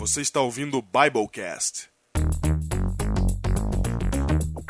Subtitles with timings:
[0.00, 1.90] Você está ouvindo o Biblecast.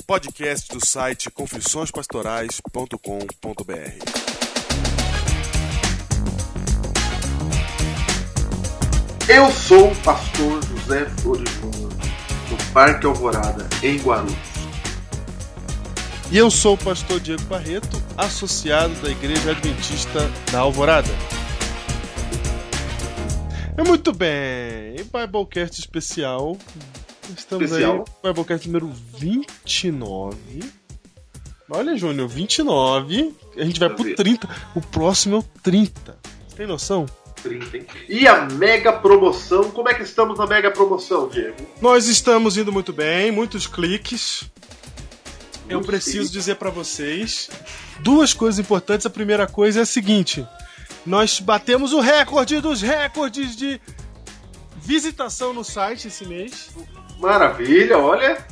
[0.05, 4.05] Podcast do site confissõespastorais.com.br.
[9.29, 14.35] Eu sou o pastor José Flores Júnior, do Parque Alvorada, em Guarulhos.
[16.33, 21.15] E eu sou o pastor Diego Barreto, associado da Igreja Adventista da Alvorada.
[23.81, 24.29] É muito bem,
[25.13, 26.57] Biblecast especial.
[27.37, 28.05] Estamos Especial.
[28.07, 30.37] aí, Biblecast número 29.
[31.69, 33.35] Olha, Júnior, 29.
[33.57, 34.15] A gente vai pro ver.
[34.15, 34.49] 30.
[34.75, 36.19] O próximo é o 30.
[36.57, 37.07] Tem noção?
[37.43, 37.87] 30, hein?
[38.09, 41.57] E a mega promoção, como é que estamos na mega promoção, Diego?
[41.81, 44.51] Nós estamos indo muito bem, muitos cliques.
[45.69, 46.33] Eu preciso cliques.
[46.33, 47.49] dizer pra vocês
[48.01, 49.07] duas coisas importantes.
[49.07, 50.47] A primeira coisa é a seguinte:
[51.07, 53.81] nós batemos o recorde dos recordes de
[54.95, 56.69] visitação no site esse mês,
[57.21, 58.45] Maravilha, olha.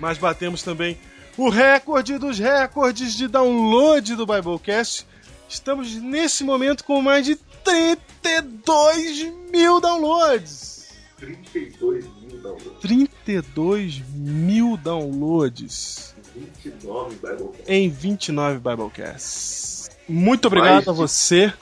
[0.00, 0.98] mas batemos também
[1.36, 5.06] o recorde dos recordes de download do Biblecast.
[5.48, 10.88] Estamos nesse momento com mais de 32 mil downloads.
[11.20, 12.80] 32 mil downloads.
[12.80, 17.62] 32 mil downloads 29 Biblecast.
[17.68, 19.90] em 29 Biblecasts.
[20.08, 21.52] Muito obrigado Mais a de- você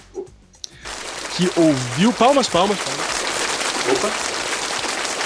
[1.37, 2.15] que ouviu.
[2.15, 3.30] Palmas, palmas, palmas.
[3.89, 4.13] Opa,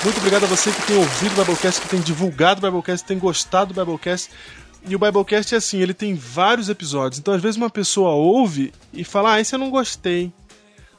[0.04, 3.08] Muito obrigado a você que tem ouvido o Biblecast, que tem divulgado o Biblecast, que
[3.08, 4.30] tem gostado do Biblecast.
[4.86, 7.18] E o Biblecast é assim, ele tem vários episódios.
[7.18, 10.32] Então, às vezes, uma pessoa ouve e fala: Ah, esse eu não gostei.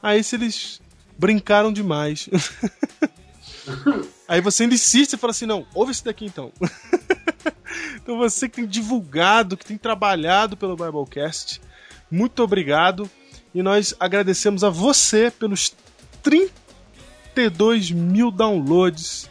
[0.02, 0.82] Ah, esse eles
[1.16, 2.28] brincaram demais.
[4.28, 6.52] Aí você ainda insiste e fala assim: Não, ouve esse daqui então.
[7.96, 11.60] então, você que tem divulgado, que tem trabalhado pelo Biblecast,
[12.10, 13.10] muito obrigado.
[13.54, 15.74] E nós agradecemos a você pelos
[17.36, 19.28] 32 mil downloads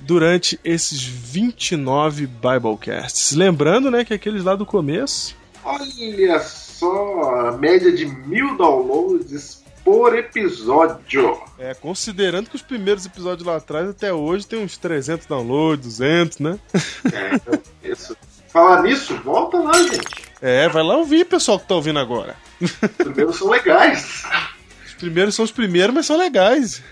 [0.00, 3.32] durante esses 29 Biblecasts.
[3.32, 5.34] Lembrando, né, que aqueles lá do começo.
[5.64, 11.40] olha só, a média de mil downloads por episódio.
[11.58, 16.38] É, considerando que os primeiros episódios lá atrás até hoje tem uns 300 downloads, 200,
[16.40, 16.58] né?
[17.10, 18.16] É, então, isso.
[18.48, 20.28] Falar nisso, volta lá, gente.
[20.42, 22.36] É, vai lá ouvir, pessoal que tá ouvindo agora.
[22.60, 24.24] Os primeiros são legais.
[24.98, 26.82] Os primeiros são os primeiros, mas são legais.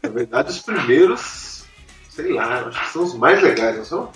[0.00, 1.64] Na verdade, os primeiros,
[2.08, 4.12] sei lá, acho que são os mais legais, não são?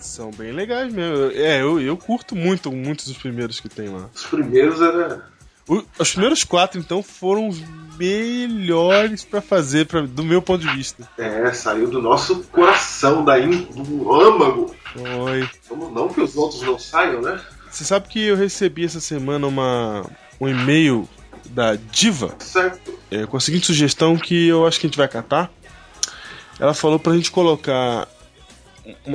[0.00, 1.30] São bem legais mesmo.
[1.34, 4.08] É, eu, eu curto muito muitos dos primeiros que tem lá.
[4.14, 5.22] Os primeiros era.
[5.68, 7.62] O- os primeiros quatro, então, foram os
[7.98, 11.06] melhores pra fazer, pra, do meu ponto de vista.
[11.18, 14.74] É, saiu do nosso coração, da in, do âmago.
[14.96, 15.48] Oi.
[15.68, 17.38] Vamos não que os outros não saiam, né?
[17.70, 20.06] Você sabe que eu recebi essa semana uma,
[20.40, 21.06] um e-mail
[21.52, 22.98] da Diva Certo.
[23.10, 25.50] é, com a seguinte sugestão que eu acho que a gente vai catar.
[26.58, 28.08] Ela falou pra gente colocar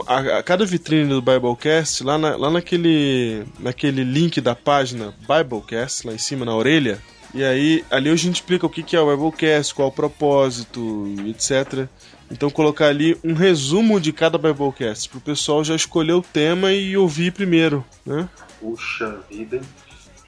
[0.07, 6.05] a, a cada vitrine do Biblecast lá, na- lá naquele, naquele link da página Biblecast,
[6.07, 6.99] lá em cima na orelha.
[7.33, 11.05] E aí, ali a gente explica o que que é o Biblecast, qual o propósito,
[11.27, 11.87] etc.
[12.31, 16.95] Então colocar ali um resumo de cada Biblecast, pro pessoal já escolher o tema e
[16.97, 18.27] ouvir primeiro, né?
[18.59, 19.57] Puxa vida.
[19.57, 19.61] hein?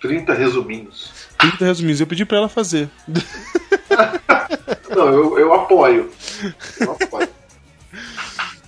[0.01, 1.11] 30 resuminhos.
[1.39, 1.99] 30 resuminhos.
[1.99, 2.89] Eu pedi pra ela fazer.
[4.95, 6.11] Não, eu, eu apoio.
[6.79, 7.29] Eu apoio.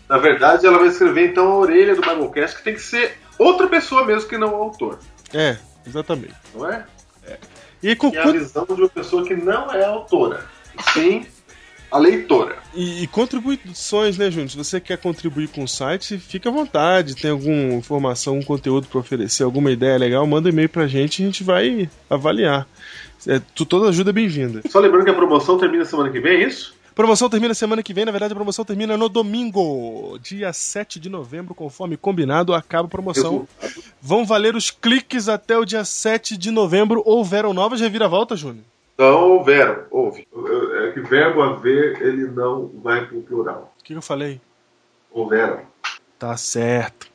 [0.08, 3.68] Na verdade, ela vai escrever então a orelha do Biblecast, que tem que ser outra
[3.68, 5.00] pessoa mesmo que não o autor,
[5.34, 6.36] É, exatamente.
[6.54, 6.86] não é?
[7.82, 10.46] E aí, com, E a visão de uma pessoa que não é autora,
[10.78, 11.26] e sim
[11.92, 12.58] a leitora.
[12.74, 14.50] E, e contribuições, né, Júnior?
[14.50, 17.16] Se você quer contribuir com o site, fica à vontade.
[17.16, 21.20] Tem alguma informação, um conteúdo para oferecer, alguma ideia legal, manda um e-mail pra gente
[21.20, 22.68] e a gente vai avaliar.
[23.28, 24.62] É, tu- toda ajuda é bem-vinda.
[24.70, 26.74] Só lembrando que a promoção termina semana que vem, é isso?
[26.96, 31.08] Promoção termina semana que vem, na verdade a promoção termina no domingo, dia 7 de
[31.10, 33.48] novembro, conforme combinado, acaba a promoção.
[34.02, 37.02] Vão valer os cliques até o dia 7 de novembro.
[37.06, 38.64] Houveram novas reviravoltas, Júnior?
[38.94, 40.28] Então, houveram, houve.
[40.84, 43.74] É que verbo haver, ele não vai pro plural.
[43.80, 44.40] O que que eu falei?
[45.12, 45.62] Houveram.
[46.20, 47.10] Tá certo.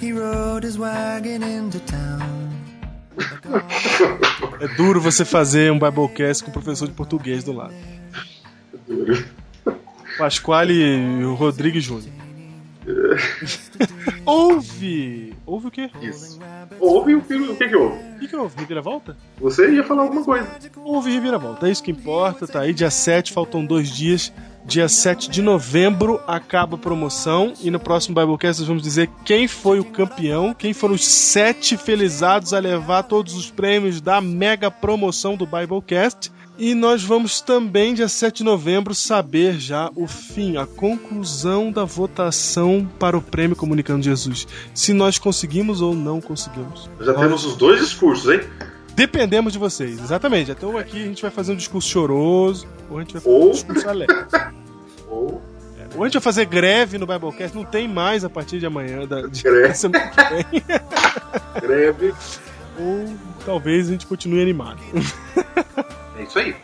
[0.00, 2.20] He rode his wagon into town.
[4.60, 7.74] É duro você fazer um Biblecast com um professor de português do lado.
[10.20, 12.12] Pasquale Rodrigues Júnior.
[14.26, 15.34] Houve!
[15.46, 15.90] Houve o quê?
[16.02, 16.38] Isso.
[16.78, 17.96] Houve o que, o que que houve?
[17.96, 18.54] O que, que houve?
[18.58, 19.16] Reviravolta?
[19.40, 20.46] Você ia falar alguma coisa.
[20.76, 22.46] Houve reviravolta, é isso que importa.
[22.46, 24.32] Tá aí, dia 7, faltam dois dias.
[24.64, 27.54] Dia 7 de novembro acaba a promoção.
[27.62, 31.78] E no próximo Biblecast nós vamos dizer quem foi o campeão, quem foram os sete
[31.78, 36.30] felizados a levar todos os prêmios da mega promoção do Biblecast.
[36.62, 41.84] E nós vamos também, dia 7 de novembro, saber já o fim, a conclusão da
[41.84, 44.46] votação para o prêmio Comunicando Jesus.
[44.74, 46.90] Se nós conseguimos ou não conseguimos.
[47.00, 48.40] Já Nós temos os dois discursos, hein?
[48.94, 50.50] Dependemos de vocês, exatamente.
[50.50, 53.40] Então aqui a gente vai fazer um discurso choroso, ou a gente vai fazer um
[53.40, 54.16] Ou- discurso alegre.
[55.08, 55.42] Ou
[55.96, 59.06] Ou a gente vai fazer greve no Biblecast, não tem mais a partir de amanhã,
[59.06, 59.68] da, de, Greve.
[59.68, 60.62] da semana que vem.
[61.62, 62.12] greve.
[62.78, 63.14] Ou
[63.46, 64.78] talvez a gente continue animado.
[66.30, 66.54] Isso aí.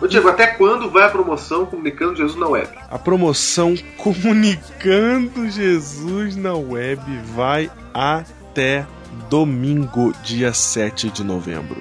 [0.00, 2.68] Ô Diego, até quando vai a promoção Comunicando Jesus na web?
[2.90, 7.02] A promoção Comunicando Jesus na Web
[7.34, 8.84] vai até
[9.30, 11.80] domingo, dia 7 de novembro.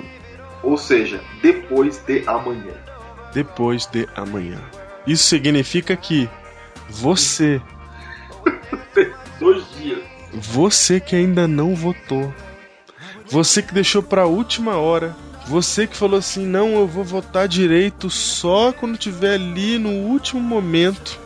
[0.64, 2.74] Ou seja, depois de amanhã.
[3.34, 4.60] Depois de amanhã.
[5.06, 6.30] Isso significa que
[6.90, 7.62] você,
[9.40, 10.04] Dois dias.
[10.34, 12.34] você que ainda não votou,
[13.30, 15.16] você que deixou pra última hora,
[15.48, 20.42] você que falou assim: não, eu vou votar direito só quando tiver ali no último
[20.42, 21.20] momento.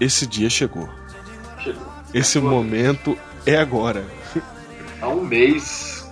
[0.00, 0.88] Esse dia chegou.
[1.62, 1.86] Chegou.
[2.14, 4.04] Esse momento é agora.
[5.00, 6.08] Há um mês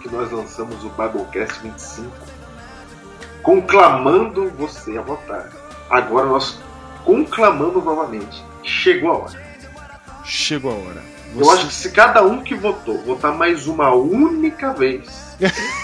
[0.00, 2.10] que nós lançamos o Biblecast 25,
[3.42, 5.50] conclamando você a votar.
[5.90, 6.58] Agora nós
[7.04, 8.42] conclamamos novamente.
[8.62, 9.44] Chegou a hora.
[10.24, 11.02] Chegou a hora.
[11.36, 15.36] Eu acho que se cada um que votou votar mais uma única vez,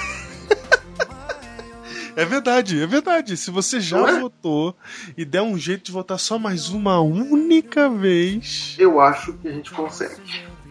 [2.20, 3.34] É verdade, é verdade.
[3.34, 4.20] Se você já é?
[4.20, 4.76] votou
[5.16, 8.76] e der um jeito de votar só mais uma única vez.
[8.78, 10.20] eu acho que a gente consegue.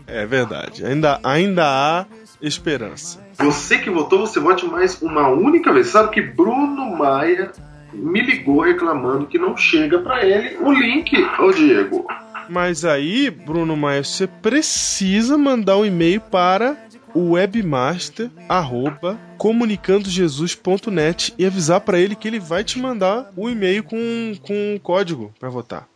[0.05, 0.85] É verdade.
[0.85, 2.05] Ainda, ainda há
[2.39, 3.19] esperança.
[3.39, 5.87] Você que votou, você vote mais uma única vez.
[5.87, 7.51] Sabe que Bruno Maia
[7.91, 12.05] me ligou reclamando que não chega pra ele o link, ô Diego.
[12.47, 16.77] Mas aí, Bruno Maia, você precisa mandar um e-mail para
[17.13, 23.83] o webmaster arroba comunicandojesus.net e avisar para ele que ele vai te mandar o e-mail
[23.83, 25.87] com, com o código para votar.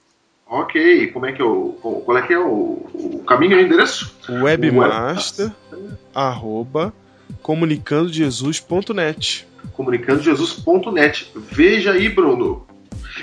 [0.47, 1.69] Ok, como é que é o.
[2.05, 4.15] Qual é que é o, o caminho e o endereço?
[4.29, 5.51] Webmaster
[6.13, 6.93] arroba
[7.41, 9.47] comunicandojesus.net.
[9.73, 11.31] comunicandojesus.net.
[11.35, 12.67] Veja aí, Bruno.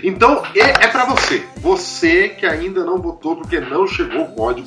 [0.03, 1.45] Então, é, é para você.
[1.57, 4.67] Você que ainda não votou porque não chegou o código.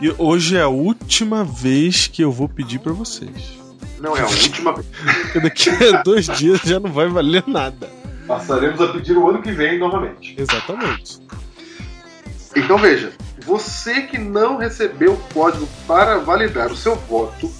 [0.00, 3.58] E hoje é a última vez que eu vou pedir para vocês.
[3.98, 4.86] Não é a última vez.
[5.42, 7.88] Daqui a dois dias já não vai valer nada.
[8.26, 10.34] Passaremos a pedir o ano que vem novamente.
[10.38, 11.18] Exatamente.
[12.54, 13.12] Então veja,
[13.46, 17.50] você que não recebeu o código para validar o seu voto,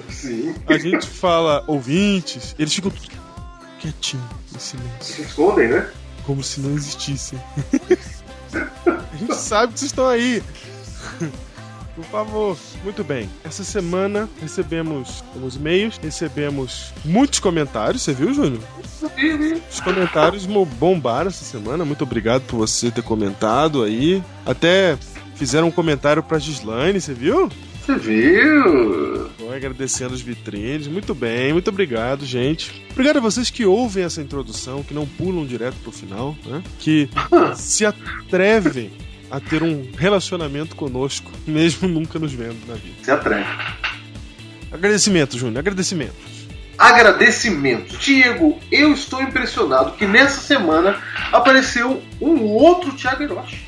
[0.08, 0.54] Sim.
[0.66, 2.92] A gente fala ouvintes, eles ficam
[3.80, 4.24] quietinhos,
[4.54, 4.92] em silêncio.
[5.00, 5.88] Se escondem, né?
[6.26, 7.38] Como se não existissem.
[8.86, 10.42] A gente sabe que vocês estão aí.
[11.94, 12.58] Por favor.
[12.82, 13.30] Muito bem.
[13.44, 18.02] Essa semana recebemos alguns e-mails, recebemos muitos comentários.
[18.02, 18.60] Você viu, Júnior?
[19.70, 21.84] Os comentários bombaram essa semana.
[21.84, 24.22] Muito obrigado por você ter comentado aí.
[24.44, 24.98] Até
[25.36, 27.48] fizeram um comentário pra Gislaine, você viu?
[27.84, 29.28] Você viu?
[29.36, 30.86] Foi agradecendo os vitrines.
[30.86, 32.82] Muito bem, muito obrigado, gente.
[32.90, 36.62] Obrigado a vocês que ouvem essa introdução, que não pulam direto pro final, né?
[36.78, 37.10] Que
[37.54, 38.90] se atrevem
[39.30, 42.96] a ter um relacionamento conosco, mesmo nunca nos vendo na vida.
[43.02, 43.50] Se atreve.
[44.72, 46.14] Agradecimento, Júnior, agradecimento.
[46.78, 47.98] Agradecimento.
[47.98, 53.62] Diego, eu estou impressionado que nessa semana apareceu um outro Thiago Hiroshi.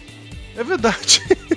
[0.56, 1.20] É verdade.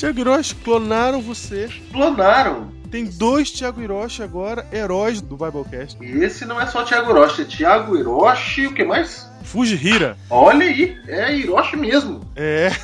[0.00, 1.68] Tiago Hiroshi, clonaram você.
[1.92, 2.72] Clonaram.
[2.90, 5.98] Tem dois Thiago Hiroshi agora, heróis do Biblecast.
[6.00, 9.30] E esse não é só Thiago Hiroshi, é Thiago Hiroshi, o que mais?
[9.42, 10.16] Fujihira.
[10.30, 12.22] Olha aí, é Hiroshi mesmo.
[12.34, 12.70] É.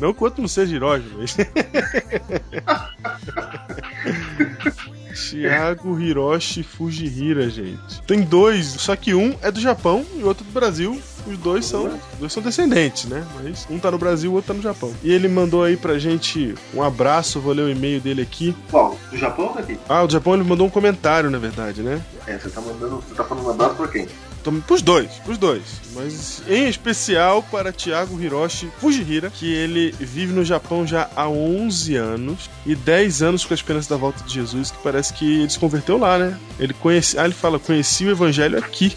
[0.00, 1.36] Não quanto não seja Hiroshi, mas.
[5.30, 8.02] Thiago Hiroshi Fujihira, gente.
[8.06, 11.00] Tem dois, só que um é do Japão e outro do Brasil.
[11.26, 13.26] Os dois são, dois são descendentes, né?
[13.34, 14.94] Mas um tá no Brasil, o outro tá no Japão.
[15.02, 18.56] E ele mandou aí pra gente um abraço, vou ler o e-mail dele aqui.
[18.70, 18.98] Qual?
[19.10, 19.78] Do Japão ou daqui?
[19.88, 22.00] Ah, o do Japão ele mandou um comentário, na verdade, né?
[22.26, 23.02] É, você tá mandando.
[23.06, 24.08] Você tá falando um abraço pra quem?
[24.48, 25.62] Então, pros dois, pros dois.
[25.94, 31.96] Mas em especial para Thiago Hiroshi Fujihira, que ele vive no Japão já há 11
[31.96, 35.50] anos e 10 anos com a esperança da volta de Jesus, que parece que ele
[35.50, 36.38] se converteu lá, né?
[36.58, 38.96] Ele conhece, ah, ele fala, conheci o evangelho aqui.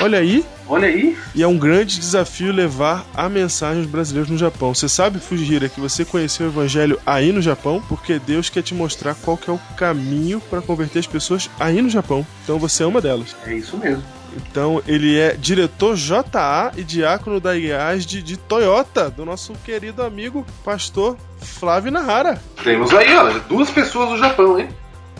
[0.00, 1.16] Olha aí, Olha aí.
[1.34, 4.74] e é um grande desafio levar a mensagem aos brasileiros no Japão.
[4.74, 8.74] Você sabe, Fujihira, que você conheceu o evangelho aí no Japão, porque Deus quer te
[8.74, 12.24] mostrar qual que é o caminho para converter as pessoas aí no Japão.
[12.44, 13.34] Então você é uma delas.
[13.46, 14.21] É isso mesmo.
[14.36, 20.46] Então ele é diretor JA e diácono da IASD de Toyota, do nosso querido amigo
[20.64, 22.40] pastor Flávio Nahara.
[22.62, 24.68] Temos aí, ó, duas pessoas do Japão, hein?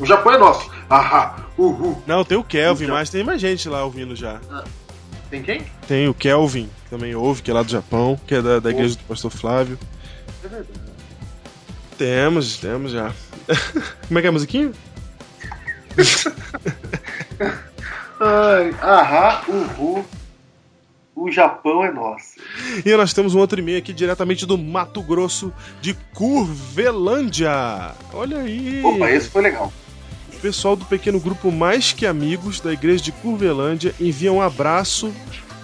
[0.00, 0.70] O Japão é nosso.
[0.88, 2.02] Ahá, uhul.
[2.06, 4.40] Não, tem o Kelvin, mas tem mais gente lá ouvindo já.
[5.30, 5.62] Tem quem?
[5.86, 8.70] Tem o Kelvin, que também ouve, que é lá do Japão, que é da, da
[8.70, 9.78] igreja do pastor Flávio.
[10.44, 10.68] É verdade.
[11.96, 13.12] Temos, temos já.
[14.08, 14.72] Como é que é a musiquinha?
[18.24, 20.04] Ai, ahá, uhul.
[21.14, 22.36] O Japão é nosso.
[22.86, 27.50] E nós temos um outro e-mail aqui diretamente do Mato Grosso de Curvelândia.
[28.14, 28.80] Olha aí.
[28.84, 29.72] Opa, esse foi legal.
[30.32, 35.12] O pessoal do pequeno grupo Mais Que Amigos da igreja de Curvelândia envia um abraço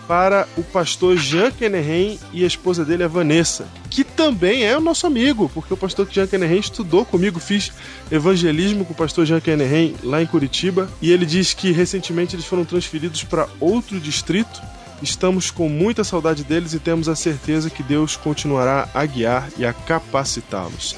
[0.08, 4.80] para o pastor Jean Kennerhen e a esposa dele, a Vanessa, que também é o
[4.80, 7.70] nosso amigo, porque o pastor Jean Kennerhen estudou comigo, fiz
[8.10, 12.46] evangelismo com o pastor Jean Kennerhen lá em Curitiba, e ele diz que recentemente eles
[12.46, 14.62] foram transferidos para outro distrito.
[15.02, 19.66] Estamos com muita saudade deles e temos a certeza que Deus continuará a guiar e
[19.66, 20.96] a capacitá-los.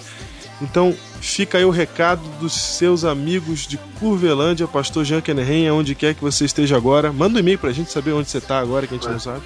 [0.60, 6.14] Então, fica aí o recado dos seus amigos de Curvelândia, pastor Jean Kennerhen, aonde quer
[6.14, 7.12] que você esteja agora.
[7.12, 9.42] Manda um e-mail pra gente saber onde você tá agora, que a gente não sabe.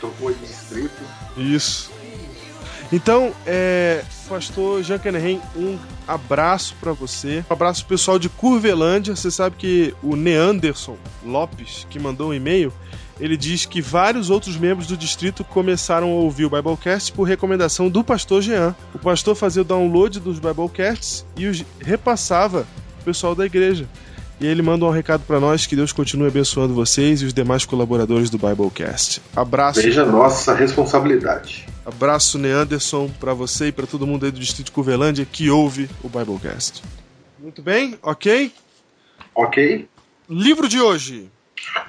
[0.00, 1.02] Trocou de distrito.
[1.36, 1.90] Isso.
[2.90, 7.44] Então, é, pastor Jean Kennerhen, um abraço pra você.
[7.50, 9.14] Um abraço pessoal de Curvelândia.
[9.14, 12.72] Você sabe que o Neanderson Lopes, que mandou um e-mail,
[13.20, 17.88] ele diz que vários outros membros do distrito começaram a ouvir o Biblecast por recomendação
[17.88, 18.74] do pastor Jean.
[18.94, 23.88] O pastor fazia o download dos Biblecasts e os repassava pro pessoal da igreja.
[24.40, 27.64] E ele manda um recado pra nós que Deus continue abençoando vocês e os demais
[27.64, 29.20] colaboradores do Biblecast.
[29.34, 29.82] Abraço.
[29.82, 31.66] Veja a nossa responsabilidade.
[31.84, 35.90] Abraço, Neanderson, pra você e pra todo mundo aí do Distrito de Curvelândia que ouve
[36.04, 36.82] o Biblecast.
[37.40, 38.52] Muito bem, ok?
[39.34, 39.88] Ok?
[40.28, 41.28] Livro de hoje.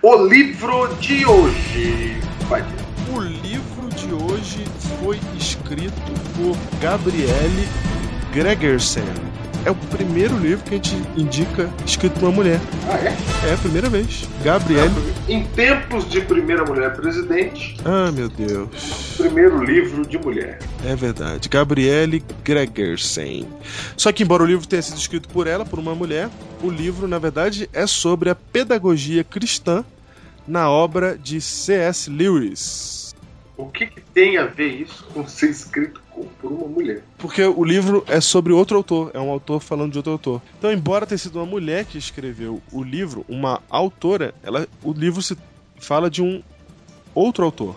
[0.02, 2.18] O livro de hoje.
[2.48, 3.14] Vai ter.
[3.14, 4.66] O livro de hoje
[5.00, 7.68] foi escrito por Gabriele
[8.32, 9.29] Gregersen.
[9.66, 12.60] É o primeiro livro que a gente indica escrito por uma mulher.
[12.88, 13.50] Ah, é?
[13.50, 14.28] É a primeira vez.
[14.44, 14.92] Gabriele.
[15.28, 19.16] Em tempos de primeira mulher presidente, Ah, meu Deus.
[19.18, 20.60] primeiro livro de mulher.
[20.86, 21.50] É verdade.
[21.50, 23.46] Gabriele Gregersen.
[23.98, 26.30] Só que, embora o livro tenha sido escrito por ela, por uma mulher,
[26.64, 29.84] o livro, na verdade, é sobre a pedagogia cristã
[30.48, 32.10] na obra de C.S.
[32.10, 33.14] Lewis.
[33.58, 36.02] O que, que tem a ver isso com ser escrito
[36.42, 37.04] por uma mulher?
[37.18, 40.42] Porque o livro é sobre outro autor, é um autor falando de outro autor.
[40.58, 45.22] Então, embora tenha sido uma mulher que escreveu o livro, uma autora, ela, o livro
[45.22, 45.38] se
[45.80, 46.42] fala de um
[47.14, 47.76] outro autor.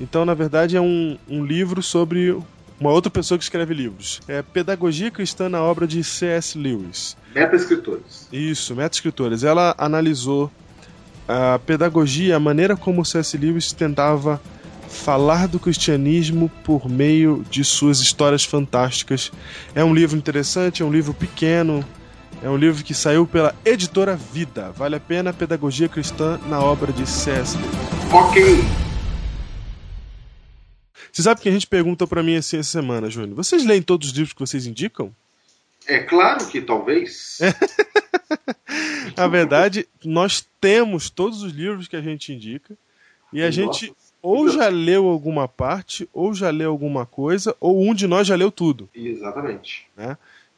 [0.00, 2.36] Então, na verdade, é um, um livro sobre
[2.80, 4.20] uma outra pessoa que escreve livros.
[4.28, 6.56] É Pedagogia Cristã na obra de C.S.
[6.56, 7.16] Lewis.
[7.34, 8.28] Meta-escritores.
[8.32, 9.42] Isso, meta-escritores.
[9.42, 10.50] Ela analisou
[11.26, 13.36] a pedagogia, a maneira como C.S.
[13.36, 14.40] Lewis tentava
[14.88, 19.30] falar do cristianismo por meio de suas histórias fantásticas.
[19.74, 21.84] É um livro interessante, é um livro pequeno,
[22.42, 24.70] é um livro que saiu pela editora Vida.
[24.72, 27.56] Vale a pena Pedagogia Cristã na obra de C.S.
[27.56, 28.12] Lewis.
[28.12, 28.44] Ok.
[31.12, 33.34] Você sabe que a gente pergunta pra mim assim essa semana, Júnior?
[33.34, 35.14] Vocês leem todos os livros que vocês indicam?
[35.86, 37.38] É claro que talvez.
[39.16, 42.76] Na verdade, nós temos todos os livros que a gente indica
[43.32, 43.52] e a Nossa.
[43.52, 48.26] gente ou já leu alguma parte, ou já leu alguma coisa, ou um de nós
[48.26, 48.88] já leu tudo.
[48.94, 49.86] Exatamente.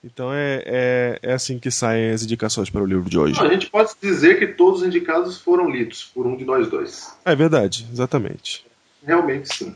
[0.02, 3.38] Então é, é, é assim que saem as indicações para o livro de hoje.
[3.40, 7.14] A gente pode dizer que todos os indicados foram lidos por um de nós dois.
[7.24, 8.64] É verdade, exatamente.
[9.04, 9.74] Realmente sim.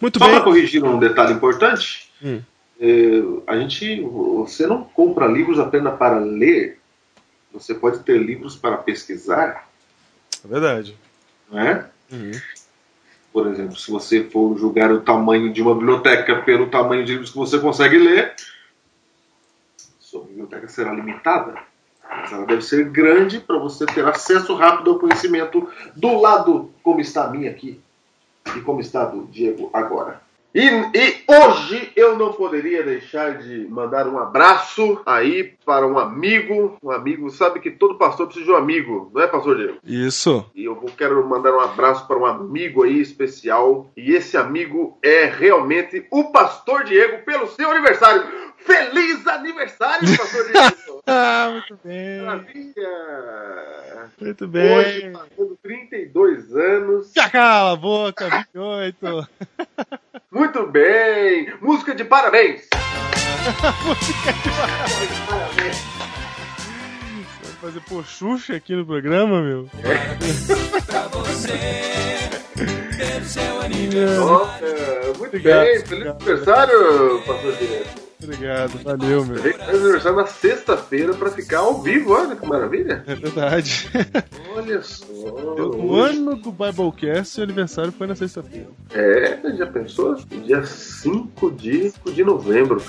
[0.00, 0.34] Muito Só bem.
[0.34, 2.40] para corrigir um detalhe importante, Hum.
[2.80, 2.86] é,
[3.46, 6.78] a gente, você não compra livros apenas para ler.
[7.52, 9.68] Você pode ter livros para pesquisar,
[10.44, 10.96] É verdade.
[11.50, 11.88] não é?
[12.10, 12.32] Uhum.
[13.32, 17.30] Por exemplo, se você for julgar o tamanho de uma biblioteca pelo tamanho de livros
[17.30, 18.34] que você consegue ler,
[19.98, 21.58] Sua biblioteca será limitada,
[22.08, 27.00] mas ela deve ser grande para você ter acesso rápido ao conhecimento do lado como
[27.00, 27.80] está a minha aqui
[28.56, 30.23] e como está a do Diego agora.
[30.54, 36.78] E, e hoje eu não poderia deixar de mandar um abraço aí para um amigo.
[36.80, 39.78] Um amigo, sabe que todo pastor precisa de um amigo, não é, pastor Diego?
[39.82, 40.48] Isso.
[40.54, 43.90] E eu quero mandar um abraço para um amigo aí especial.
[43.96, 48.22] E esse amigo é realmente o pastor Diego pelo seu aniversário.
[48.58, 50.84] Feliz aniversário, pastor Diego!
[51.06, 52.22] Ah, muito bem.
[52.22, 54.10] Maravilha!
[54.18, 55.12] Muito Hoje, bem.
[55.12, 57.12] fazendo 32 anos.
[57.14, 59.28] Já cala a boca, 28.
[60.34, 61.54] Muito bem!
[61.60, 62.62] Música de parabéns!
[65.30, 65.76] Parabéns!
[67.40, 69.70] Vai fazer pochucha aqui no programa, meu?
[74.18, 74.66] Nossa,
[75.18, 75.78] muito Obrigado, bem!
[75.86, 76.16] Feliz obrigado.
[76.16, 78.03] aniversário, pastor Diego!
[78.24, 79.36] Obrigado, valeu, meu.
[79.36, 83.04] Aniversário na sexta-feira para ficar ao vivo, olha que maravilha!
[83.06, 83.90] É verdade.
[84.54, 85.04] Olha só!
[85.06, 88.68] O ano do Biblecast o aniversário foi na sexta-feira.
[88.92, 90.14] É, já pensou?
[90.44, 92.82] Dia 5 de, 5 de novembro.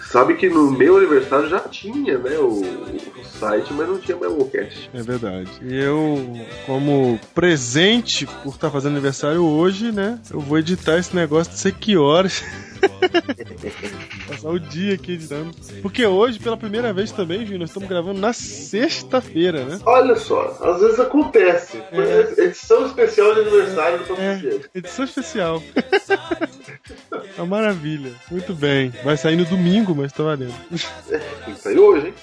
[0.00, 4.90] Sabe que no meu aniversário já tinha, né, o, o site, mas não tinha Biblecast.
[4.92, 5.50] É verdade.
[5.62, 10.18] E eu, como presente por estar fazendo aniversário hoje, né?
[10.30, 12.42] Eu vou editar esse negócio, não sei que horas.
[14.42, 15.52] Passar o dia aqui editando.
[15.80, 19.78] Porque hoje, pela primeira vez também, Júnior, nós estamos gravando na sexta-feira, né?
[19.86, 21.80] Olha só, às vezes acontece.
[21.90, 22.44] Foi É.
[22.46, 25.62] edição especial de aniversário do É, edição especial.
[27.38, 28.12] Uma maravilha.
[28.30, 28.92] Muito bem.
[29.04, 30.54] Vai sair no domingo, mas tá valendo.
[31.44, 32.14] Tem que sair hoje, hein?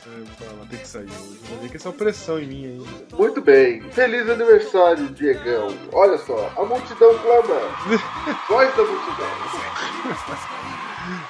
[0.70, 1.40] tem que sair hoje.
[1.50, 2.86] Vai ver que essa pressão em mim ainda.
[3.18, 3.82] Muito bem.
[3.92, 5.70] Feliz aniversário, Diegão.
[5.94, 7.62] Olha só, a multidão clama.
[8.50, 10.79] Voz da multidão.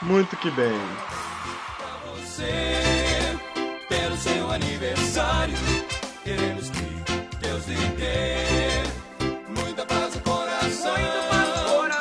[0.02, 0.80] Muito que bem.
[3.90, 5.56] Pelo seu aniversário,
[6.24, 10.94] queremos que Deus lhe dê muita paz no coração.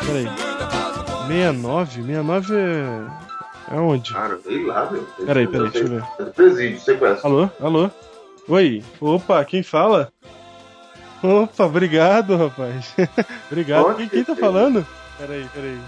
[0.07, 0.25] Peraí.
[0.25, 1.27] Muita paz no coração.
[1.27, 1.91] 69?
[1.93, 3.29] 69 é.
[3.71, 4.13] É onde?
[4.13, 5.03] Cara, sei lá, meu.
[5.27, 6.31] Peraí, peraí, deixa eu ver.
[6.33, 7.27] Presídio, você conhece.
[7.27, 7.51] Alô?
[7.61, 7.91] Alô?
[8.49, 8.83] Oi?
[9.01, 10.11] Opa, quem fala?
[11.23, 12.95] Opa, obrigado, rapaz.
[13.51, 13.95] obrigado.
[13.97, 14.87] Quem, quem tá falando?
[15.19, 15.79] Peraí, peraí.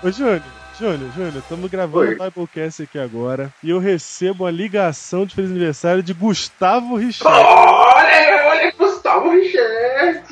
[0.00, 0.40] Ô, Júnior,
[0.78, 2.14] Júnior, Júnior, estamos gravando Oi.
[2.14, 7.36] o Biblecast aqui agora e eu recebo uma ligação de feliz aniversário de Gustavo Richard.
[7.36, 10.24] Olha, olha, Gustavo Richard!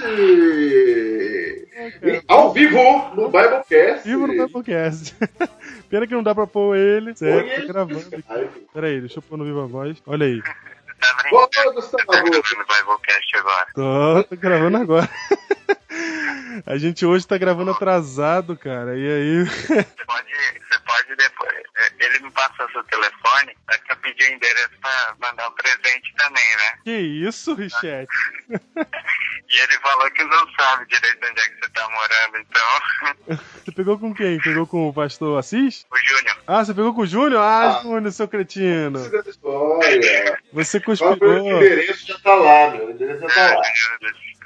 [2.01, 2.79] E ao vivo
[3.17, 4.05] no Biblecast.
[4.05, 5.17] Vivo no Biblecast.
[5.91, 7.07] Pena que não dá pra pôr ele.
[7.07, 8.21] Põe Certo, ele tô gravando aqui.
[8.21, 8.67] Skype.
[8.73, 10.01] Peraí, deixa eu pôr no Viva Voz.
[10.07, 10.41] Olha aí.
[11.29, 12.05] Boa, Gustavo!
[12.23, 13.67] Biblecast agora.
[13.75, 15.09] Tô, tô gravando agora.
[16.67, 18.97] A gente hoje tá gravando atrasado, cara.
[18.97, 19.45] E aí.
[19.45, 21.63] Você pode, você pode depois.
[21.77, 25.53] é, Ele me passou seu telefone, é que eu pedi o endereço pra mandar um
[25.53, 26.79] presente também, né?
[26.85, 28.09] Que isso, Richete?
[29.49, 33.39] E ele falou que não sabe direito onde é que você tá morando, então.
[33.65, 34.41] Você pegou com quem?
[34.41, 35.87] Pegou com o pastor Assis?
[35.91, 36.37] o Júnior.
[36.49, 37.41] Ah, você pegou com o Júnior?
[37.41, 37.83] Ah, Ah.
[37.83, 38.99] Júnior, seu cretino.
[40.53, 41.39] Você Só o conspirou.
[41.63, 42.87] endereço já tá lá, meu.
[42.87, 43.61] O endereço já tá É, lá.
[43.61, 43.65] o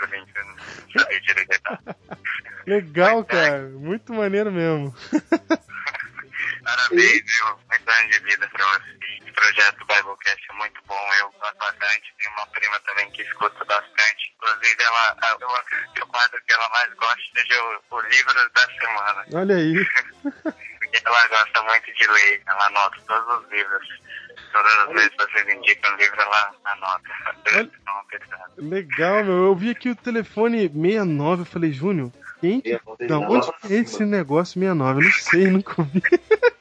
[0.00, 1.60] Desse Corinthians, não sabia direito.
[2.66, 3.62] Legal, cara.
[3.68, 4.94] Muito maneiro mesmo.
[6.64, 7.58] Parabéns, viu?
[7.68, 8.98] Muitos anos de vida pra você.
[9.20, 12.14] Esse projeto Biblecast é muito bom, eu gosto bastante.
[12.18, 14.34] Tenho uma prima também que escuta bastante.
[14.36, 18.50] Inclusive, ela, eu acredito que o quadro que ela mais gosta seja o, o livro
[18.50, 19.24] da semana.
[19.34, 19.74] Olha aí.
[20.78, 23.88] Porque ela gosta muito de ler, ela anota todos os livros.
[24.52, 27.70] Todas as vezes vocês indicam um livro, ela anota.
[28.10, 28.50] Pesada.
[28.58, 29.44] Legal, meu.
[29.44, 31.42] Eu vi aqui o telefone 69.
[31.42, 32.62] Eu falei, Júnior, quem?
[33.06, 35.00] Da onde que é esse negócio 69?
[35.00, 36.02] Eu não sei, nunca ouvi.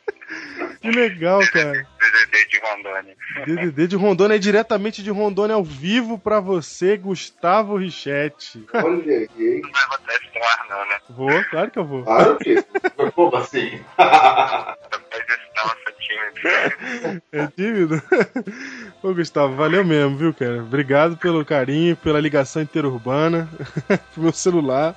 [0.81, 1.73] Que legal, cara.
[1.73, 3.15] DDD de Rondônia.
[3.45, 8.65] DDD de Rondônia é diretamente de Rondônia ao vivo pra você, Gustavo Richete.
[8.73, 9.61] Olha aí, hein?
[9.61, 10.99] Não vai botar esse no ar, não, né?
[11.09, 12.03] Vou, claro que eu vou.
[12.03, 12.63] Claro que.
[13.13, 13.83] Como assim?
[15.99, 17.21] tímido.
[17.31, 18.01] É tímido?
[19.03, 20.61] Ô, Gustavo, valeu mesmo, viu, cara?
[20.61, 23.47] Obrigado pelo carinho, pela ligação interurbana,
[24.13, 24.95] pro meu celular.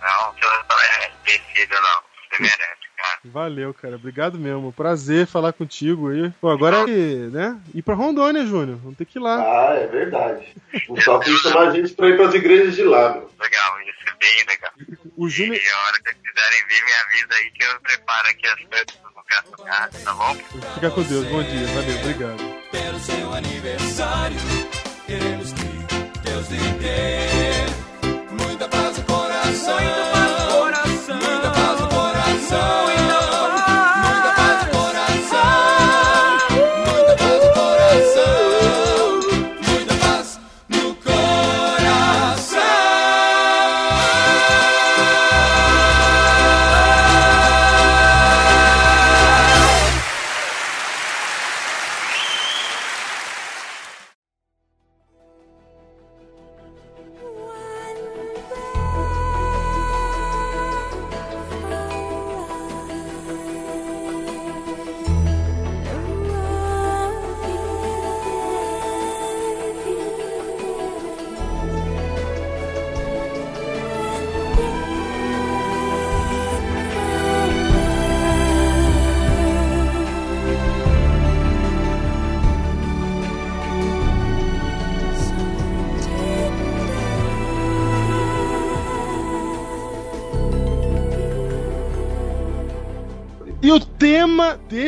[0.00, 0.34] Não,
[0.70, 2.02] não é tecido, não.
[2.30, 3.18] Você merece, cara.
[3.24, 3.96] Valeu, cara.
[3.96, 4.72] Obrigado mesmo.
[4.72, 6.30] Prazer falar contigo aí.
[6.40, 7.60] Pô, agora é, né?
[7.74, 8.78] Ir pra Rondônia, Júnior.
[8.78, 9.40] Vamos ter que ir lá.
[9.40, 10.54] Ah, é verdade.
[10.88, 13.30] O que chamar a gente pra ir pras igrejas de lá, meu.
[13.40, 14.72] Legal, isso é bem legal.
[15.16, 15.56] O Júnior.
[15.56, 18.60] E a hora que vocês quiserem vir, me avisa aí que eu preparo aqui as
[18.64, 19.11] coisas
[20.04, 20.34] tá bom?
[20.74, 21.26] Fica com Deus.
[21.26, 21.66] Bom dia.
[21.68, 21.98] Valeu.
[22.00, 22.62] Obrigado.
[22.70, 24.36] Pelo seu aniversário,
[25.06, 28.42] queremos que Deus lhe dê.
[28.44, 29.74] Muita paz no coração.
[29.80, 31.16] Muita paz no coração.
[31.16, 32.91] Muita paz no coração.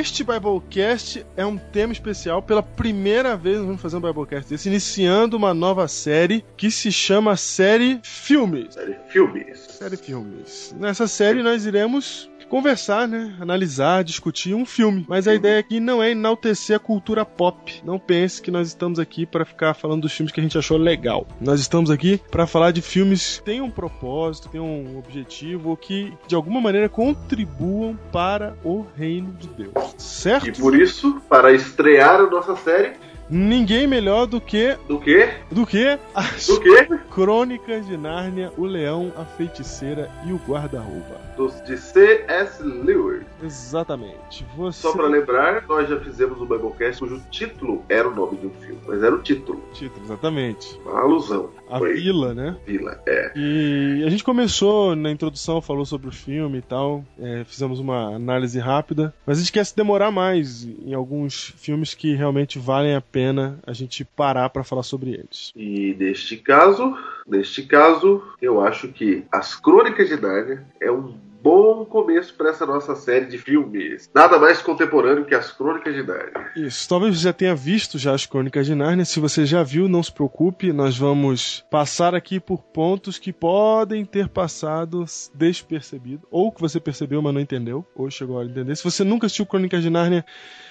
[0.05, 2.43] Deste Biblecast é um tema especial.
[2.43, 6.93] Pela primeira vez nós vamos fazer um Biblecast desse, iniciando uma nova série que se
[6.93, 8.75] chama Série Filmes.
[8.75, 9.59] Série filmes.
[9.61, 10.77] Série Filmes.
[10.79, 13.35] Nessa série nós iremos conversar, né?
[13.41, 15.05] Analisar, discutir um filme.
[15.09, 17.83] Mas a ideia aqui não é enaltecer a cultura pop.
[17.85, 20.79] Não pense que nós estamos aqui para ficar falando dos filmes que a gente achou
[20.79, 21.27] legal.
[21.41, 25.77] Nós estamos aqui para falar de filmes que têm um propósito, têm um objetivo, ou
[25.77, 29.97] que de alguma maneira contribuam para o reino de Deus.
[29.99, 30.47] Certo?
[30.47, 32.93] E por isso, para estrear a nossa série,
[33.29, 35.29] Ninguém melhor do que do que?
[35.51, 36.85] do que as Do que?
[37.11, 41.21] Crônicas de Nárnia, o Leão, a Feiticeira e o Guarda-roupa.
[41.37, 42.63] Dos de C.S.
[42.63, 43.23] Lewis.
[43.43, 44.47] Exatamente.
[44.57, 48.47] Você Só pra lembrar, nós já fizemos um Biblecast cujo título era o nome de
[48.47, 49.63] um filme, mas era o título.
[49.73, 50.79] título, exatamente.
[50.85, 51.51] Uma alusão.
[51.71, 51.95] A Foi.
[51.95, 52.57] Vila, né?
[52.67, 53.33] Vila, é.
[53.35, 58.15] E a gente começou na introdução, falou sobre o filme e tal, é, fizemos uma
[58.15, 62.95] análise rápida, mas a gente quer se demorar mais em alguns filmes que realmente valem
[62.95, 65.53] a pena a gente parar pra falar sobre eles.
[65.55, 71.85] E neste caso, neste caso, eu acho que As Crônicas de Nárnia é um bom
[71.85, 74.11] começo para essa nossa série de filmes.
[74.15, 76.51] Nada mais contemporâneo que As Crônicas de Nárnia.
[76.57, 79.05] Isso, talvez você já tenha visto já as Crônicas de Nárnia.
[79.05, 84.07] Se você já viu, não se preocupe, nós vamos passar aqui por pontos que podem
[84.07, 85.05] ter passado
[85.35, 88.75] despercebido, ou que você percebeu, mas não entendeu, ou chegou a entender.
[88.75, 90.25] Se você nunca assistiu Crônicas de Nárnia,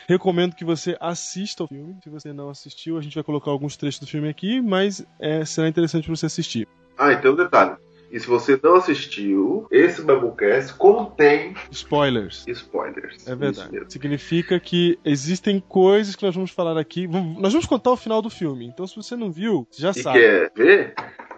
[0.09, 1.97] recomendo que você assista ao filme.
[2.03, 5.45] Se você não assistiu, a gente vai colocar alguns trechos do filme aqui, mas é,
[5.45, 6.67] será interessante para você assistir.
[6.97, 7.82] Ah, e tem um detalhe.
[8.13, 12.45] E se você não assistiu, esse Biblecast contém Spoilers.
[12.47, 13.27] spoilers.
[13.27, 13.79] É verdade.
[13.89, 17.07] Significa que existem coisas que nós vamos falar aqui.
[17.07, 18.67] Nós vamos contar o final do filme.
[18.67, 20.19] Então, se você não viu, você já E sabe.
[20.19, 20.93] quer ver?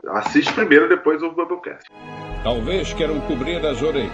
[0.09, 1.89] Assiste primeiro, depois o Biblecast.
[2.43, 4.11] Talvez queiram cobrir as orelhas.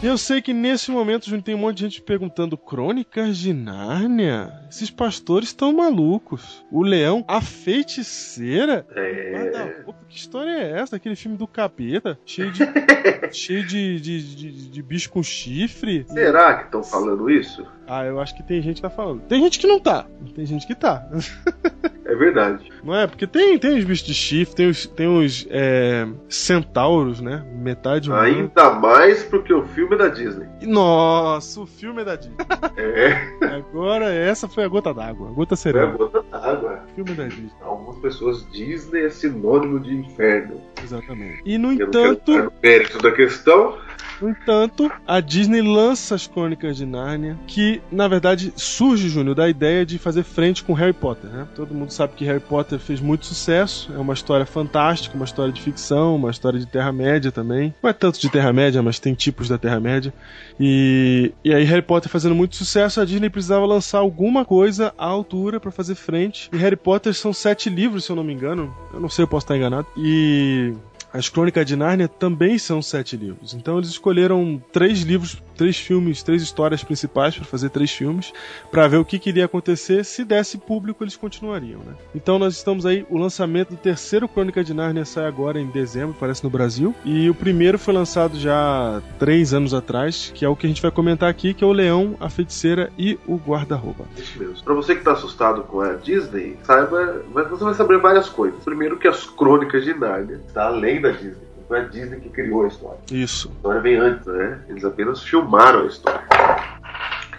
[0.00, 4.52] E eu sei que nesse momento, tem um monte de gente perguntando: Crônicas de Nárnia?
[4.70, 6.64] Esses pastores estão malucos.
[6.70, 8.86] O leão, a feiticeira?
[8.94, 9.32] É.
[9.32, 10.94] Guarda-roupa, que história é essa?
[10.94, 12.62] Aquele filme do capeta, cheio de.
[13.34, 16.06] cheio de, de, de, de bicho com chifre.
[16.08, 17.66] Será que estão falando isso?
[17.84, 19.22] Ah, eu acho que tem gente que tá falando.
[19.22, 20.06] Tem gente que não tá.
[20.32, 21.08] Tem gente que tá.
[22.08, 22.70] É verdade.
[22.82, 23.06] Não é?
[23.06, 27.44] Porque tem, tem os bichos de chifre, tem os, tem os é, centauros, né?
[27.54, 28.24] Metade humano.
[28.24, 30.46] Ainda mais porque o filme é da Disney.
[30.62, 32.36] Nossa, o filme é da Disney.
[32.78, 35.86] É, Agora, essa foi a gota d'água, a gota é a serena.
[35.96, 36.80] gota d'água.
[36.90, 40.60] O filme é da Disney, Algumas pessoas Disney é sinônimo de inferno.
[40.82, 41.42] exatamente.
[41.44, 43.76] E no Eu não quero entanto, entrar no mérito da questão.
[44.20, 49.48] No entanto, a Disney lança as Crônicas de Nárnia, que na verdade surge, Júnior, da
[49.48, 51.46] ideia de fazer frente com Harry Potter, né?
[51.54, 55.52] Todo mundo sabe que Harry Potter fez muito sucesso, é uma história fantástica, uma história
[55.52, 57.74] de ficção, uma história de Terra-média também.
[57.82, 60.12] Não é tanto de Terra-média, mas tem tipos da Terra-média.
[60.58, 65.06] E, e aí Harry Potter fazendo muito sucesso, a Disney precisava lançar alguma coisa à
[65.06, 66.50] altura pra fazer frente.
[66.52, 68.74] E Harry Potter são sete livros, se eu não me engano.
[68.92, 69.86] Eu não sei, eu posso estar enganado.
[69.96, 70.72] E
[71.12, 73.54] as Crônicas de Nárnia também são sete livros.
[73.54, 78.32] Então eles escolheram três livros, três filmes, três histórias principais para fazer três filmes,
[78.70, 80.04] para ver o que, que iria acontecer.
[80.04, 81.94] Se desse público, eles continuariam, né?
[82.14, 86.16] Então nós estamos aí, o lançamento do terceiro Crônica de Nárnia sai agora em dezembro,
[86.18, 86.94] parece no Brasil.
[87.04, 90.82] E o primeiro foi lançado já três anos atrás, que é o que a gente
[90.82, 94.04] vai comentar aqui, que é o Leão, a Feiticeira e o Guarda-Roupa.
[94.16, 94.56] Isso mesmo.
[94.74, 98.62] Você que tá assustado com a Disney, saiba, você vai saber várias coisas.
[98.64, 101.48] Primeiro que as crônicas de Nárnia está além da Disney.
[101.56, 102.98] Não foi a Disney que criou a história.
[103.10, 103.48] Isso.
[103.48, 104.60] A história vem antes, né?
[104.68, 106.20] Eles apenas filmaram a história.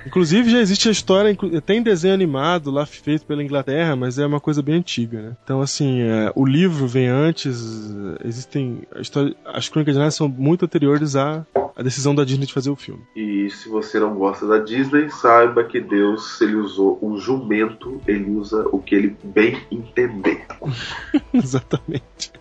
[0.06, 4.40] Inclusive já existe a história, tem desenho animado lá feito pela Inglaterra, mas é uma
[4.40, 5.38] coisa bem antiga, né?
[5.44, 7.92] Então assim, é, o livro vem antes,
[8.22, 11.46] é, existem história, as Crônicas de Nárnia são muito anteriores à,
[11.76, 13.02] à decisão da Disney de fazer o filme.
[13.16, 18.02] E se você não gosta da Disney, saiba que Deus, se ele usou um jumento,
[18.08, 20.46] ele usa o que ele bem entender.
[21.34, 22.32] Exatamente.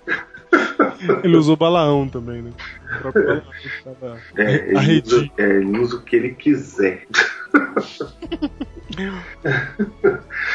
[1.22, 2.50] Ele usou Balaão também, né?
[3.00, 3.42] O Balaão
[4.36, 7.06] É, ele, usa, é, ele usa o que ele quiser.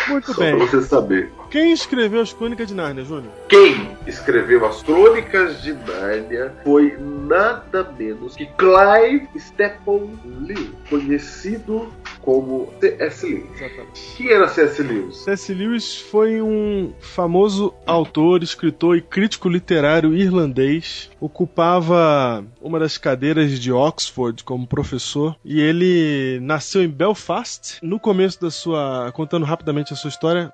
[0.09, 0.59] Muito Só pra bem.
[0.59, 1.31] você saber.
[1.49, 3.31] Quem escreveu as Crônicas de Nárnia, Júnior?
[3.47, 11.87] Quem escreveu as Crônicas de Nárnia foi nada menos que Clive Stephen Lewis, conhecido
[12.23, 13.25] como C.S.
[13.25, 13.45] Lewis.
[13.55, 14.15] Exatamente.
[14.17, 14.81] Quem era C.S.
[14.81, 15.17] Lewis?
[15.17, 15.53] C.S.
[15.53, 21.11] Lewis foi um famoso autor, escritor e crítico literário irlandês.
[21.19, 27.79] Ocupava uma das cadeiras de Oxford como professor e ele nasceu em Belfast.
[27.81, 30.51] No começo da sua, contando rapidamente a sua história,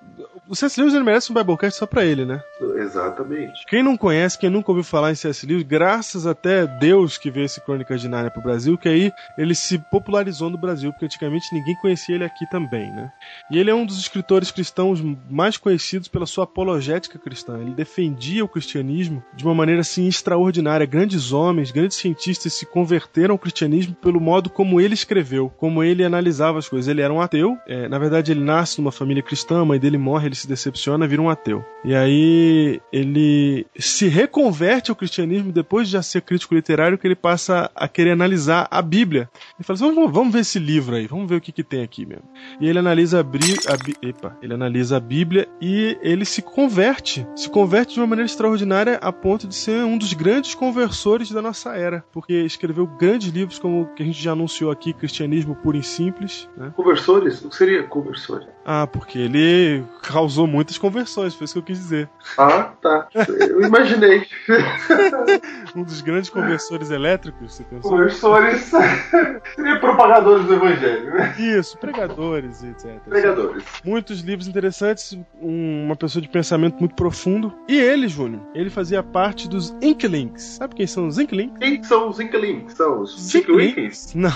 [0.49, 0.81] O C.S.
[0.81, 2.41] Lewis ele merece um Biblecast só pra ele, né?
[2.77, 3.63] Exatamente.
[3.67, 5.45] Quem não conhece, quem nunca ouviu falar em C.S.
[5.45, 9.53] Lewis, graças até Deus que veio esse Crônicas de Nárnia pro Brasil, que aí ele
[9.53, 13.11] se popularizou no Brasil, porque antigamente ninguém conhecia ele aqui também, né?
[13.51, 17.59] E ele é um dos escritores cristãos mais conhecidos pela sua apologética cristã.
[17.59, 20.87] Ele defendia o cristianismo de uma maneira assim extraordinária.
[20.87, 26.03] Grandes homens, grandes cientistas se converteram ao cristianismo pelo modo como ele escreveu, como ele
[26.03, 26.87] analisava as coisas.
[26.87, 29.99] Ele era um ateu, é, na verdade ele nasce numa família cristã, a mãe dele
[29.99, 31.63] morre, ele se decepciona, vira um ateu.
[31.83, 37.15] E aí ele se reconverte ao cristianismo depois de já ser crítico literário, que ele
[37.15, 39.29] passa a querer analisar a Bíblia.
[39.57, 41.83] Ele fala assim, vamos, vamos ver esse livro aí, vamos ver o que, que tem
[41.83, 42.23] aqui mesmo.
[42.59, 47.25] E ele analisa a, Bri- a, epa, ele analisa a Bíblia e ele se converte,
[47.35, 51.41] se converte de uma maneira extraordinária a ponto de ser um dos grandes conversores da
[51.41, 55.55] nossa era, porque escreveu grandes livros como o que a gente já anunciou aqui, Cristianismo
[55.55, 56.71] Puro e Simples, né?
[56.75, 57.43] Conversores?
[57.43, 58.47] O que seria conversores?
[58.71, 62.07] Ah, porque ele causou muitas conversões, foi isso que eu quis dizer.
[62.37, 63.07] Ah, tá.
[63.39, 64.27] Eu imaginei.
[65.75, 67.91] Um dos grandes conversores elétricos, você pensou?
[67.91, 68.71] Conversores
[69.55, 71.35] seria propagadores do evangelho, né?
[71.37, 72.99] Isso, pregadores, etc.
[73.07, 73.63] Pregadores.
[73.83, 77.53] Muitos livros interessantes, um- uma pessoa de pensamento muito profundo.
[77.67, 80.41] E ele, Júnior, ele fazia parte dos Inklings.
[80.57, 81.53] Sabe quem são os Inklings?
[81.59, 82.73] Quem são os Inklings?
[82.73, 84.13] São os Inklings?
[84.15, 84.31] Não.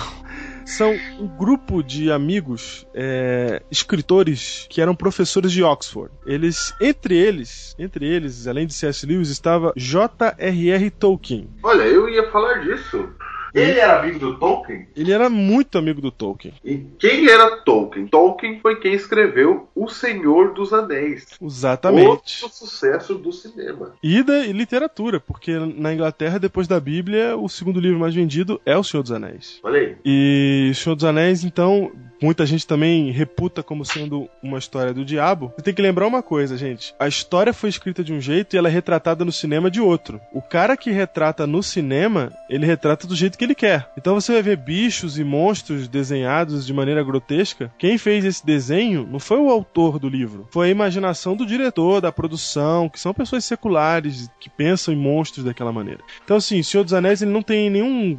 [0.66, 6.12] São um grupo de amigos é, escritores que eram professores de Oxford.
[6.26, 9.06] Eles, entre eles, entre eles, além de C.S.
[9.06, 10.90] Lewis, estava J.R.R.
[10.90, 11.48] Tolkien.
[11.62, 13.08] Olha, eu ia falar disso.
[13.54, 14.88] Ele era amigo do Tolkien?
[14.96, 16.54] Ele era muito amigo do Tolkien.
[16.64, 18.06] E quem era Tolkien?
[18.08, 21.26] Tolkien foi quem escreveu O Senhor dos Anéis.
[21.40, 22.08] Exatamente.
[22.08, 23.94] Outro sucesso do cinema.
[24.02, 28.76] E da literatura, porque na Inglaterra, depois da Bíblia, o segundo livro mais vendido é
[28.76, 29.60] O Senhor dos Anéis.
[29.62, 29.96] Olha aí.
[30.04, 35.04] E O Senhor dos Anéis, então, muita gente também reputa como sendo uma história do
[35.04, 35.52] diabo.
[35.56, 36.94] Você tem que lembrar uma coisa, gente.
[36.98, 40.20] A história foi escrita de um jeito e ela é retratada no cinema de outro.
[40.32, 43.90] O cara que retrata no cinema, ele retrata do jeito que ele quer.
[43.96, 47.72] Então você vai ver bichos e monstros desenhados de maneira grotesca.
[47.78, 52.00] Quem fez esse desenho não foi o autor do livro, foi a imaginação do diretor,
[52.00, 56.00] da produção, que são pessoas seculares que pensam em monstros daquela maneira.
[56.24, 58.18] Então, assim, Senhor dos Anéis ele não tem nenhum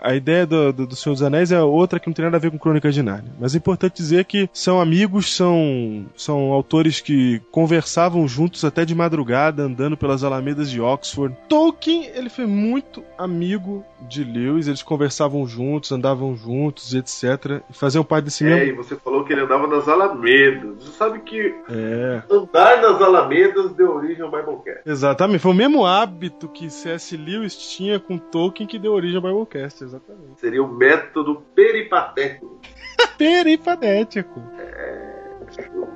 [0.00, 2.40] a ideia do, do, do Senhor dos Anéis é outra que não tem nada a
[2.40, 3.32] ver com Crônicas de Nárnia.
[3.38, 8.94] Mas é importante dizer que são amigos, são, são autores que conversavam juntos até de
[8.94, 11.36] madrugada, andando pelas alamedas de Oxford.
[11.48, 17.62] Tolkien, ele foi muito amigo de Lewis, eles conversavam juntos, andavam juntos, etc.
[17.70, 18.72] E faziam parte desse É, mesmo...
[18.72, 20.84] e você falou que ele andava nas Alamedas.
[20.84, 24.82] Você sabe que É, andar nas Alamedas deu origem ao Biblecast.
[24.86, 25.40] exatamente.
[25.40, 27.16] Foi o mesmo hábito que C.S.
[27.16, 30.38] Lewis tinha com Tolkien que deu origem ao Biblecast, exatamente.
[30.40, 32.60] Seria o método peripatético.
[33.18, 34.40] Peripatético.
[34.40, 35.11] O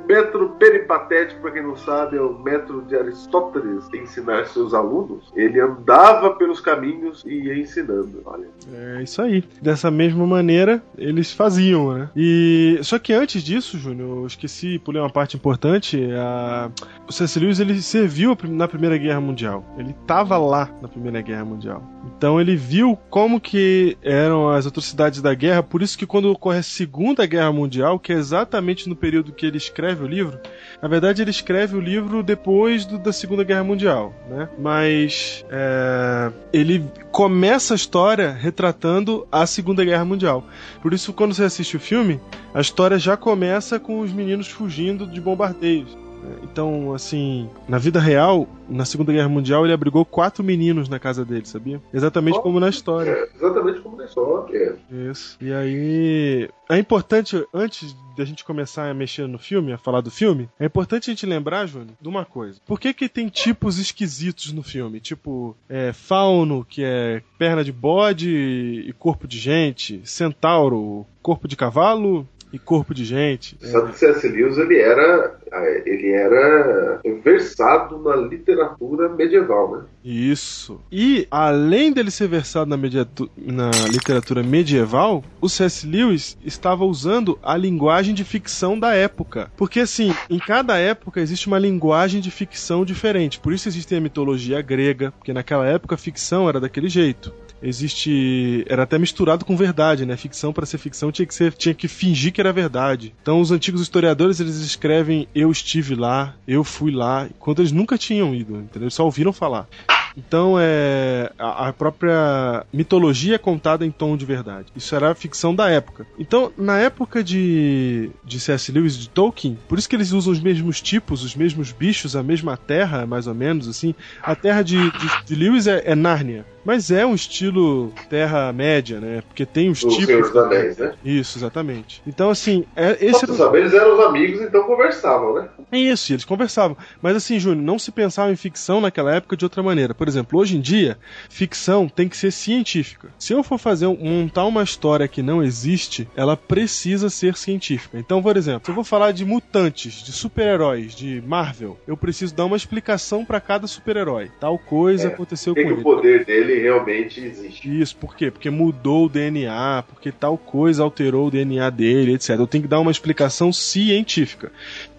[0.06, 5.32] método peripatético, para quem não sabe, é o método de Aristóteles ensinar seus alunos.
[5.34, 8.22] Ele andava pelos caminhos e ia ensinando.
[8.24, 8.46] Olha.
[8.72, 9.44] É isso aí.
[9.60, 12.10] Dessa mesma maneira, eles faziam, né?
[12.16, 16.00] E só que antes disso, Júnior, eu esqueci, pulei uma parte importante.
[16.12, 16.70] A...
[17.08, 17.38] O C.S.
[17.38, 19.64] Lewis ele serviu na Primeira Guerra Mundial.
[19.78, 21.82] Ele estava lá na Primeira Guerra Mundial.
[22.16, 25.62] Então ele viu como que eram as atrocidades da guerra.
[25.62, 29.45] Por isso que quando ocorre a Segunda Guerra Mundial, que é exatamente no período que
[29.46, 30.38] ele escreve o livro,
[30.82, 34.48] na verdade ele escreve o livro depois do- da Segunda Guerra Mundial, né?
[34.58, 40.44] Mas é, ele começa a história retratando a Segunda Guerra Mundial.
[40.82, 42.20] Por isso, quando você assiste o filme,
[42.54, 45.96] a história já começa com os meninos fugindo de bombardeios.
[46.42, 51.24] Então, assim, na vida real, na Segunda Guerra Mundial, ele abrigou quatro meninos na casa
[51.24, 51.80] dele, sabia?
[51.92, 53.10] Exatamente como na história.
[53.10, 54.76] É, exatamente como na história.
[54.90, 55.36] Isso.
[55.40, 56.48] E aí.
[56.68, 60.66] É importante, antes da gente começar a mexer no filme, a falar do filme, é
[60.66, 62.58] importante a gente lembrar, Júnior, de uma coisa.
[62.66, 64.98] Por que, que tem tipos esquisitos no filme?
[64.98, 71.56] Tipo, é, fauno, que é perna de bode e corpo de gente, centauro, corpo de
[71.56, 73.56] cavalo e corpo de gente.
[73.56, 73.66] Que
[73.98, 74.28] C.S.
[74.28, 79.84] Lewis ele era, eh, ele era versado na literatura medieval, né?
[80.04, 80.80] Isso.
[80.90, 85.86] E, além dele ser versado na, na literatura medieval, o C.S.
[85.86, 89.50] Lewis estava usando a linguagem de ficção da época.
[89.56, 93.40] Porque, assim, em cada época existe uma linguagem de ficção diferente.
[93.40, 97.32] Por isso existe a mitologia grega, porque naquela época a ficção era daquele jeito.
[97.62, 98.64] Existe.
[98.68, 100.16] Era até misturado com verdade, né?
[100.16, 103.14] Ficção, para ser ficção, tinha que, ser, tinha que fingir que era verdade.
[103.22, 107.98] Então, os antigos historiadores eles escrevem: Eu estive lá, eu fui lá, quando eles nunca
[107.98, 108.90] tinham ido, entendeu?
[108.90, 109.68] Só ouviram falar.
[110.16, 114.68] Então é a, a própria mitologia é contada em tom de verdade.
[114.74, 116.06] Isso era a ficção da época.
[116.18, 118.72] Então, na época de, de C.S.
[118.72, 122.16] Lewis e de Tolkien, por isso que eles usam os mesmos tipos, os mesmos bichos,
[122.16, 123.94] a mesma terra, mais ou menos, assim.
[124.22, 126.46] A terra de, de, de Lewis é, é Nárnia.
[126.66, 129.22] Mas é um estilo Terra-média, né?
[129.26, 130.04] Porque tem os O tipos.
[130.06, 130.92] Senhor dos Anéis, né?
[131.04, 132.02] Isso, exatamente.
[132.06, 135.48] Então, assim, é, esse sabe, eles eram os amigos, então conversavam, né?
[135.72, 136.76] é isso, eles conversavam.
[137.00, 139.94] Mas assim, Júnior, não se pensava em ficção naquela época de outra maneira.
[139.94, 140.98] Por exemplo, hoje em dia,
[141.28, 143.08] ficção tem que ser científica.
[143.18, 147.98] Se eu for fazer um- montar uma história que não existe, ela precisa ser científica.
[147.98, 152.34] Então, por exemplo, se eu vou falar de mutantes, de super-heróis, de Marvel, eu preciso
[152.34, 154.30] dar uma explicação pra cada super-herói.
[154.40, 155.72] Tal coisa É, aconteceu com ele.
[155.74, 157.80] o poder dele realmente existe?
[157.80, 158.30] Isso, por quê?
[158.30, 162.30] Porque mudou o DNA, porque tal coisa alterou o DNA dele, etc.
[162.30, 164.52] Eu tenho que dar uma explicação científica.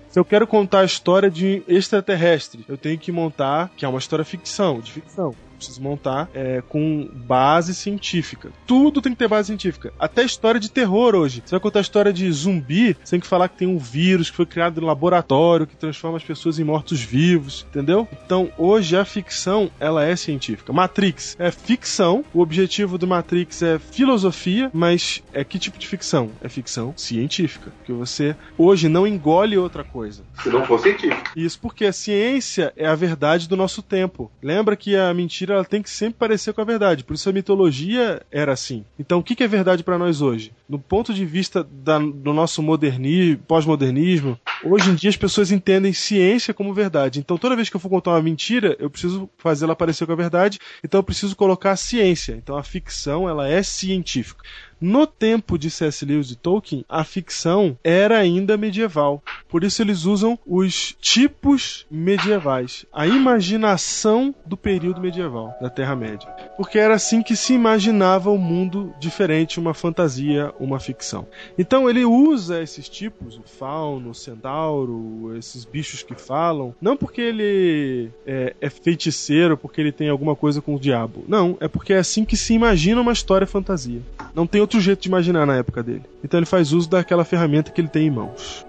[0.10, 4.00] Se eu quero contar a história de extraterrestre, eu tenho que montar, que é uma
[4.00, 5.36] história ficção, de ficção.
[5.58, 8.52] Preciso montar é, com base científica.
[8.66, 9.92] Tudo tem que ter base científica.
[10.00, 11.42] Até história de terror hoje.
[11.46, 14.30] Você vai contar a história de zumbi, você tem que falar que tem um vírus
[14.30, 18.08] que foi criado no laboratório, que transforma as pessoas em mortos-vivos, entendeu?
[18.26, 20.72] Então, hoje a ficção, ela é científica.
[20.72, 26.30] Matrix é ficção, o objetivo do Matrix é filosofia, mas é que tipo de ficção?
[26.42, 27.72] É ficção científica.
[27.78, 30.24] Porque você hoje não engole outra coisa.
[30.44, 31.32] Se não for científico.
[31.36, 34.32] Isso porque a ciência é a verdade do nosso tempo.
[34.42, 37.04] Lembra que a mentira ela tem que sempre parecer com a verdade.
[37.04, 38.84] Por isso a mitologia era assim.
[39.00, 40.52] Então o que que é verdade para nós hoje?
[40.68, 45.94] No ponto de vista da- do nosso modernismo, pós-modernismo, hoje em dia as pessoas entendem
[45.94, 47.20] ciência como verdade.
[47.20, 50.16] Então toda vez que eu for contar uma mentira, eu preciso fazê-la parecer com a
[50.16, 50.60] verdade.
[50.84, 52.34] Então eu preciso colocar a ciência.
[52.34, 54.44] Então a ficção ela é científica.
[54.80, 56.06] No tempo de C.S.
[56.06, 59.24] Lewis e Tolkien, a ficção era ainda medieval.
[59.50, 66.30] Por isso eles usam os tipos medievais, a imaginação do período medieval da Terra-média.
[66.56, 71.28] Porque era assim que se imaginava o mundo diferente, uma fantasia, uma ficção.
[71.58, 77.22] Então ele usa esses tipos, o fauno, o centauro, esses bichos que falam, não porque
[77.22, 81.24] ele é, é feiticeiro, porque ele tem alguma coisa com o diabo.
[81.28, 84.02] Não, é porque é assim que se imagina uma história fantasia.
[84.36, 86.04] Não tem outro jeito de imaginar na época dele.
[86.22, 88.66] Então ele faz uso daquela ferramenta que ele tem em mãos.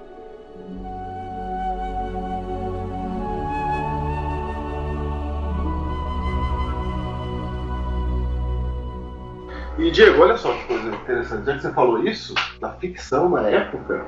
[9.77, 11.47] E Diego, olha só que coisa interessante.
[11.47, 14.05] Já que você falou isso, da ficção na época,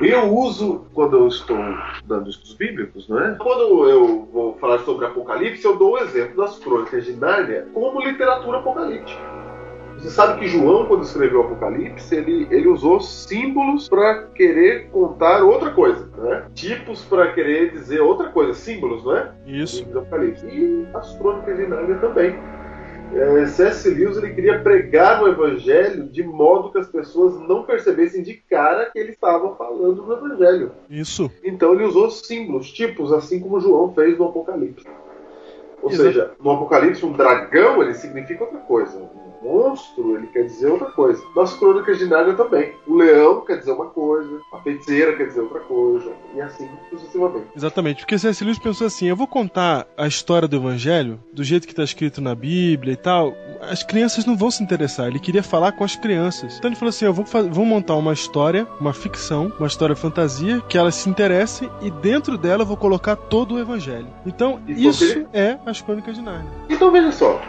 [0.00, 1.58] eu uso, quando eu estou
[2.04, 3.34] dando estudos bíblicos, não é?
[3.34, 8.00] Quando eu vou falar sobre Apocalipse, eu dou o exemplo das crônicas de Nárnia como
[8.00, 9.41] literatura apocalíptica.
[10.02, 15.44] Você sabe que João, quando escreveu o Apocalipse, ele, ele usou símbolos para querer contar
[15.44, 16.46] outra coisa, né?
[16.54, 19.32] Tipos para querer dizer outra coisa, símbolos, não é?
[19.46, 19.84] Isso.
[19.84, 20.44] do Apocalipse.
[20.44, 22.36] E as crônicas de Nárnia também.
[23.14, 23.88] É, C.S.
[23.90, 28.86] Lewis ele queria pregar o evangelho de modo que as pessoas não percebessem de cara
[28.86, 30.72] que ele estava falando do evangelho.
[30.90, 31.30] Isso.
[31.44, 34.84] Então ele usou símbolos, tipos, assim como João fez no Apocalipse.
[35.80, 36.08] Ou Exato.
[36.08, 38.98] seja, no Apocalipse um dragão ele significa outra coisa.
[39.42, 41.22] Monstro ele quer dizer outra coisa.
[41.34, 42.72] Nas crônicas de Nárnia também.
[42.86, 47.46] O leão quer dizer uma coisa, a feiticeira quer dizer outra coisa, e assim sucessivamente.
[47.56, 48.44] Exatamente, porque C.S.
[48.44, 52.20] Lewis pensou assim: eu vou contar a história do Evangelho do jeito que está escrito
[52.20, 53.34] na Bíblia e tal.
[53.60, 55.08] As crianças não vão se interessar.
[55.08, 56.56] Ele queria falar com as crianças.
[56.58, 60.60] Então ele falou assim: eu vou, vou montar uma história, uma ficção, uma história fantasia,
[60.68, 64.08] que elas se interessem e dentro dela eu vou colocar todo o Evangelho.
[64.26, 66.50] Então E isso é as Crônicas de Nárnia.
[66.68, 67.40] Então veja só,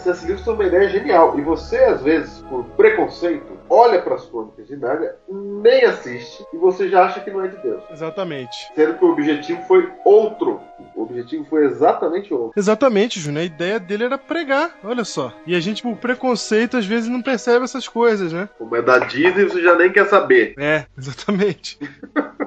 [0.00, 0.26] C.S.
[0.26, 4.66] Lewis tem uma ideia genial e você às vezes por preconceito olha para as crônicas
[4.66, 8.70] de Nárnia, nem assiste e você já acha que não é de Deus, Exatamente.
[8.74, 10.60] sendo que o objetivo foi outro.
[10.96, 12.52] O objetivo foi exatamente outro.
[12.56, 13.42] Exatamente, Júnior.
[13.42, 15.32] A ideia dele era pregar, olha só.
[15.46, 18.48] E a gente, por preconceito, às vezes não percebe essas coisas, né?
[18.58, 20.54] Como é da Disney, você já nem quer saber.
[20.58, 21.78] É, exatamente.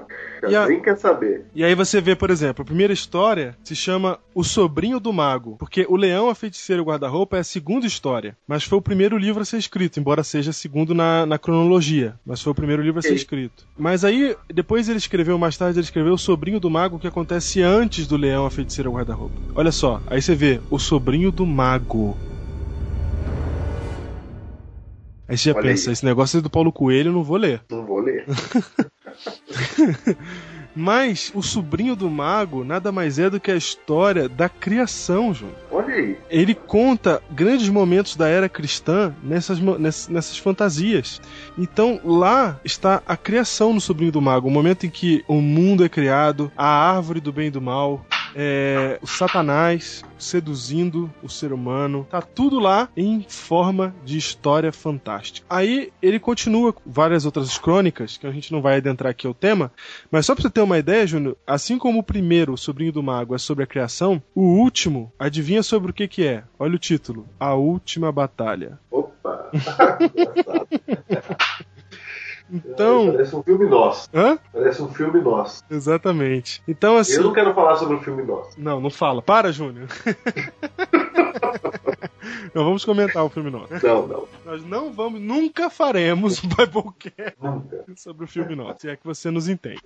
[0.52, 1.46] E a- nem quer saber.
[1.56, 5.56] E aí você vê, por exemplo, a primeira história se chama O Sobrinho do Mago,
[5.58, 8.82] porque O Leão, a Feiticeira e o Guarda-Roupa é a segunda história, mas foi o
[8.82, 12.82] primeiro livro a ser escrito, embora seja segundo na, na cronologia, mas foi o primeiro
[12.82, 13.66] livro a ser escrito.
[13.78, 17.62] Mas aí, depois ele escreveu, mais tarde ele escreveu O Sobrinho do Mago, que acontece
[17.62, 19.36] antes do Leão, a Feiticeira e o Guarda-Roupa.
[19.56, 22.18] Olha só, aí você vê O Sobrinho do Mago.
[25.28, 25.94] Aí você já Olha pensa, aí.
[25.94, 27.62] esse negócio é do Paulo Coelho, eu não vou ler.
[27.72, 28.26] Não vou ler.
[30.76, 35.56] Mas o sobrinho do mago nada mais é do que a história da criação, Júnior.
[35.72, 36.18] Olha aí.
[36.32, 41.22] Ele conta grandes momentos da era cristã nessas, mo- ness- nessas fantasias.
[41.58, 45.86] Então lá está a criação no sobrinho do mago, o momento em que o mundo
[45.86, 48.04] é criado, a árvore do bem e do mal,
[48.36, 52.08] é, o Satanás seduzindo o ser humano.
[52.10, 55.46] Tá tudo lá em forma de história fantástica.
[55.50, 59.34] Aí ele continua com várias outras crônicas, que a gente não vai adentrar aqui ao
[59.34, 59.72] tema,
[60.10, 63.04] mas só pra você ter uma ideia, Júnior, assim como o primeiro, o Sobrinho do
[63.04, 66.44] Mago, é sobre a criação, o último, adivinha sobre o que que é?
[66.58, 67.28] Olha o título.
[67.40, 68.80] A Última Batalha.
[68.90, 69.52] Opa!
[72.54, 73.12] Então...
[73.12, 74.10] Parece um filme nosso.
[74.14, 74.38] Hã?
[74.54, 75.64] Parece um filme nosso.
[75.70, 76.62] Exatamente.
[76.68, 77.16] Então, assim...
[77.16, 78.52] Eu não quero falar sobre o filme nosso.
[78.58, 79.22] Não, não fala.
[79.22, 79.88] Para, Júnior.
[82.54, 83.74] não vamos comentar o filme nosso.
[83.86, 84.28] Não, não.
[84.46, 87.38] Nós não vamos, nunca faremos um Biblecast
[87.96, 89.82] sobre o filme nosso, se é que você nos entende.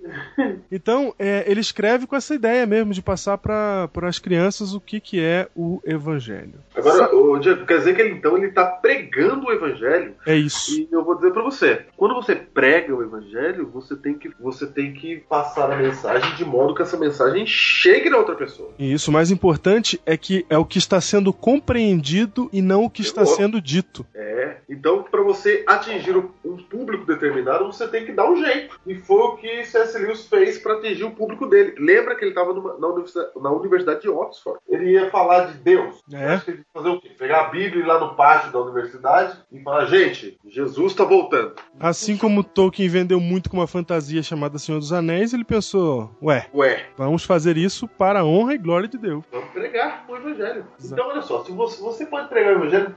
[0.70, 5.00] Então, é, ele escreve com essa ideia mesmo de passar para as crianças o que,
[5.00, 6.54] que é o evangelho.
[6.74, 10.72] Agora, o Diego, quer dizer que ele, então ele tá pregando o evangelho É isso.
[10.72, 14.66] E eu vou dizer pra você, quando você prega o evangelho, você tem que você
[14.66, 18.72] tem que passar a mensagem de modo que essa mensagem chegue na outra pessoa.
[18.78, 22.84] E isso, o mais importante é que é o que está sendo compreendido e não
[22.84, 24.06] o que está sendo dito.
[24.14, 24.56] É.
[24.68, 28.78] Então, pra você atingir um público determinado, você tem que dar um jeito.
[28.86, 29.98] E foi o que C.S.
[29.98, 31.74] Lewis fez pra atingir o público dele.
[31.78, 34.60] Lembra que ele estava na, universidade, na Universidade de Oxford?
[34.68, 36.02] Ele ia falar de Deus.
[36.12, 36.34] É.
[36.34, 37.10] Acho que ele ia fazer o quê?
[37.18, 41.04] Pegar a Bíblia e ir lá no pátio da universidade e falar: gente, Jesus está
[41.04, 41.54] voltando.
[41.80, 46.46] Assim como Tolkien vendeu muito com uma fantasia chamada Senhor dos Anéis, ele pensou: ué,
[46.54, 49.24] Ué, vamos fazer isso para a honra e glória de Deus.
[49.30, 50.66] Vamos pregar o Evangelho.
[50.78, 50.92] Exato.
[50.92, 52.94] Então, olha só, se você, você pode pregar o Evangelho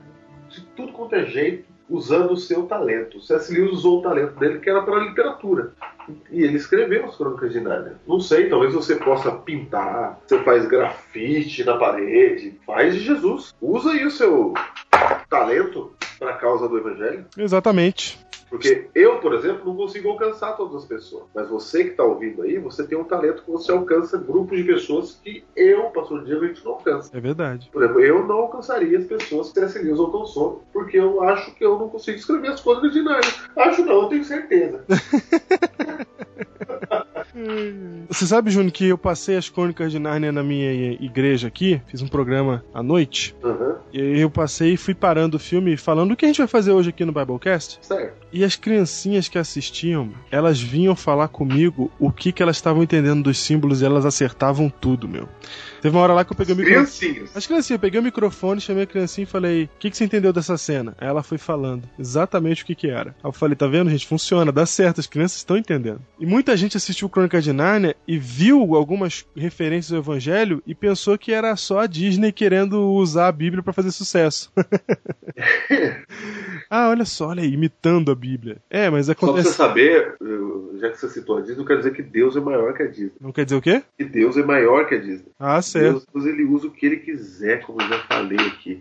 [0.48, 3.20] de tudo quanto é jeito, usando o seu talento.
[3.20, 3.52] C.S.
[3.52, 5.72] Lewis usou o talento dele, que era para a literatura.
[6.30, 7.96] E ele escreveu as Crônicas de Nárnia.
[8.06, 13.54] Não sei, talvez você possa pintar, você faz grafite na parede, faz de Jesus.
[13.60, 14.54] Usa aí o seu
[15.28, 17.26] talento para a causa do Evangelho.
[17.36, 18.18] Exatamente.
[18.52, 21.24] Porque eu, por exemplo, não consigo alcançar todas as pessoas.
[21.34, 24.64] Mas você que está ouvindo aí, você tem um talento que você alcança grupos de
[24.64, 27.16] pessoas que eu, pastor Diego, a gente não alcança.
[27.16, 27.70] É verdade.
[27.72, 29.78] Por exemplo, eu não alcançaria as pessoas que C.S.
[29.78, 33.32] Lewis alcançou, porque eu acho que eu não consigo escrever as coisas de Nárnia.
[33.56, 34.84] Acho não, eu tenho certeza.
[38.08, 42.02] Você sabe, Júnior, que eu passei as crônicas de Nárnia na minha igreja aqui, fiz
[42.02, 46.12] um programa à noite, Aham, e aí eu passei e fui parando o filme falando
[46.12, 47.78] o que a gente vai fazer hoje aqui no Biblecast.
[47.82, 48.22] certo.
[48.32, 53.24] E as criancinhas que assistiam, elas vinham falar comigo o que, que elas estavam entendendo
[53.24, 55.28] dos símbolos e elas acertavam tudo, meu.
[55.82, 56.86] Teve uma hora lá que eu peguei o microfone.
[56.86, 57.36] Criancinhas.
[57.36, 60.04] As criancinhas, eu peguei o microfone, chamei a criancinha e falei: O que, que você
[60.04, 60.94] entendeu dessa cena?
[60.98, 63.10] Aí ela foi falando exatamente o que, que era.
[63.10, 64.06] Aí eu falei: Tá vendo, gente?
[64.06, 66.00] Funciona, dá certo, as crianças estão entendendo.
[66.18, 71.16] E muita gente assistiu Crônica de Nárnia e viu algumas referências ao Evangelho e pensou
[71.16, 74.52] que era só a Disney querendo usar a Bíblia pra fazer sucesso.
[76.68, 78.56] ah, olha só, olha aí, imitando a Bíblia.
[78.68, 79.54] É, mas Só pra você acontece.
[79.54, 80.16] saber,
[80.80, 82.88] já que você citou a Disney, não quer dizer que Deus é maior que a
[82.88, 83.12] Disney.
[83.20, 83.82] Não quer dizer o quê?
[83.96, 85.30] Que Deus é maior que a Disney.
[85.38, 86.04] Ah, certo.
[86.12, 88.80] Deus, ele usa o que ele quiser, como eu já falei aqui.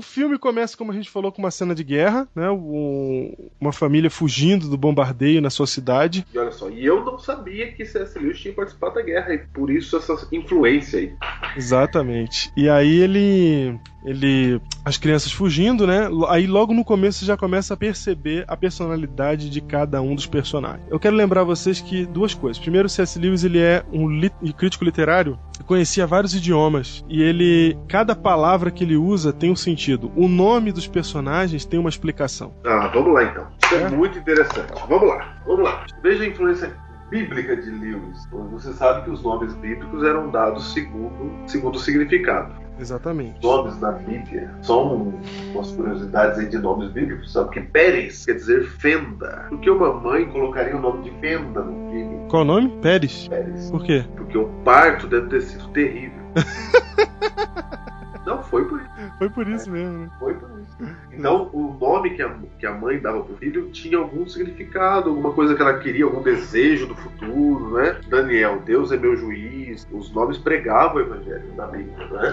[0.00, 2.50] O filme começa, como a gente falou, com uma cena de guerra, né?
[2.50, 6.24] Um- uma família fugindo do bombardeio na sua cidade.
[6.32, 8.18] E olha só, e eu não sabia que C.S.
[8.18, 11.12] Lewis tinha participado da guerra, e por isso essa influência aí.
[11.54, 12.50] Exatamente.
[12.56, 13.78] E aí ele.
[14.04, 14.60] Ele.
[14.84, 16.08] As crianças fugindo, né?
[16.28, 20.26] Aí logo no começo você já começa a perceber a personalidade de cada um dos
[20.26, 20.82] personagens.
[20.90, 22.58] Eu quero lembrar vocês que duas coisas.
[22.60, 23.18] Primeiro, C.S.
[23.18, 27.04] Lewis ele é um lit- crítico literário que conhecia vários idiomas.
[27.08, 27.76] E ele.
[27.88, 30.10] Cada palavra que ele usa tem um sentido.
[30.16, 32.54] O nome dos personagens tem uma explicação.
[32.64, 33.46] Ah, vamos lá então.
[33.64, 33.90] Isso é, É?
[33.90, 34.72] muito interessante.
[34.88, 35.84] Vamos lá, vamos lá.
[36.02, 36.74] Veja a influência
[37.10, 38.28] bíblica de Lewis.
[38.52, 42.54] Você sabe que os nomes bíblicos eram dados segundo, segundo o significado.
[42.78, 43.36] Exatamente.
[43.38, 45.12] Os nomes na Bíblia são
[45.52, 47.32] umas curiosidades aí de nomes bíblicos.
[47.32, 49.46] Sabe que Pérez quer dizer fenda.
[49.50, 52.26] Por que uma mãe colocaria o nome de fenda no filho?
[52.30, 52.70] Qual o nome?
[52.80, 53.28] Pérez.
[53.28, 53.70] Pérez.
[53.70, 54.04] Por quê?
[54.16, 56.20] Porque o parto deve ter sido terrível.
[58.26, 58.90] Não, foi por isso.
[59.18, 60.10] Foi por isso mesmo, né?
[60.18, 60.76] Foi por isso.
[61.12, 65.32] Então, o nome que a, que a mãe dava pro filho tinha algum significado, alguma
[65.32, 68.00] coisa que ela queria, algum desejo do futuro, né?
[68.08, 69.86] Daniel, Deus é meu juiz.
[69.90, 72.32] Os nomes pregavam o evangelho da Bíblia, né?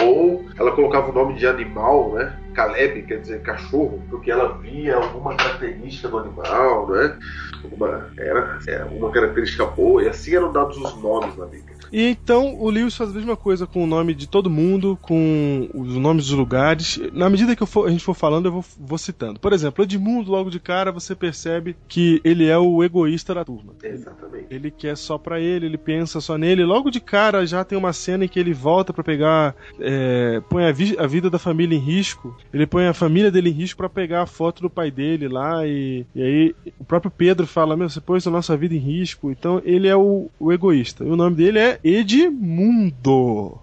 [0.00, 2.38] Ou ela colocava o nome de animal, né?
[2.54, 7.18] Caleb quer dizer cachorro, porque ela via alguma característica do animal, né?
[7.72, 11.67] Uma, era, era uma característica boa, e assim eram dados os nomes na Bíblia.
[11.92, 15.68] E então o Lewis faz a mesma coisa com o nome de todo mundo, com
[15.74, 17.00] os nomes dos lugares.
[17.12, 19.38] Na medida que eu for- a gente for falando, eu vou, vou citando.
[19.40, 23.74] Por exemplo, Edmundo, logo de cara, você percebe que ele é o egoísta da turma.
[23.82, 24.46] Exatamente.
[24.50, 26.64] Ele quer só pra ele, ele pensa só nele.
[26.64, 29.54] Logo de cara já tem uma cena em que ele volta pra pegar.
[29.80, 32.36] é, põe a, vi- a vida da família em risco.
[32.52, 35.66] Ele põe a família dele em risco pra pegar a foto do pai dele lá.
[35.66, 39.30] E, e aí o próprio Pedro fala: Meu, você pôs a nossa vida em risco.
[39.30, 41.04] Então ele é o, o egoísta.
[41.04, 43.60] E o nome dele é Edmundo.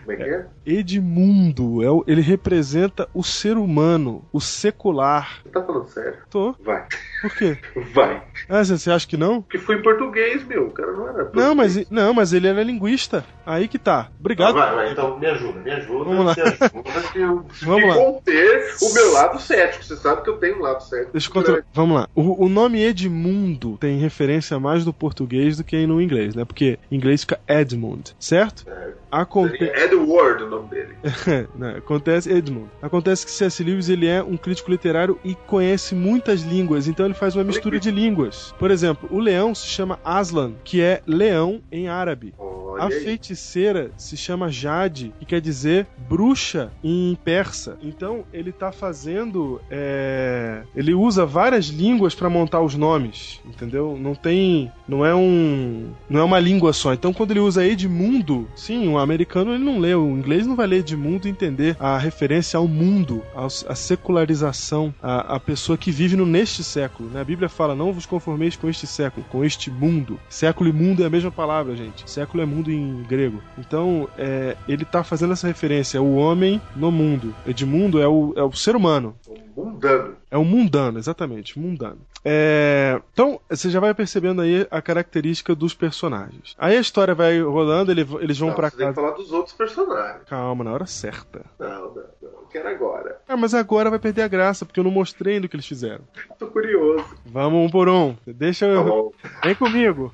[0.00, 0.46] Como é que é?
[0.64, 1.82] Edmundo.
[1.82, 5.40] É o- ele representa o ser humano, o secular.
[5.42, 6.18] Você tá falando sério?
[6.30, 6.54] Tô.
[6.64, 6.86] Vai.
[7.20, 7.58] Por quê?
[7.92, 8.22] Vai.
[8.48, 9.42] Ah, você acha que não?
[9.42, 10.66] Porque foi em português, meu.
[10.68, 11.24] O cara não era.
[11.24, 11.46] português.
[11.46, 13.24] Não, mas, não, mas ele era linguista.
[13.44, 14.10] Aí que tá.
[14.18, 14.54] Obrigado.
[14.54, 16.04] Vai, vai, então me ajuda, me ajuda.
[16.04, 16.32] Vamos lá.
[16.32, 17.94] Ajuda que eu Vamos lá.
[17.94, 19.84] conter o meu lado cético.
[19.84, 21.12] Você sabe que eu tenho um lado cético.
[21.12, 21.64] Deixa eu contar.
[21.72, 22.08] Vamos lá.
[22.14, 26.44] O, o nome Edmundo tem referência mais do português do que no inglês, né?
[26.44, 28.64] Porque em inglês fica Edmund, certo?
[29.10, 29.58] Aconte...
[29.58, 30.94] Seria Edward o nome dele.
[31.54, 32.68] Né, Acontece, Edmund.
[32.80, 33.62] Acontece que C.S.
[33.62, 37.78] Lewis ele é um crítico literário e conhece muitas línguas, então ele faz uma mistura
[37.78, 38.54] de línguas.
[38.58, 42.32] Por exemplo, o leão se chama Aslan, que é leão em árabe.
[42.38, 43.00] Olha A aí.
[43.00, 47.76] feiticeira se chama Jade, que quer dizer bruxa em persa.
[47.82, 49.60] Então ele tá fazendo.
[49.70, 53.98] é, Ele usa várias línguas para montar os nomes, entendeu?
[54.00, 54.70] Não tem.
[54.86, 55.90] Não é um.
[56.08, 56.92] Não é uma língua só.
[56.94, 60.66] Então quando ele usa Edmundo, sim, o americano ele não lê, o inglês não vai
[60.66, 66.16] ler Edmundo e entender a referência ao mundo, a secularização, a, a pessoa que vive
[66.16, 66.99] no neste século.
[67.04, 67.20] Né?
[67.20, 70.18] A Bíblia fala: não vos conformeis com este século, com este mundo.
[70.28, 72.08] Século e mundo é a mesma palavra, gente.
[72.10, 73.42] Século é mundo em grego.
[73.58, 77.34] Então, é, ele tá fazendo essa referência, o homem no mundo.
[77.46, 79.14] Edmundo é o, é o ser humano.
[79.60, 80.16] Um mundano.
[80.30, 81.98] É o mundano, exatamente, mundano.
[82.24, 86.54] É, Então, você já vai percebendo aí a característica dos personagens.
[86.58, 89.06] Aí a história vai rolando, ele- eles vão Não, pra você tem que casa.
[89.06, 90.22] falar dos outros personagens.
[90.28, 91.44] Calma, na hora certa.
[91.58, 92.40] Não, não, não.
[92.40, 93.20] Eu quero agora.
[93.28, 95.66] Ah, mas agora vai perder a graça, porque eu não mostrei ainda o que eles
[95.66, 96.00] fizeram.
[96.38, 97.04] Tô curioso.
[97.26, 98.16] Vamos um por um.
[98.26, 98.84] Deixa Tá eu.
[98.84, 99.12] bom.
[99.44, 100.12] Vem comigo.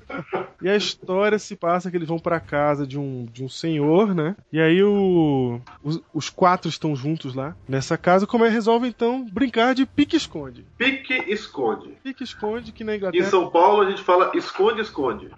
[0.62, 4.14] E a história se passa que eles vão pra casa de um, de um senhor,
[4.14, 4.36] né?
[4.53, 8.26] E aí o, os, os quatro estão juntos lá nessa casa.
[8.26, 10.64] Como é que resolve então brincar de pique-esconde?
[10.78, 11.91] Pique esconde.
[12.03, 13.26] Pique-esconde que na Em Inglaterra.
[13.26, 15.28] São Paulo a gente fala esconde, esconde.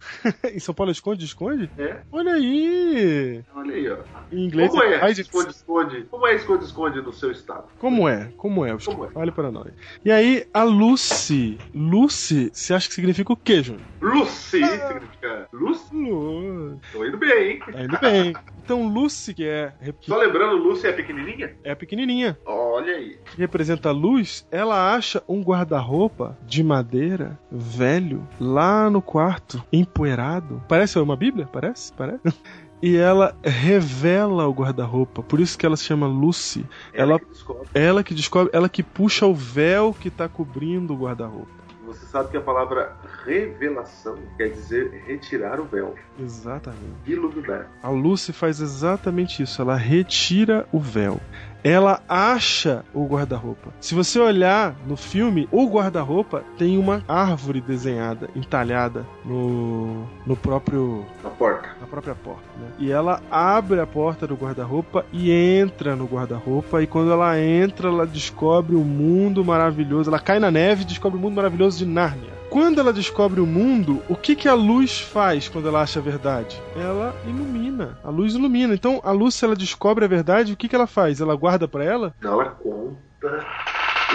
[0.54, 1.68] em São Paulo esconde, esconde?
[1.76, 1.98] É?
[2.12, 3.42] Olha aí!
[3.54, 3.96] Olha aí, ó.
[4.30, 6.02] Em inglês Como é hide- esconde, esconde?
[6.04, 7.64] Como é esconde, esconde no seu estado?
[7.80, 8.30] Como é?
[8.36, 8.76] Como é?
[8.78, 9.10] Como é?
[9.10, 9.72] Fale para nós.
[10.04, 11.58] E aí, a Lucy.
[11.74, 13.84] Lucy, você acha que significa o quê, Júnior?
[14.00, 15.80] Lucy significa luz?
[15.92, 16.80] Lu.
[16.92, 17.58] Tô indo bem, hein?
[17.72, 18.32] Tá indo bem.
[18.68, 21.56] Então, Lucy, que é, Só lembrando, Lucy é pequenininha?
[21.64, 23.16] é pequenininha, Olha aí.
[23.24, 30.62] que representa a luz, ela acha um guarda-roupa de madeira, velho, lá no quarto, empoeirado.
[30.68, 31.48] Parece uma Bíblia?
[31.50, 31.92] Parece?
[31.94, 32.20] Parece?
[32.80, 36.64] E ela revela o guarda-roupa, por isso que ela se chama Lucy.
[36.94, 37.68] Ela, que descobre.
[37.74, 41.50] ela que descobre, ela que puxa o véu que tá cobrindo o guarda-roupa.
[41.88, 46.82] Você sabe que a palavra revelação quer dizer retirar o véu, Exatamente.
[47.06, 47.66] iluminar.
[47.82, 49.62] A Lucy faz exatamente isso.
[49.62, 51.18] Ela retira o véu.
[51.64, 53.70] Ela acha o guarda-roupa.
[53.80, 61.04] Se você olhar no filme, o guarda-roupa tem uma árvore desenhada, entalhada no, no próprio
[61.22, 61.68] Na porta.
[61.80, 62.68] na própria porta, né?
[62.78, 66.82] E ela abre a porta do guarda-roupa e entra no guarda-roupa.
[66.82, 70.10] E quando ela entra, ela descobre o mundo maravilhoso.
[70.10, 72.37] Ela cai na neve e descobre o mundo maravilhoso de Nárnia.
[72.50, 76.02] Quando ela descobre o mundo, o que, que a luz faz quando ela acha a
[76.02, 76.60] verdade?
[76.74, 77.98] Ela ilumina.
[78.02, 78.74] A luz ilumina.
[78.74, 81.20] Então, a luz, se ela descobre a verdade, o que, que ela faz?
[81.20, 82.14] Ela guarda pra ela?
[82.20, 83.46] Não, ela conta.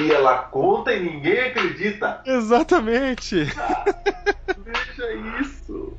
[0.02, 2.22] E ela conta e ninguém acredita.
[2.26, 3.46] Exatamente.
[4.66, 5.94] Veja isso.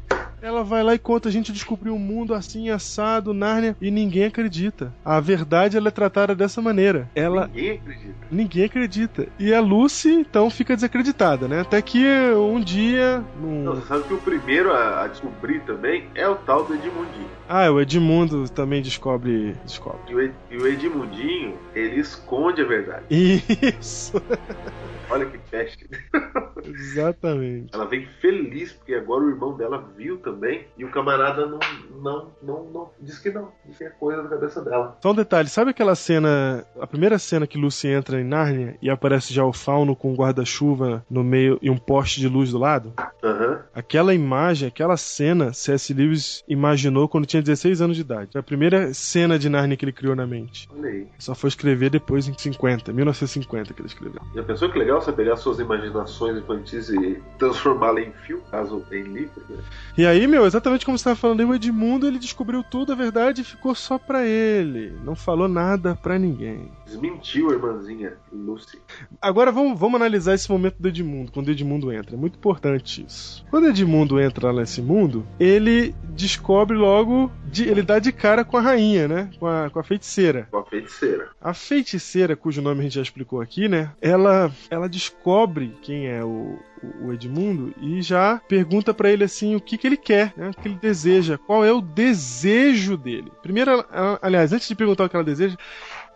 [0.45, 4.25] Ela vai lá e conta, a gente descobriu um mundo assim, assado, Nárnia, e ninguém
[4.27, 4.93] acredita.
[5.03, 7.09] A verdade, ela é tratada dessa maneira.
[7.15, 7.47] Ela...
[7.47, 8.15] Ninguém acredita.
[8.31, 9.27] Ninguém acredita.
[9.39, 11.61] E a Lucy, então, fica desacreditada, né?
[11.63, 12.05] Até que
[12.37, 13.25] um dia.
[13.41, 16.75] num- Não, você sabe que o primeiro a, a descobrir também é o tal do
[16.75, 17.29] Edmundinho.
[17.49, 19.57] Ah, o Edmundo também descobre.
[19.65, 20.01] Descobre.
[20.11, 23.05] E o, Ed- e o Edmundinho, ele esconde a verdade.
[23.11, 24.21] Isso,
[25.11, 25.89] Olha que peste.
[26.65, 27.75] exatamente.
[27.75, 31.59] Ela vem feliz porque agora o irmão dela viu também e o camarada não,
[32.01, 34.97] não, não, não diz que não, diz que é coisa da cabeça dela.
[35.03, 38.91] Só um detalhe, sabe aquela cena, a primeira cena que Lucy entra em Nárnia e
[38.91, 42.59] aparece já o fauno com um guarda-chuva no meio e um poste de luz do
[42.59, 42.93] lado?
[43.23, 43.63] Aham.
[43.75, 45.93] Aquela imagem, aquela cena, C.S.
[45.93, 48.31] Lewis imaginou quando tinha 16 anos de idade.
[48.33, 50.69] Foi a primeira cena de Nárnia que ele criou na mente.
[50.73, 51.09] Olha aí.
[51.19, 54.21] Só foi escrever depois em 50, 1950 que ele escreveu.
[54.35, 59.03] Já pensou que legal você pegar suas imaginações infantis e transformá-las em filme, caso em
[59.03, 59.43] livro?
[59.49, 59.57] Né?
[59.99, 63.45] E aí meu, exatamente como você estava falando, o Edmundo ele descobriu tudo, a verdade
[63.45, 64.97] ficou só pra ele.
[65.05, 66.71] Não falou nada pra ninguém.
[66.87, 68.79] Desmentiu a irmãzinha Lucy.
[69.21, 72.15] Agora vamos, vamos analisar esse momento do Edmundo, quando o Edmundo entra.
[72.15, 73.45] É muito importante isso.
[73.51, 78.45] Quando o Edmundo entra lá nesse mundo, ele descobre logo, de- ele dá de cara
[78.45, 79.31] com a rainha, né?
[79.39, 80.49] Com a, com a feiticeira.
[80.51, 81.29] Com a feiticeira.
[81.41, 83.91] A feiticeira, cujo nome a gente já explicou aqui, né?
[84.01, 86.59] Ela, ela descobre quem é o,
[87.03, 90.51] o Edmundo e já pergunta pra ele assim o que, que ele quer, né?
[90.51, 93.33] O que ele deseja, qual é o desejo dele.
[93.43, 95.57] Primeiro, ela- ela- aliás, antes de perguntar o que ela deseja,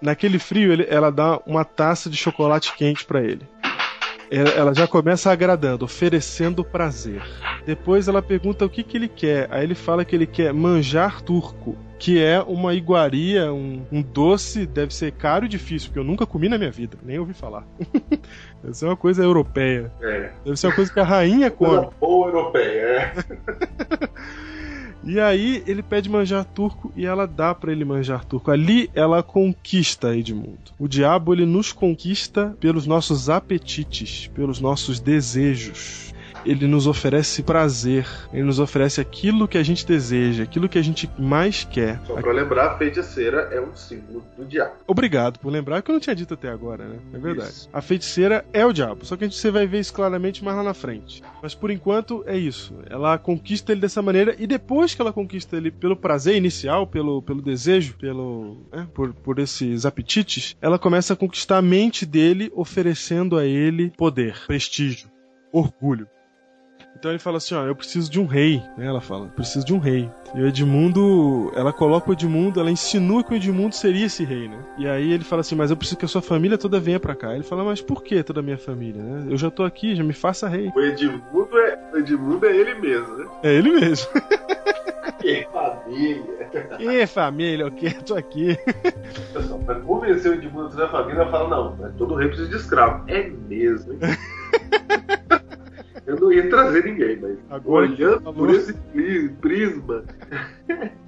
[0.01, 3.47] naquele frio ele- ela dá uma taça de chocolate quente pra ele.
[4.31, 7.23] Ela ela já começa agradando, oferecendo prazer.
[7.65, 9.49] Depois ela pergunta o que, que ele quer.
[9.51, 14.67] Aí ele fala que ele quer manjar turco, que é uma iguaria, um, um doce,
[14.67, 17.67] deve ser caro e difícil, porque eu nunca comi na minha vida, nem ouvi falar.
[18.63, 19.93] deve ser uma coisa europeia.
[20.01, 20.31] É.
[20.45, 21.77] Deve ser uma coisa que a rainha come.
[21.77, 23.13] Coisa boa europeia, é.
[25.05, 28.51] E aí ele pede manjar turco e ela dá pra ele manjar turco.
[28.51, 30.73] Ali ela conquista Edmundo.
[30.79, 36.13] O diabo ele nos conquista pelos nossos apetites, pelos nossos desejos.
[36.45, 40.83] Ele nos oferece prazer, ele nos oferece aquilo que a gente deseja, aquilo que a
[40.83, 42.01] gente mais quer.
[42.07, 44.73] Só pra lembrar, a feiticeira é um símbolo do diabo.
[44.87, 46.97] Obrigado por lembrar que eu não tinha dito até agora, né?
[47.13, 47.51] É verdade.
[47.51, 47.69] Isso.
[47.73, 50.57] A feiticeira é o diabo, só que a gente você vai ver isso claramente mais
[50.57, 51.23] lá na frente.
[51.43, 52.75] Mas por enquanto é isso.
[52.89, 57.23] Ela conquista ele dessa maneira e depois que ela conquista ele pelo prazer inicial, pelo,
[57.23, 62.51] pelo desejo, pelo né, por, por esses apetites, ela começa a conquistar a mente dele,
[62.55, 65.09] oferecendo a ele poder, prestígio,
[65.53, 66.09] orgulho.
[66.99, 68.87] Então ele fala assim, ó, eu preciso de um rei, né?
[68.87, 70.11] Ela fala, preciso de um rei.
[70.35, 74.49] E o Edmundo, ela coloca o Edmundo, ela insinua que o Edmundo seria esse rei,
[74.49, 74.59] né?
[74.77, 77.15] E aí ele fala assim, mas eu preciso que a sua família toda venha pra
[77.15, 77.33] cá.
[77.35, 79.29] Ele fala, mas por que toda a minha família, né?
[79.31, 80.73] Eu já tô aqui, já me faça rei.
[80.75, 83.27] O Edmundo é, o Edmundo é ele mesmo, né?
[83.45, 84.09] É ele mesmo.
[85.21, 86.49] Que família.
[86.79, 87.91] Ê, família, o que?
[88.05, 88.57] Tô aqui.
[89.33, 92.49] Pessoal, pra convencer o Edmundo a trazer a família, ela fala, não, todo rei precisa
[92.49, 93.05] de escravo.
[93.09, 93.99] É mesmo, hein?
[96.09, 98.35] Eu não ia trazer ninguém, mas Agora olhando falou.
[98.35, 100.05] por esse pri- prisma,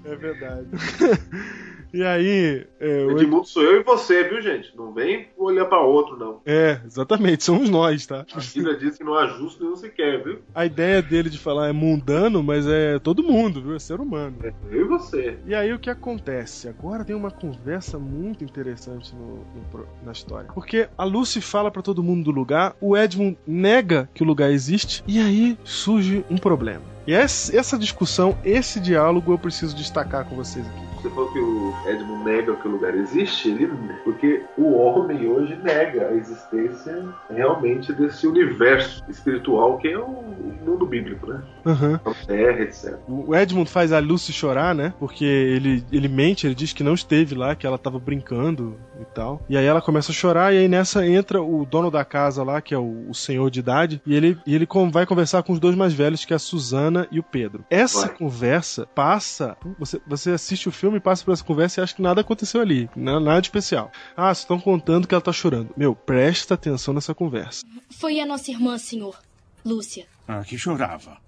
[0.05, 0.67] É verdade.
[1.93, 4.75] E aí, é, o o Ed- Edmundo sou eu e você, viu, gente?
[4.77, 6.41] Não vem olhar pra outro, não.
[6.47, 8.25] é, exatamente, somos nós, tá?
[8.33, 10.39] A Bíblia diz que não há justo nenhum sequer, viu?
[10.55, 13.75] A ideia dele de falar é mundano, mas é todo mundo, viu?
[13.75, 14.37] É ser humano.
[14.43, 15.39] É eu e você.
[15.47, 16.69] E aí o que acontece?
[16.69, 20.51] Agora tem uma conversa muito interessante no- no na história.
[20.53, 24.51] Porque a Lucy fala pra todo mundo do lugar, o Edmund nega que o lugar
[24.51, 26.83] existe, e aí surge um problema.
[27.07, 30.90] E essa discussão, esse diálogo eu preciso destacar com vocês aqui.
[31.01, 33.71] Você falou que o Edmund nega que o lugar existe, ele
[34.05, 40.23] porque o homem hoje nega a existência realmente desse universo espiritual que é o
[40.65, 41.43] mundo bíblico, né?
[41.65, 42.01] Aham.
[42.05, 42.99] A terra, etc.
[43.09, 44.93] O Edmund faz a Lucy chorar, né?
[44.99, 49.05] Porque ele, ele mente, ele diz que não esteve lá, que ela tava brincando e
[49.05, 49.41] tal.
[49.49, 52.61] E aí ela começa a chorar, e aí nessa entra o dono da casa lá,
[52.61, 55.61] que é o, o senhor de idade, e ele, e ele vai conversar com os
[55.61, 57.65] dois mais velhos, que é a Suzana e o Pedro.
[57.71, 58.17] Essa Vai.
[58.17, 59.57] conversa passa.
[59.79, 62.89] Você, você assiste o filme, passa por essa conversa e acha que nada aconteceu ali.
[62.97, 63.93] na- Nada de especial.
[64.17, 65.73] Ah, vocês estão contando que ela tá chorando.
[65.77, 67.65] Meu, presta atenção nessa conversa.
[68.01, 69.17] Foi a nossa irmã, senhor.
[69.65, 70.07] Lúcia.
[70.27, 71.19] Ah, que chorava.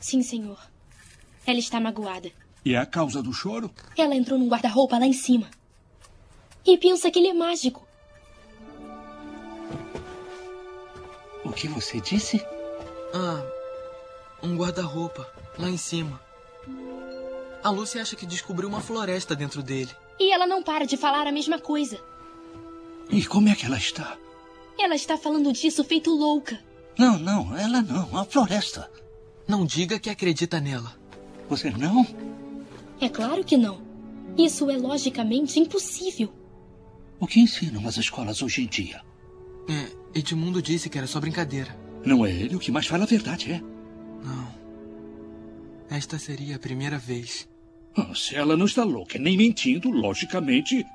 [0.00, 0.58] Sim, senhor.
[1.46, 2.30] Ela está magoada.
[2.64, 3.70] E é a causa do choro?
[3.96, 5.46] Ela entrou num guarda-roupa lá em cima.
[6.66, 7.86] E pensa que ele é mágico.
[11.44, 12.44] O que você disse?
[13.14, 13.42] Ah,
[14.42, 15.26] um guarda-roupa
[15.58, 16.20] lá em cima.
[17.66, 19.90] A Lucy acha que descobriu uma floresta dentro dele.
[20.20, 22.00] E ela não para de falar a mesma coisa.
[23.10, 24.16] E como é que ela está?
[24.78, 26.60] Ela está falando disso feito louca.
[26.96, 28.16] Não, não, ela não.
[28.16, 28.88] A floresta.
[29.48, 30.96] Não diga que acredita nela.
[31.48, 32.06] Você não?
[33.00, 33.82] É claro que não.
[34.38, 36.32] Isso é logicamente impossível.
[37.18, 39.02] O que ensinam as escolas hoje em dia?
[39.68, 41.76] É, Edmundo disse que era só brincadeira.
[42.04, 43.60] Não é ele o que mais fala a verdade, é?
[44.22, 44.54] Não.
[45.90, 47.48] Esta seria a primeira vez.
[48.14, 50.86] Se ela não está louca nem mentindo, logicamente,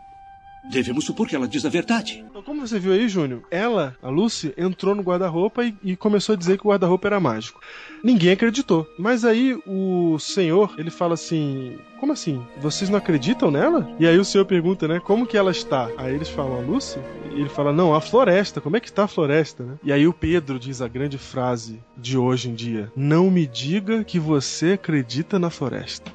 [0.70, 2.24] devemos supor que ela diz a verdade.
[2.30, 6.34] Então, como você viu aí, Júnior, ela, a Lucy, entrou no guarda-roupa e, e começou
[6.34, 7.60] a dizer que o guarda-roupa era mágico.
[8.04, 8.88] Ninguém acreditou.
[8.98, 12.42] Mas aí o senhor, ele fala assim: Como assim?
[12.58, 13.90] Vocês não acreditam nela?
[14.00, 15.00] E aí o senhor pergunta, né?
[15.00, 15.90] Como que ela está?
[15.98, 17.00] Aí eles falam: A Lucy?
[17.32, 18.62] E ele fala: Não, a floresta.
[18.62, 19.76] Como é que está a floresta, né?
[19.84, 24.04] E aí o Pedro diz a grande frase de hoje em dia: Não me diga
[24.04, 26.12] que você acredita na floresta.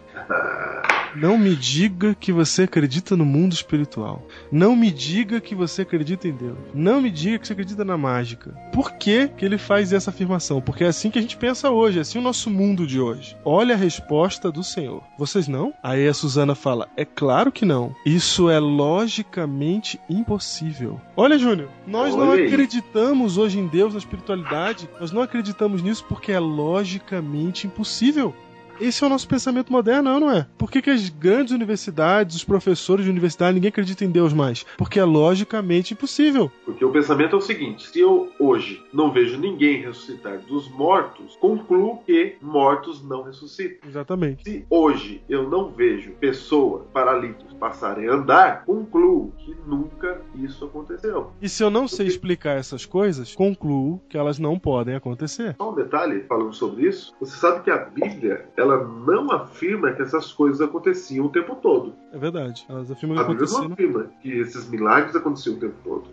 [1.17, 4.27] Não me diga que você acredita no mundo espiritual.
[4.53, 6.59] Não me diga que você acredita em Deus.
[6.75, 8.51] Não me diga que você acredita na mágica.
[8.71, 10.61] Por que, que ele faz essa afirmação?
[10.61, 13.35] Porque é assim que a gente pensa hoje, é assim o nosso mundo de hoje.
[13.47, 15.03] Olha a resposta do Senhor.
[15.19, 15.73] Vocês não?
[15.83, 17.95] Aí a Suzana fala: É claro que não.
[18.05, 21.01] Isso é logicamente impossível.
[21.17, 22.49] Olha, Júnior, nós não Olha aí.
[22.49, 24.87] acreditamos hoje em Deus, na espiritualidade.
[25.01, 28.35] Nós não acreditamos nisso porque é logicamente impossível.
[28.81, 30.47] Esse é o nosso pensamento moderno, não, não é?
[30.59, 34.65] Por que, que as grandes universidades, os professores de universidade, ninguém acredita em Deus mais?
[34.77, 36.51] Porque é logicamente impossível.
[36.65, 41.37] Porque o pensamento é o seguinte: se eu hoje não vejo ninguém ressuscitar dos mortos,
[41.37, 43.89] concluo que mortos não ressuscitam.
[43.89, 44.45] Exatamente.
[44.45, 51.31] Se hoje eu não vejo pessoas paralíticas passarem a andar, concluo que nunca isso aconteceu.
[51.41, 55.55] E se eu não sei explicar essas coisas, concluo que elas não podem acontecer.
[55.57, 60.03] Só um detalhe falando sobre isso: você sabe que a Bíblia ela não afirma que
[60.03, 61.95] essas coisas aconteciam o tempo todo.
[62.13, 62.65] É verdade.
[62.69, 63.73] Elas afirmam que A Bíblia não aconteceram.
[63.73, 66.09] afirma que esses milagres aconteciam o tempo todo.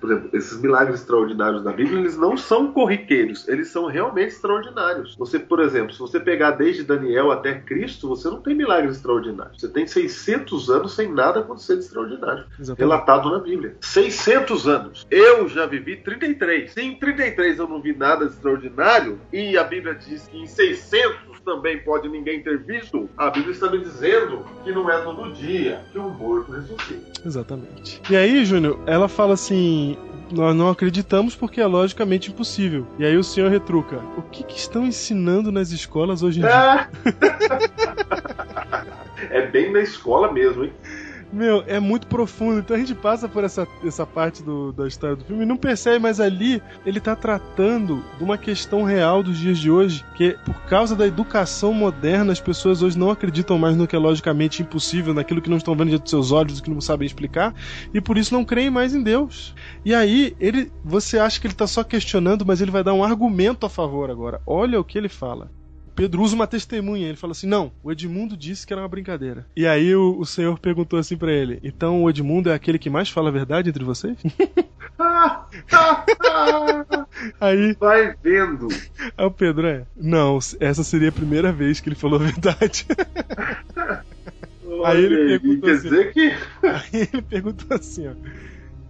[0.00, 5.16] Por exemplo, esses milagres extraordinários da Bíblia, eles não são corriqueiros, eles são realmente extraordinários.
[5.16, 9.60] Você, por exemplo, se você pegar desde Daniel até Cristo, você não tem milagres extraordinários.
[9.60, 12.44] Você tem 600 anos sem nada acontecer de extraordinário.
[12.58, 12.78] Exatamente.
[12.78, 13.76] Relatado na Bíblia.
[13.80, 15.06] 600 anos.
[15.10, 16.72] Eu já vivi 33.
[16.72, 20.46] Se em 33 eu não vi nada de extraordinário, e a Bíblia diz que em
[20.46, 25.32] 600 também pode ninguém ter visto, a Bíblia está me dizendo que não é todo
[25.32, 27.22] dia que um morto ressuscita.
[27.24, 28.00] Exatamente.
[28.10, 29.96] E aí, Júnior, ela fala assim:
[30.30, 32.86] nós não acreditamos porque é logicamente impossível.
[32.98, 36.88] E aí o senhor retruca: o que, que estão ensinando nas escolas hoje em dia?
[39.30, 40.72] É bem na escola mesmo, hein?
[41.30, 42.60] Meu, é muito profundo.
[42.60, 45.58] Então a gente passa por essa, essa parte do- da história do filme e não
[45.58, 50.02] percebe, mas ali ele tá tratando de uma questão real dos dias de hoje.
[50.16, 53.98] Que por causa da educação moderna, as pessoas hoje não acreditam mais no que é
[53.98, 57.54] logicamente impossível, naquilo que não estão vendo diante dos seus olhos, que não sabem explicar,
[57.92, 59.54] e por isso não creem mais em Deus.
[59.84, 63.04] E aí, ele, você acha que ele tá só questionando, mas ele vai dar um
[63.04, 64.40] argumento a favor agora.
[64.46, 65.50] Olha o que ele fala.
[65.98, 67.08] Pedro usa uma testemunha.
[67.08, 69.44] Ele fala assim: Não, o Edmundo disse que era uma brincadeira.
[69.56, 72.88] E aí o, o senhor perguntou assim pra ele: Então o Edmundo é aquele que
[72.88, 74.16] mais fala a verdade entre vocês?
[77.40, 78.68] aí, Vai vendo.
[79.16, 82.86] aí o Pedro é: Não, essa seria a primeira vez que ele falou a verdade.
[84.84, 86.32] Aí ele perguntou Quer assim- dizer que.
[86.62, 88.12] Aí ele perguntou assim, ó.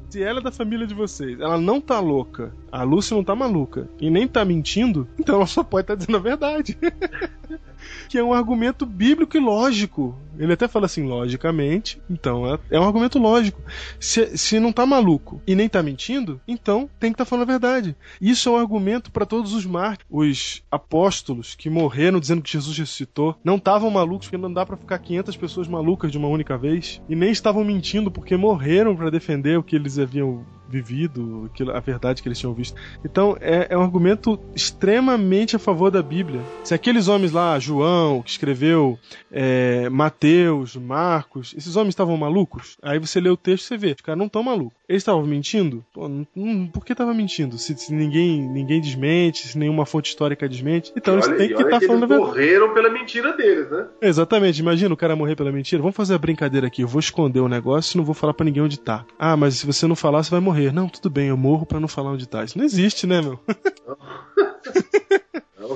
[0.08, 3.36] Se ela é da família de vocês, ela não tá louca, a Lúcia não tá
[3.36, 6.78] maluca e nem tá mentindo, então ela só pode estar dizendo a verdade.
[8.08, 10.16] que é um argumento bíblico e lógico.
[10.38, 13.60] Ele até fala assim, logicamente, então é, é um argumento lógico.
[13.98, 17.52] Se, se não tá maluco e nem tá mentindo, então tem que estar falando a
[17.52, 17.96] verdade.
[18.20, 20.06] Isso é um argumento para todos os mártires.
[20.10, 24.76] Os apóstolos que morreram dizendo que Jesus ressuscitou não estavam malucos porque não dá pra
[24.76, 29.10] ficar 500 pessoas malucas de uma única vez e nem estavam mentindo porque morreram para
[29.10, 32.76] defender o que eles haviam vivido, a verdade que eles tinham visto.
[33.04, 36.42] Então é, é um argumento extremamente a favor da Bíblia.
[36.62, 38.98] Se aqueles homens lá, João, que escreveu
[39.32, 40.27] é, Mateus,
[40.80, 44.18] Marcos, esses homens estavam malucos, aí você lê o texto e você vê, os caras
[44.18, 44.76] não estão malucos.
[44.88, 45.84] Eles estavam mentindo?
[45.92, 47.58] Pô, não- não- por que estavam mentindo?
[47.58, 50.92] Se, se ninguém, ninguém desmente, se nenhuma fonte histórica desmente.
[50.96, 52.30] Então eles olha, têm e que estar que falando a eles verdade.
[52.38, 53.86] morreram pela mentira deles, né?
[54.00, 55.82] Exatamente, imagina o cara morrer pela mentira.
[55.82, 56.82] Vamos fazer a brincadeira aqui.
[56.82, 59.04] Eu vou esconder o negócio e não vou falar pra ninguém onde tá.
[59.18, 60.72] Ah, mas se você não falar, você vai morrer.
[60.72, 62.42] Não, tudo bem, eu morro pra não falar onde tá.
[62.44, 63.38] Isso não existe, né, meu?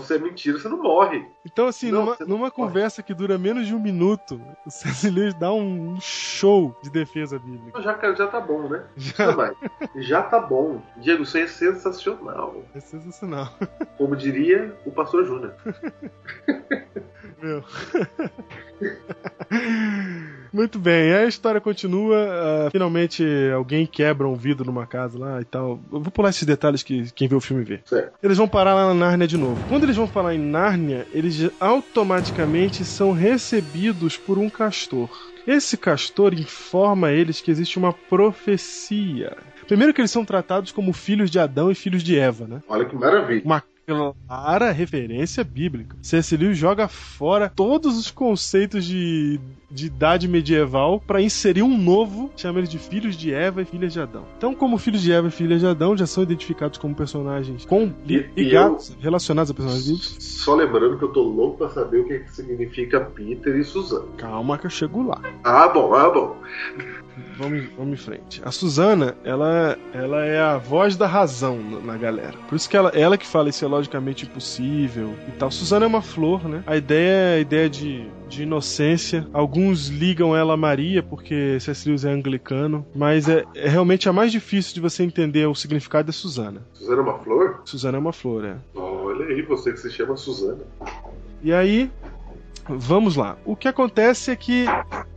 [0.01, 1.27] Se é mentira, você não morre.
[1.45, 5.11] Então, assim, Não, numa, você numa conversa que dura menos de um minuto, o C.S.
[5.11, 7.81] Lewis dá um show de defesa bíblica.
[7.83, 8.85] Já, já tá bom, né?
[8.97, 9.27] Já.
[9.27, 9.55] Não, mas
[9.97, 10.81] já tá bom.
[10.97, 12.63] Diego, isso é sensacional.
[12.75, 13.53] É sensacional.
[13.99, 15.55] Como diria o pastor Júnior.
[17.41, 17.63] Meu.
[20.53, 22.17] Muito bem, a história continua.
[22.67, 23.25] ah, finalmente
[23.55, 25.81] alguém quebra um vidro numa casa lá e tal.
[25.93, 27.81] Eu vou pular esses detalhes que quem vê o filme vê.
[27.85, 28.13] Certo.
[28.23, 29.63] Eles vão parar lá na Nárnia de novo.
[29.69, 35.09] Quando eles vão falar em Nárnia, eles automaticamente são recebidos por um castor.
[35.47, 39.37] Esse castor informa eles que existe uma profecia.
[39.67, 42.63] Primeiro que eles são tratados como filhos de Adão e filhos de Eva, né?
[42.69, 43.43] Olha que maravilha.
[43.45, 45.97] Uma clara referência bíblica.
[46.01, 46.37] C.S.
[46.37, 52.59] Lewis joga fora todos os conceitos de, de idade medieval para inserir um novo, chama
[52.61, 54.25] eles de filhos de Eva e filhas de Adão.
[54.37, 57.93] Então, como filhos de Eva e filhas de Adão já são identificados como personagens com,
[58.09, 60.17] E- e ligados, relacionados a personagens bíblicos.
[60.21, 64.07] Só lembrando que eu tô louco pra saber o que, que significa Peter e Suzana.
[64.17, 65.21] Calma que eu chego lá.
[65.45, 66.37] Ah, bom, ah, bom.
[67.37, 68.43] Vamos, vamos em frente.
[68.45, 72.35] A Suzana, ela, ela é a voz da razão na, na galera.
[72.49, 75.51] Por isso que ela, ela que fala isso é logicamente impossível e tal.
[75.51, 76.63] Suzana é uma flor, né?
[76.67, 79.27] A ideia é a ideia de, de inocência.
[79.33, 81.89] Alguns ligam ela a Maria, porque C.S.
[81.89, 82.87] Lewis é anglicano.
[82.95, 86.63] Mas é, é realmente a mais difícil de você entender o significado da Suzana.
[86.73, 87.63] Suzana é uma flor?
[87.65, 88.57] Suzana é uma flor, é.
[88.75, 90.63] Olha aí, você que se chama Suzana.
[91.43, 91.91] E aí,
[92.69, 93.37] vamos lá.
[93.45, 94.65] O que acontece é que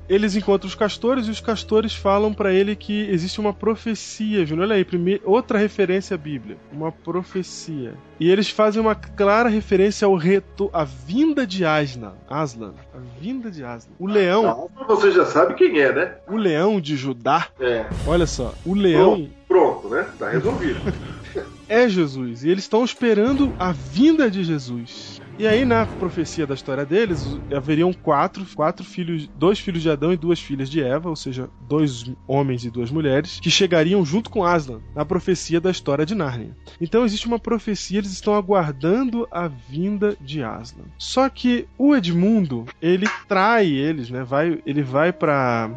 [0.08, 4.68] eles encontram os castores e os castores falam pra ele que existe uma profecia, Júnior.
[4.68, 6.58] Olha aí, primeir, outra referência à Bíblia.
[6.72, 7.94] Uma profecia.
[8.20, 12.14] E eles fazem uma clara referência ao reto, à vinda de Aslan.
[12.30, 12.74] Aslan.
[12.94, 13.94] A vinda de Aslan.
[14.00, 14.70] O leão.
[14.88, 16.16] Você já sabe quem é, né?
[16.28, 17.48] O leão de Judá.
[17.60, 17.86] É.
[18.08, 19.30] Olha só, o leão.
[19.48, 20.08] Pronto, pronto né?
[20.18, 20.80] Tá resolvido.
[21.68, 22.44] é Jesus.
[22.44, 25.22] E eles estão esperando a vinda de Jesus.
[25.38, 30.14] E aí, na profecia da história deles, haveriam quatro, quatro filhos, dois filhos de Adão
[30.14, 34.30] e duas filhas de Eva, ou seja, dois homens e duas mulheres, que chegariam junto
[34.30, 36.56] com Aslan na profecia da história de Nárnia.
[36.80, 40.86] Então existe uma profecia, eles estão aguardando a vinda de Aslan.
[40.98, 44.24] Só que o Edmundo, ele trai eles, né?
[44.24, 45.70] Vai, ele vai para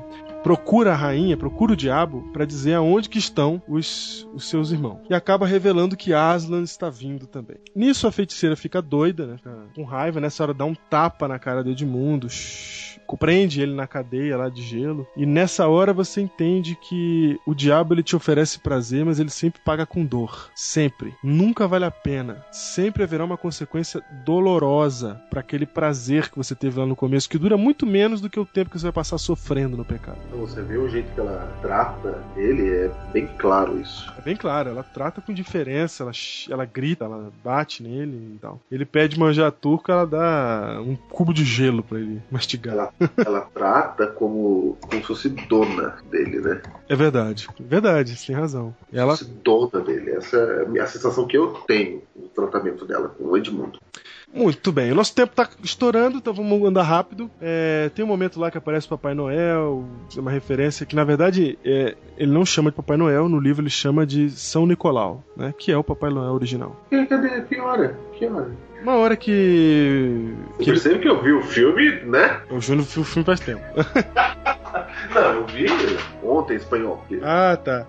[0.43, 5.01] procura a rainha, procura o diabo para dizer aonde que estão os, os seus irmãos.
[5.09, 7.59] E acaba revelando que Aslan está vindo também.
[7.75, 9.37] Nisso a feiticeira fica doida, né?
[9.75, 12.29] Com raiva, nessa hora dá um tapa na cara do Edmundo,
[13.17, 15.07] prende ele na cadeia lá de gelo.
[15.17, 19.61] E nessa hora você entende que o diabo ele te oferece prazer, mas ele sempre
[19.65, 20.51] paga com dor.
[20.55, 21.15] Sempre.
[21.23, 22.45] Nunca vale a pena.
[22.51, 27.39] Sempre haverá uma consequência dolorosa para aquele prazer que você teve lá no começo, que
[27.39, 30.19] dura muito menos do que o tempo que você vai passar sofrendo no pecado.
[30.27, 34.13] Então, você vê o jeito que ela trata ele, é bem claro isso.
[34.19, 36.13] É bem claro, ela trata com diferença, ela,
[36.51, 38.61] ela grita, ela bate nele e tal.
[38.71, 42.75] Ele pede manjar turco, ela dá um cubo de gelo para ele mastigar.
[42.75, 46.63] Ela, ela trata como, como se fosse dona dele, né?
[46.89, 48.75] É verdade, verdade, tem razão.
[48.93, 49.17] Ela...
[49.17, 53.37] Se dona dele, essa é a sensação que eu tenho no tratamento dela com o
[53.37, 53.79] Edmundo.
[54.33, 57.31] Muito bem, o nosso tempo tá estourando, então vamos andar rápido.
[57.41, 59.85] É, tem um momento lá que aparece o Papai Noel,
[60.17, 63.71] uma referência que na verdade é, ele não chama de Papai Noel, no livro ele
[63.71, 65.55] chama de São Nicolau, né?
[65.57, 66.77] Que é o Papai Noel original.
[67.09, 67.41] Cadê?
[67.43, 67.99] Que hora?
[68.13, 68.51] Que hora?
[68.83, 70.35] Uma hora que.
[70.59, 72.41] Que percebe que eu vi o filme, né?
[72.51, 73.63] O Júnior viu o filme faz tempo.
[75.15, 75.67] Não, eu vi
[76.23, 77.05] ontem em espanhol.
[77.23, 77.87] Ah, tá.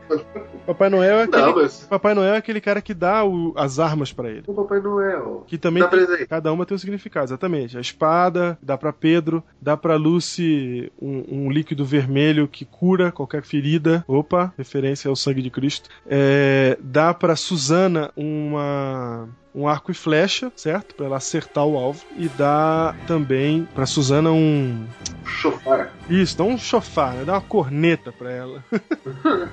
[0.66, 1.84] Papai Noel é aquele, Não, mas...
[1.90, 4.44] Papai Noel é aquele cara que dá o, as armas para ele.
[4.48, 5.44] O Papai Noel.
[5.48, 7.78] Que também tem, cada uma tem um significado, exatamente.
[7.78, 13.44] A espada dá para Pedro, dá para Lucy um, um, líquido vermelho que cura qualquer
[13.44, 14.04] ferida.
[14.08, 15.90] Opa, referência ao sangue de Cristo.
[16.08, 20.95] É, dá para Susana uma um arco e flecha, certo?
[20.95, 22.04] Para ela acertar o alvo.
[22.18, 24.86] E dá também para Susana um.
[25.26, 25.93] Chofar.
[26.10, 27.26] Isso, dá um chofar, né?
[27.26, 28.64] dá uma corneta para ela.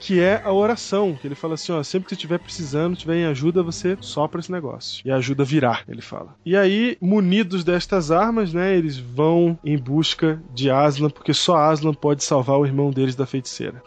[0.00, 3.16] Que é a oração, que ele fala assim: ó, sempre que você estiver precisando, tiver
[3.16, 5.02] em ajuda, você sopra esse negócio.
[5.04, 6.36] E ajuda a virar, ele fala.
[6.46, 11.94] E aí, munidos destas armas, né, eles vão em busca de Aslan, porque só Aslan
[11.94, 13.82] pode salvar o irmão deles da feiticeira.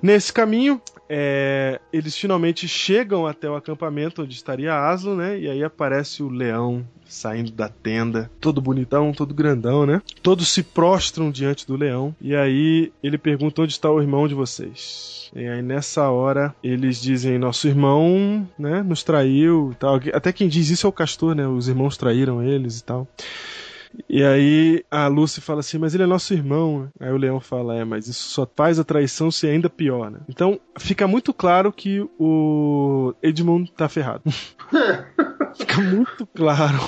[0.00, 5.38] Nesse caminho, é, eles finalmente chegam até o acampamento onde estaria Aslan, né?
[5.38, 10.02] E aí aparece o leão saindo da tenda, todo bonitão, todo grandão, né?
[10.22, 12.14] Todos se prostram diante do leão.
[12.20, 15.30] E aí ele pergunta onde está o irmão de vocês.
[15.34, 20.00] E aí nessa hora eles dizem: Nosso irmão, né, nos traiu tal.
[20.12, 21.46] Até quem diz isso é o castor, né?
[21.46, 23.06] Os irmãos traíram eles e tal.
[24.08, 26.88] E aí a Lucy fala assim, mas ele é nosso irmão.
[26.98, 30.20] Aí o Leão fala, é, mas isso só faz a traição ser ainda pior, né?
[30.28, 34.22] Então fica muito claro que o Edmund tá ferrado.
[35.56, 36.78] fica muito claro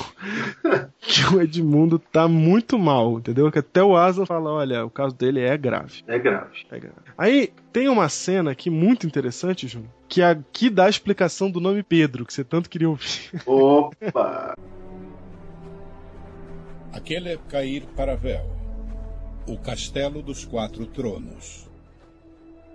[1.01, 3.51] que o Edmundo tá muito mal, entendeu?
[3.51, 6.03] Que até o Asa fala, olha, o caso dele é grave.
[6.07, 6.67] É grave.
[6.71, 6.97] É grave.
[7.17, 11.83] Aí tem uma cena aqui muito interessante, Júnior, que aqui dá a explicação do nome
[11.83, 13.31] Pedro, que você tanto queria ouvir.
[13.47, 14.55] Opa!
[16.93, 18.47] Aquele é Cair Paravel,
[19.47, 21.69] o castelo dos quatro tronos.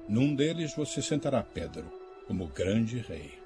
[0.08, 1.92] Num deles você sentará Pedro,
[2.28, 3.40] como grande rei.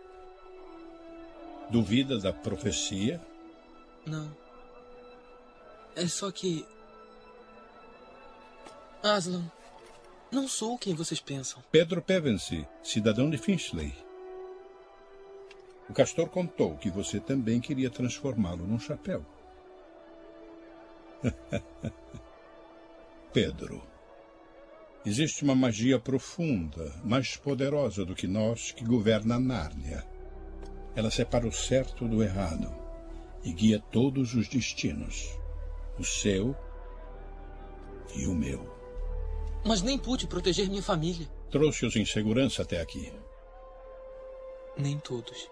[1.69, 3.21] Duvida da profecia?
[4.05, 4.29] Não.
[5.95, 6.65] É só que.
[9.01, 9.49] Aslan,
[10.31, 11.63] não sou quem vocês pensam.
[11.71, 13.93] Pedro Pevensey, cidadão de Finchley.
[15.89, 19.25] O castor contou que você também queria transformá-lo num chapéu.
[23.33, 23.81] Pedro,
[25.05, 30.05] existe uma magia profunda, mais poderosa do que nós, que governa Nárnia.
[30.95, 32.73] Ela separa o certo do errado
[33.43, 35.37] e guia todos os destinos,
[35.99, 36.55] o seu
[38.15, 38.75] e o meu.
[39.65, 41.27] Mas nem pude proteger minha família.
[41.51, 43.11] Trouxe-os em segurança até aqui.
[44.77, 45.49] Nem todos.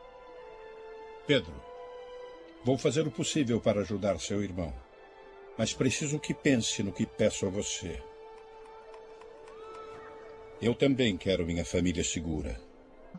[1.27, 1.53] Pedro,
[2.63, 4.73] vou fazer o possível para ajudar seu irmão.
[5.57, 8.01] Mas preciso que pense no que peço a você.
[10.61, 12.59] Eu também quero minha família segura.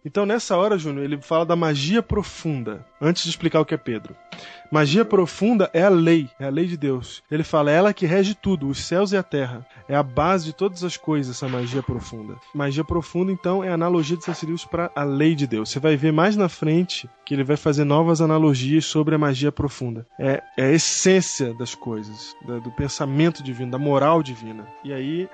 [0.04, 3.78] Então, nessa hora, Júnior, ele fala da magia profunda, antes de explicar o que é
[3.78, 4.14] Pedro.
[4.70, 7.22] Magia profunda é a lei, é a lei de Deus.
[7.30, 9.64] Ele fala, é ela que rege tudo, os céus e a terra.
[9.88, 12.34] É a base de todas as coisas, essa magia profunda.
[12.52, 15.70] Magia profunda, então, é a analogia de Cecilius para a lei de Deus.
[15.70, 19.52] Você vai ver mais na frente que ele vai fazer novas analogias sobre a magia
[19.52, 20.06] profunda.
[20.18, 24.66] É, é a essência das coisas, da- do pensamento divino, da moral divina.
[24.84, 25.28] E aí,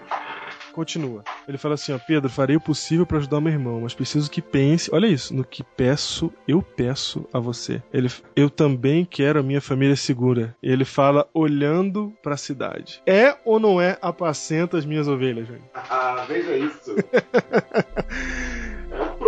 [0.72, 1.22] Continua.
[1.46, 4.40] Ele fala assim, ó, Pedro, farei o possível para ajudar meu irmão, mas preciso que
[4.40, 7.82] pense, olha isso, no que peço, eu peço a você.
[7.92, 10.56] Ele, eu também quero a minha família segura.
[10.62, 13.02] Ele fala olhando para a cidade.
[13.06, 15.64] É ou não é apacenta as minhas ovelhas, gente?
[15.74, 16.94] Ah, veja isso.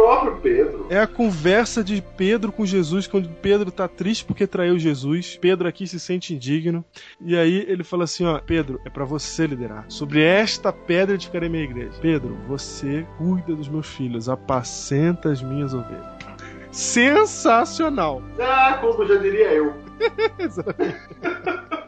[0.00, 0.86] é o próprio Pedro.
[0.90, 5.36] É a conversa de Pedro com Jesus, quando Pedro tá triste porque traiu Jesus.
[5.40, 6.84] Pedro aqui se sente indigno.
[7.20, 9.84] E aí ele fala assim: ó, Pedro, é para você liderar.
[9.88, 11.92] Sobre esta pedra edificarei minha igreja.
[12.00, 16.04] Pedro, você cuida dos meus filhos, apacenta as minhas ovelhas.
[16.70, 18.22] Sensacional!
[18.40, 19.74] Ah, como já diria eu.
[20.38, 20.98] Exatamente.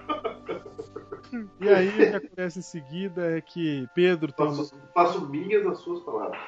[1.60, 4.56] E aí, o que acontece em seguida é que Pedro uma...
[4.56, 6.40] Faço, faço minhas as suas palavras.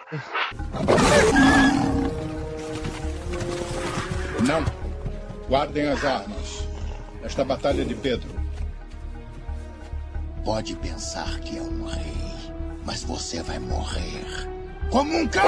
[4.47, 4.65] Não.
[5.49, 6.69] Guardem as armas.
[7.23, 8.31] Esta batalha é de Pedro.
[10.45, 12.53] Pode pensar que é um rei,
[12.85, 14.49] mas você vai morrer
[14.91, 15.43] como um cão!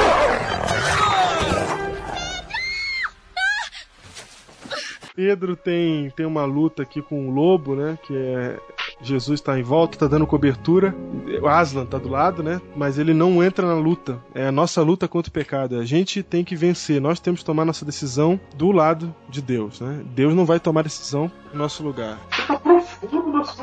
[5.14, 7.99] Pedro tem, tem uma luta aqui com o lobo, né?
[8.07, 8.59] Que é.
[9.03, 10.94] Jesus está em volta, tá dando cobertura.
[11.40, 12.61] O Aslan tá do lado, né?
[12.76, 14.18] Mas ele não entra na luta.
[14.34, 15.78] É a nossa luta contra o pecado.
[15.78, 17.01] A gente tem que vencer.
[17.01, 20.03] Nós temos que tomar nossa decisão do lado de Deus, né?
[20.14, 22.18] Deus não vai tomar decisão no nosso lugar.
[22.46, 23.62] Tá profundo nosso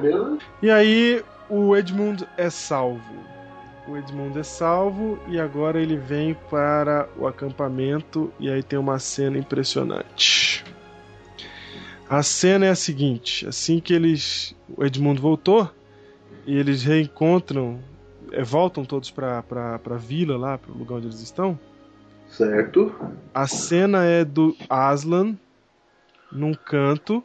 [0.00, 0.38] mesmo?
[0.62, 3.00] E aí o Edmund é salvo.
[3.88, 8.98] O Edmund é salvo e agora ele vem para o acampamento e aí tem uma
[8.98, 10.55] cena impressionante.
[12.08, 15.70] A cena é a seguinte: assim que eles, o Edmundo voltou
[16.46, 17.80] e eles reencontram,
[18.30, 19.42] é, voltam todos para
[19.84, 21.58] a vila lá, para o lugar onde eles estão.
[22.28, 22.94] Certo.
[23.34, 25.36] A cena é do Aslan
[26.30, 27.22] num canto,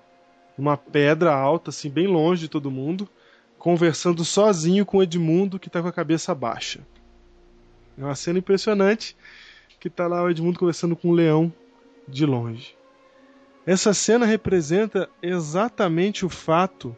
[0.57, 3.07] numa pedra alta, assim, bem longe de todo mundo,
[3.57, 6.79] conversando sozinho com o Edmundo que tá com a cabeça baixa.
[7.97, 9.15] É uma cena impressionante
[9.79, 11.51] que tá lá o Edmundo conversando com o leão
[12.07, 12.75] de longe.
[13.65, 16.95] Essa cena representa exatamente o fato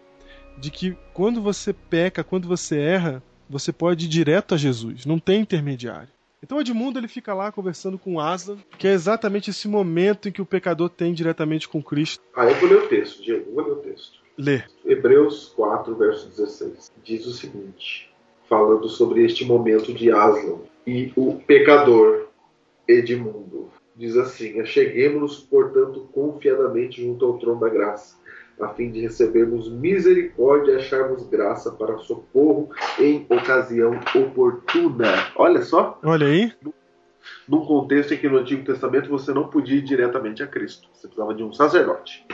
[0.58, 5.20] de que quando você peca, quando você erra, você pode ir direto a Jesus, não
[5.20, 6.10] tem intermediário.
[6.42, 10.42] Então Edmundo ele fica lá conversando com Aslan, que é exatamente esse momento em que
[10.42, 12.22] o pecador tem diretamente com Cristo.
[12.36, 14.20] Ah, eu vou ler o texto, Diego, vou ler o texto.
[14.38, 14.64] Lê.
[14.86, 16.92] Hebreus 4, verso 16.
[17.04, 18.10] Diz o seguinte,
[18.50, 22.28] falando sobre este momento de Aslan e o pecador
[22.88, 23.70] Edmundo.
[23.96, 28.16] Diz assim: Acheguemos-nos, portanto, confiadamente junto ao trono da graça,
[28.60, 32.70] a fim de recebermos misericórdia e acharmos graça para socorro
[33.00, 35.32] em ocasião oportuna.
[35.36, 36.00] Olha só.
[36.04, 36.52] Olha aí.
[37.48, 40.88] Num contexto em que no Antigo Testamento você não podia ir diretamente a Cristo.
[40.94, 42.26] Você precisava de um sacerdote.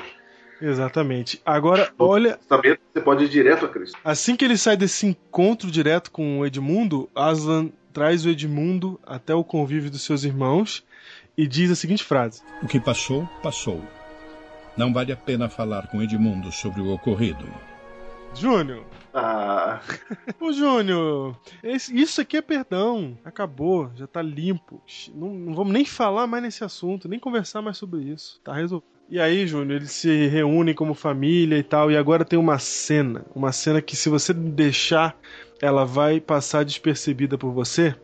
[0.62, 1.42] Exatamente.
[1.46, 2.38] Agora, olha.
[2.38, 3.98] Testamento você pode ir direto a Cristo.
[4.04, 9.34] Assim que ele sai desse encontro direto com o Edmundo, Aslan traz o Edmundo até
[9.34, 10.86] o convívio dos seus irmãos
[11.42, 13.82] e diz a seguinte frase: O que passou, passou.
[14.78, 17.46] Não vale a pena falar com Edmundo sobre o ocorrido.
[18.36, 18.84] Júnior.
[19.14, 19.80] Ah.
[20.40, 23.18] Ô, Júnior, esse- isso aqui é perdão.
[23.26, 24.82] Acabou, já tá limpo.
[25.16, 28.40] Não, não vamos nem falar mais nesse assunto, nem conversar mais sobre isso.
[28.44, 28.88] Tá resolvido.
[29.10, 33.26] E aí, Júnior, eles se reúnem como família e tal, e agora tem uma cena.
[33.34, 35.18] Uma cena que, se você deixar,
[35.62, 37.96] ela vai passar despercebida por você.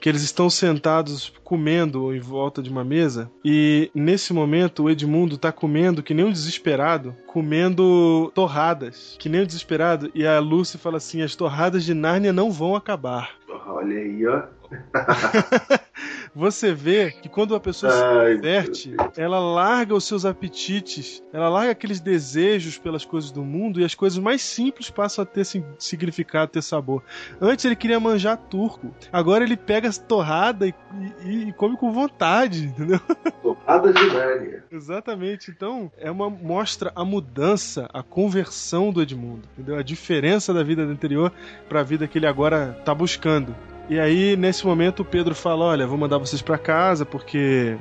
[0.00, 5.36] Que eles estão sentados comendo em volta de uma mesa, e nesse momento o Edmundo
[5.36, 10.78] tá comendo que nem um desesperado, comendo torradas, que nem um desesperado, e a Lucy
[10.78, 13.30] fala assim: as torradas de Nárnia não vão acabar.
[13.66, 14.59] Olha aí, ó.
[16.34, 21.48] você vê que quando a pessoa se Ai, converte, ela larga os seus apetites, ela
[21.48, 25.44] larga aqueles desejos pelas coisas do mundo e as coisas mais simples passam a ter
[25.78, 27.02] significado, ter sabor.
[27.40, 30.74] Antes ele queria manjar turco, agora ele pega as torrada e,
[31.24, 33.00] e- e come com vontade, entendeu?
[33.42, 34.64] Torrada de Nárnia.
[34.70, 35.50] Exatamente.
[35.50, 39.76] Então, é uma mostra a mudança, a conversão do Edmundo, entendeu?
[39.76, 41.32] A diferença da vida anterior
[41.68, 43.54] para a vida que ele agora tá buscando.
[43.90, 47.76] E aí, nesse momento, o Pedro fala: "Olha, vou mandar vocês para casa porque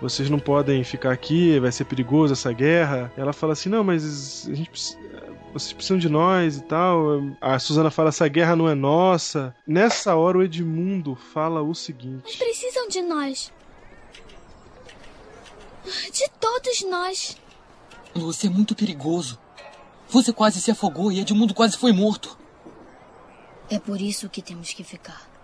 [0.00, 3.10] vocês não podem ficar aqui, vai ser perigoso essa guerra".
[3.16, 4.98] Ela fala assim: "Não, mas a gente precisa-
[5.54, 7.22] vocês precisam de nós e tal".
[7.40, 9.54] A Suzana fala: "Essa guerra não é nossa".
[9.66, 13.50] Nessa hora o Edmundo fala o seguinte: Precisam de nós.
[16.12, 17.36] De todos nós.
[18.14, 19.38] Lúcia, é muito perigoso.
[20.08, 22.36] Você quase se afogou e Edmundo quase foi morto.
[23.70, 25.35] É por isso que temos que ficar.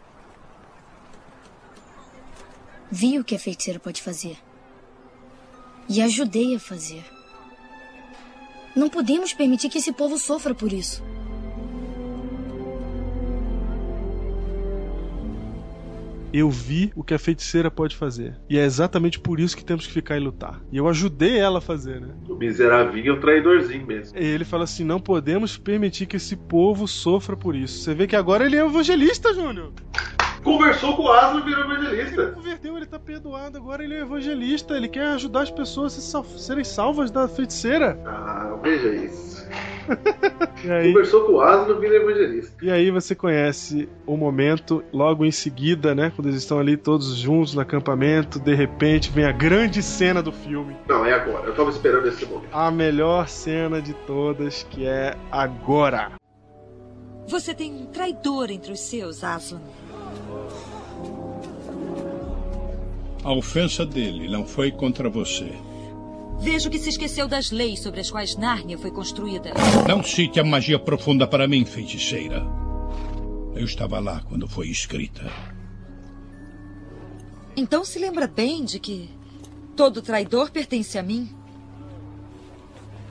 [2.95, 4.36] Vi o que a feiticeira pode fazer.
[5.88, 7.03] E ajudei a fazer.
[8.76, 11.03] Não podemos permitir que esse povo sofra por isso.
[16.34, 18.40] eu vi o que a feiticeira pode fazer.
[18.49, 20.62] E é exatamente por isso que temos que ficar e lutar.
[20.72, 22.14] E eu ajudei ela a fazer, né?
[22.26, 24.18] O miserável é o traidorzinho mesmo.
[24.18, 27.82] E ele fala assim: não podemos permitir que esse povo sofra por isso.
[27.82, 29.74] Você vê que agora ele é evangelista, Júnior.
[30.43, 32.26] Conversou com o Aslan e virou evangelista.
[32.32, 34.76] Converteu, ele tá perdoado, agora ele é evangelista.
[34.76, 37.99] Ele quer ajudar as pessoas a se sal- serem salvas da feiticeira.
[38.07, 39.32] Ah, veja isso.
[40.64, 42.64] E aí, Conversou com o Aslan e virou evangelista.
[42.64, 46.12] e aí você conhece o momento, logo em seguida, né?
[46.14, 50.30] Quando eles estão ali todos juntos no acampamento, de repente vem a grande cena do
[50.30, 50.76] filme.
[50.88, 51.47] Não, é agora.
[51.49, 52.49] Eu tava esperando esse momento.
[52.53, 56.12] A melhor cena de todas, que é agora.
[57.26, 59.61] Você tem um traidor entre os seus, Aslan.
[63.24, 65.52] A ofensa dele não foi contra você.
[66.40, 69.52] Vejo que se esqueceu das leis sobre as quais Nárnia foi construída.
[69.86, 72.44] Não cite a magia profunda para mim, feiticeira.
[73.54, 75.30] Eu estava lá quando foi escrita.
[77.56, 79.08] Então se lembra bem de que
[79.76, 81.30] todo traidor pertence a mim.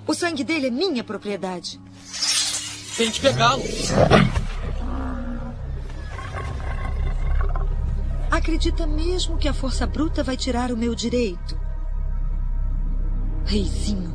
[0.06, 1.80] O sangue dele é minha propriedade.
[2.98, 3.64] Tente pegá-lo.
[8.32, 11.60] Acredita mesmo que a força bruta vai tirar o meu direito?
[13.44, 14.10] Reizinho.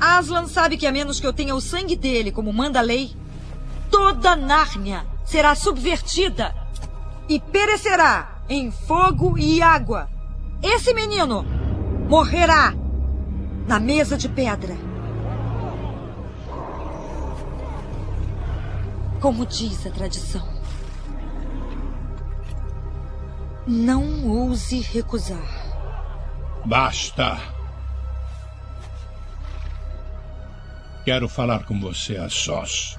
[0.00, 3.14] Aslan sabe que a menos que eu tenha o sangue dele, como manda a lei,
[3.90, 6.54] toda Nárnia será subvertida
[7.28, 10.08] e perecerá em fogo e água.
[10.62, 11.44] Esse menino
[12.08, 12.72] morrerá
[13.66, 14.74] na mesa de pedra.
[19.20, 20.46] Como diz a tradição.
[23.66, 25.66] Não ouse recusar.
[26.64, 27.38] Basta.
[31.04, 32.96] Quero falar com você a sós.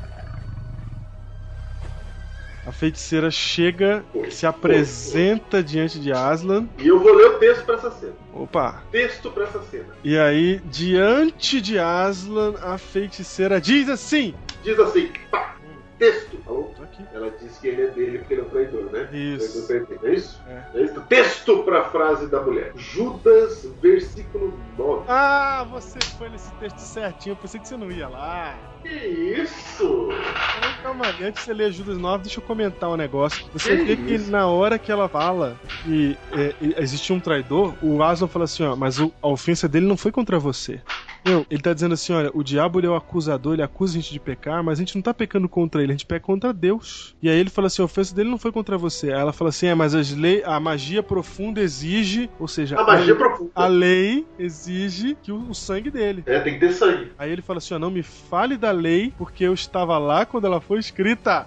[2.65, 6.67] A feiticeira chega, se apresenta diante de Aslan.
[6.77, 8.13] E eu vou ler o texto pra essa cena.
[8.33, 8.83] Opa!
[8.91, 9.87] Texto pra essa cena.
[10.03, 15.48] E aí, diante de Aslan, a feiticeira diz assim: Diz assim, pá,
[15.99, 16.41] texto.
[16.43, 16.73] Falou?
[17.13, 19.09] Ela disse que ele é dele porque ele é o traidor, né?
[19.11, 19.67] Isso.
[19.67, 20.41] Traidor É isso?
[20.47, 20.63] É.
[20.73, 21.01] É isso?
[21.01, 22.71] Texto pra frase da mulher.
[22.75, 25.03] Judas, versículo 9.
[25.07, 27.33] Ah, você foi nesse texto certinho.
[27.33, 28.57] Eu pensei que você não ia lá.
[28.81, 30.09] Que isso?
[30.81, 33.45] Calma, antes de você ler Judas 9, deixa eu comentar um negócio.
[33.51, 34.31] Você Que vê que isso?
[34.31, 38.75] na hora que ela fala que é, existe um traidor, o Aslan fala assim: ó,
[38.75, 40.81] mas a ofensa dele não foi contra você.
[41.29, 44.01] Meu, ele tá dizendo assim: olha, o diabo ele é o acusador, ele acusa a
[44.01, 46.51] gente de pecar, mas a gente não tá pecando contra ele, a gente peca contra
[46.51, 47.15] Deus.
[47.21, 49.11] E aí ele fala assim: a ofensa dele não foi contra você.
[49.11, 52.83] Aí ela fala assim: é, mas as lei, a magia profunda exige, ou seja, A
[52.83, 53.51] magia a, profunda.
[53.55, 56.23] a lei exige que o, o sangue dele.
[56.25, 57.11] É, tem que ter sangue.
[57.17, 60.45] Aí ele fala assim: ó, não me fale da lei, porque eu estava lá quando
[60.45, 61.45] ela foi escrita.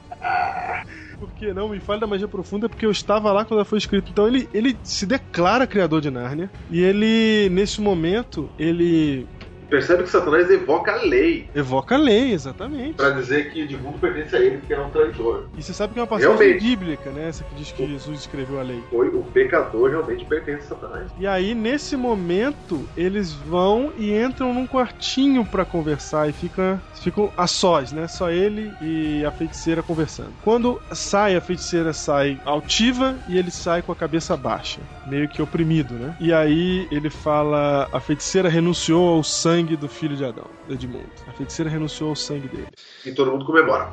[1.18, 4.10] Porque não me fale da magia profunda, porque eu estava lá quando ela foi escrita.
[4.10, 6.50] Então ele, ele se declara criador de Nárnia.
[6.68, 9.24] E ele, nesse momento, ele
[9.72, 12.94] Percebe que Satanás evoca a lei evoca a lei, exatamente.
[12.94, 15.46] pra dizer que Edmundo pertence a ele porque ele é um traidor.
[15.56, 16.62] E você sabe que é uma passagem Realmente.
[16.62, 17.28] bíblica, né?
[17.28, 18.82] Essa que diz que Jesus escreveu a lei.
[18.90, 21.10] Foi o pecador realmente pertence a Satanás.
[21.18, 27.30] E aí, nesse momento, eles vão e entram num quartinho pra conversar e fica, ficam
[27.36, 28.06] a sós, né?
[28.08, 30.32] Só ele e a feiticeira conversando.
[30.42, 35.40] Quando sai, a feiticeira sai altiva e ele sai com a cabeça baixa, meio que
[35.40, 36.14] oprimido, né?
[36.20, 41.08] E aí ele fala: a feiticeira renunciou ao sangue do filho de Adão, do Edmundo.
[41.28, 42.68] A feiticeira renunciou ao sangue dele.
[43.06, 43.90] E todo mundo comemora.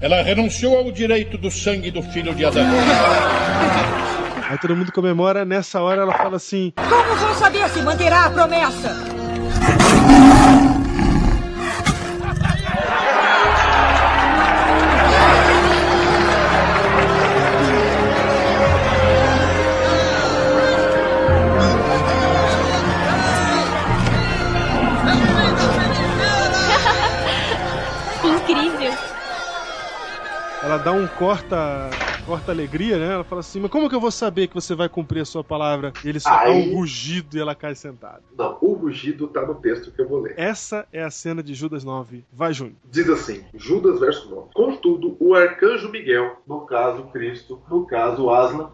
[0.00, 2.64] Ela renunciou ao direito do sangue do filho de Adão.
[4.48, 8.30] Aí todo mundo comemora, nessa hora ela fala assim: Como vou saber se manterá a
[8.30, 8.94] promessa?
[30.86, 31.90] Dá um corta.
[32.24, 33.14] Corta alegria, né?
[33.14, 35.42] Ela fala assim: Mas como que eu vou saber que você vai cumprir a sua
[35.44, 35.92] palavra?
[36.04, 38.22] E ele só dá Aí- um rugido e ela cai sentada.
[38.36, 40.34] Não, o rugido tá no texto que eu vou ler.
[40.36, 42.24] Essa é a cena de Judas 9.
[42.32, 42.76] Vai, Júnior.
[42.90, 44.48] Diz assim, Judas verso 9.
[44.54, 48.70] Contudo, o arcanjo Miguel, no caso Cristo, no caso Aslan,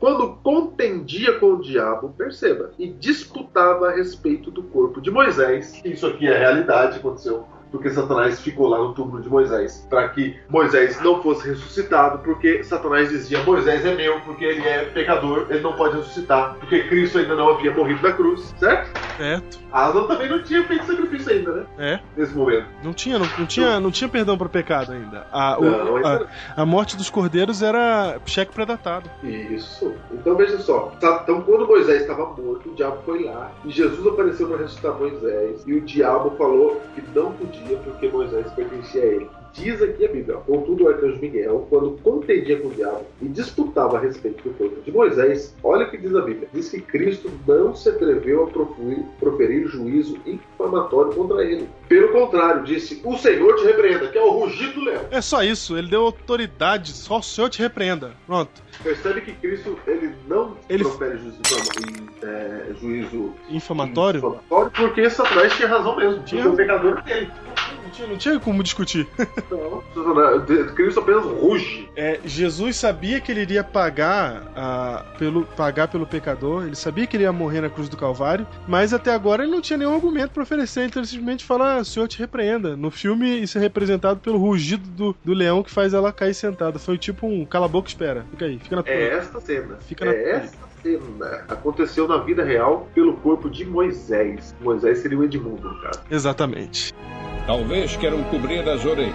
[0.00, 6.06] quando contendia com o diabo, perceba, e disputava a respeito do corpo de Moisés, isso
[6.06, 7.46] aqui é realidade, aconteceu.
[7.72, 12.62] Porque Satanás ficou lá no túmulo de Moisés, para que Moisés não fosse ressuscitado, porque
[12.62, 17.18] Satanás dizia: Moisés é meu, porque ele é pecador, ele não pode ressuscitar, porque Cristo
[17.18, 18.90] ainda não havia morrido na cruz, certo?
[19.16, 19.58] Certo.
[19.72, 21.66] Aslan também não tinha feito sacrifício ainda, né?
[21.78, 22.00] É.
[22.16, 22.66] Nesse momento.
[22.82, 25.26] Não tinha, não, não tinha, não tinha perdão para pecado ainda.
[25.32, 29.08] A, o- Não, ainda a, a morte dos cordeiros era cheque predatado.
[29.22, 29.94] Isso.
[30.12, 30.92] Então veja só.
[31.00, 34.92] Tá- Então quando Moisés estava morto, o diabo foi lá e Jesus apareceu para ressuscitar
[34.94, 39.41] Moisés e o diabo falou que não podia porque Moisés pertencia a ele.
[39.54, 43.98] Diz aqui a Bíblia, contudo o arcanjo Miguel, quando contendia com o diabo e disputava
[43.98, 46.48] a respeito do corpo de Moisés, olha o que diz a Bíblia.
[46.54, 51.68] Diz que Cristo não se atreveu a proferir, proferir juízo infamatório contra ele.
[51.86, 55.04] Pelo contrário, disse, o Senhor te repreenda, que é o rugido do leão.
[55.10, 58.12] É só isso, ele deu autoridade, só o Senhor te repreenda.
[58.26, 58.62] Pronto.
[58.82, 61.38] Percebe que Cristo ele não Ele- profere juízo,
[62.22, 64.18] é, juízo Infamatório?
[64.18, 66.22] infamatório porque Satanás tinha razão mesmo.
[66.24, 66.40] Tinha.
[66.42, 67.30] Tinha o pecador dele.
[67.84, 69.06] Não tinha, não tinha como discutir.
[70.74, 71.88] Cristo apenas ruge.
[71.96, 77.16] É, Jesus sabia que ele iria pagar, ah, pelo, pagar pelo pecador, ele sabia que
[77.16, 80.30] ele ia morrer na cruz do Calvário, mas até agora ele não tinha nenhum argumento
[80.30, 82.76] para oferecer, então ele simplesmente fala: ah, o Senhor te repreenda.
[82.76, 86.78] No filme, isso é representado pelo rugido do, do leão que faz ela cair sentada.
[86.78, 88.24] Foi tipo um cala a boca espera.
[88.30, 88.92] Fica aí, fica na tua.
[88.92, 89.76] É esta cena.
[89.80, 91.44] Fica na é esta cena.
[91.48, 94.54] Aconteceu na vida real pelo corpo de Moisés.
[94.60, 96.00] Moisés seria o Edmundo, no caso.
[96.10, 96.92] Exatamente.
[97.46, 99.12] Talvez queiram cobrir as orelhas.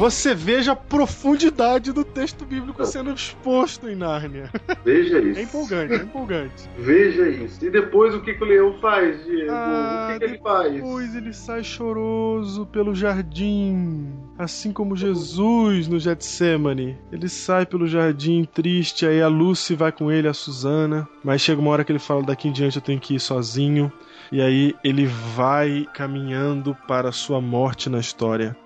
[0.00, 4.50] Você veja a profundidade do texto bíblico sendo exposto em Nárnia.
[4.82, 5.38] Veja isso.
[5.38, 6.70] É empolgante, é empolgante.
[6.78, 7.62] Veja isso.
[7.62, 9.52] E depois o que, que o leão faz, Diego?
[9.52, 10.72] Ah, o que, que ele faz?
[10.72, 16.96] Depois ele sai choroso pelo jardim, assim como Jesus no Getsemane.
[17.12, 21.06] Ele sai pelo jardim triste, aí a Lucy vai com ele, a Susana.
[21.22, 23.92] Mas chega uma hora que ele fala: daqui em diante eu tenho que ir sozinho.
[24.32, 28.56] E aí ele vai caminhando para a sua morte na história.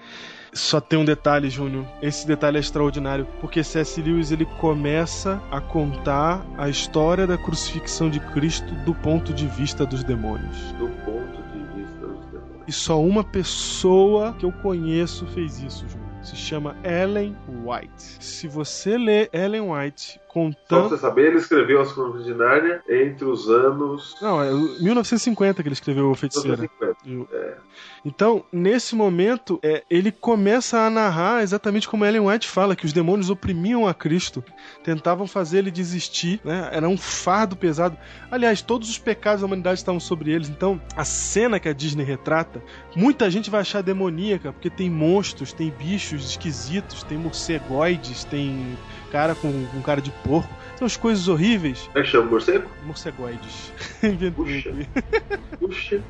[0.52, 1.84] Só tem um detalhe, Júnior.
[2.00, 4.00] Esse detalhe é extraordinário, porque C.S.
[4.00, 9.84] Lewis ele começa a contar a história da crucifixão de Cristo do ponto de vista
[9.84, 10.56] dos demônios.
[10.78, 12.62] Do ponto de vista dos demônios.
[12.68, 16.04] E só uma pessoa que eu conheço fez isso, Júnior.
[16.22, 18.16] Se chama Ellen White.
[18.20, 20.88] Se você lê Ellen White Só pra contando.
[20.88, 24.16] você saber, ele escreveu As Crônicas de Nárnia entre os anos.
[24.20, 26.68] Não, é 1950 que ele escreveu o Feiticeira.
[27.04, 27.36] 1950.
[27.36, 27.56] É.
[28.04, 32.92] Então, nesse momento, é, ele começa a narrar exatamente como Ellen White fala, que os
[32.92, 34.44] demônios oprimiam a Cristo,
[34.82, 36.68] tentavam fazer ele desistir, né?
[36.72, 37.96] Era um fardo pesado.
[38.30, 40.48] Aliás, todos os pecados da humanidade estavam sobre eles.
[40.48, 42.62] Então, a cena que a Disney retrata,
[42.94, 48.76] muita gente vai achar demoníaca, porque tem monstros, tem bichos esquisitos, tem morcegoides, tem
[49.14, 50.52] cara com, com cara de porco.
[50.74, 51.82] São as coisas horríveis.
[51.86, 52.68] Como é que chama o morcego?
[52.84, 53.72] Morcegoides.
[54.34, 54.74] Puxa.
[55.60, 56.02] Puxa.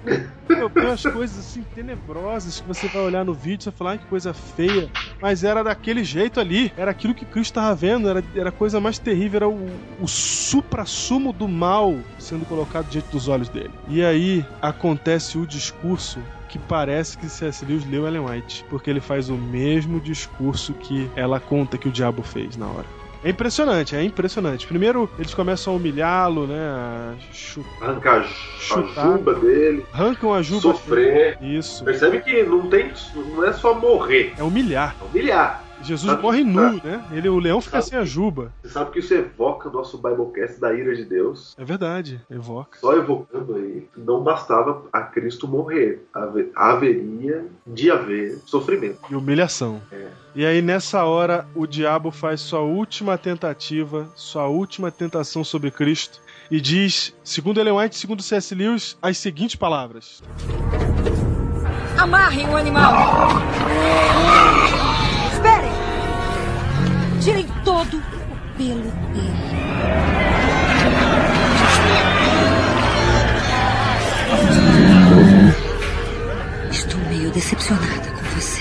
[0.49, 3.99] Tem umas coisas assim tenebrosas que você vai olhar no vídeo e vai falar "Ai,
[3.99, 4.91] que coisa feia.
[5.21, 6.73] Mas era daquele jeito ali.
[6.79, 8.09] Era aquilo que Cristo estava vendo.
[8.09, 9.37] Era, era a coisa mais terrível.
[9.37, 9.69] Era o,
[10.01, 13.71] o supra-sumo do mal sendo colocado diante dos olhos dele.
[13.87, 16.19] E aí acontece o discurso
[16.55, 17.65] que parece que C.S.
[17.65, 21.91] Lewis leu Ellen White, porque ele faz o mesmo discurso que ela conta que o
[21.91, 22.85] diabo fez na hora.
[23.25, 24.65] É impressionante, é impressionante.
[24.65, 26.55] Primeiro, eles começam a humilhá-lo, né?
[26.61, 28.23] A chu- Arrancar a
[28.61, 29.05] Chutar.
[29.17, 29.85] juba dele.
[29.93, 30.61] Arrancam a juba.
[30.61, 31.37] Sofrer.
[31.43, 31.83] Isso.
[31.85, 32.93] Percebe que não tem.
[33.17, 34.35] Não é só morrer.
[34.39, 34.95] É humilhar.
[35.01, 35.64] É humilhar.
[35.85, 37.05] Jesus Sabe- morre nu, né?
[37.13, 38.53] Ele, o leão fica Sabe- sem a juba.
[38.63, 41.55] Você sabe que isso evoca o nosso Biblecast da ira de Deus.
[41.59, 42.79] É verdade, evoca.
[42.81, 46.07] Só evocando aí, não bastava a Cristo morrer.
[46.13, 48.99] Have- Haveria de haver sofrimento.
[49.11, 49.81] E humilhação.
[49.93, 50.07] É.
[50.35, 56.21] E aí, nessa hora, o diabo faz sua última tentativa, sua última tentação sobre Cristo,
[56.51, 58.55] e diz, segundo Ellen White, segundo C.S.
[58.55, 60.23] Lewis, as seguintes palavras:
[61.97, 62.93] Amarrem o animal!
[67.25, 68.03] Tirem todo o
[68.59, 69.45] pelo dele.
[76.71, 78.61] Estou meio decepcionada com você.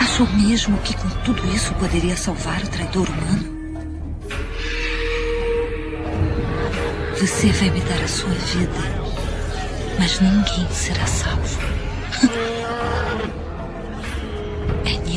[0.00, 3.60] Achou mesmo que com tudo isso poderia salvar o traidor humano?
[7.18, 8.72] Você vai me dar a sua vida,
[9.98, 11.60] mas ninguém será salvo.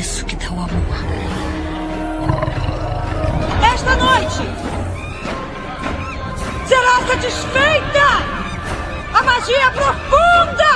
[0.03, 0.69] Nisso que dá o amor.
[3.73, 4.43] Esta noite
[6.67, 8.07] será satisfeita
[9.13, 10.73] a magia profunda!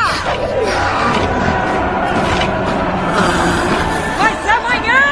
[4.17, 5.03] Mas amanhã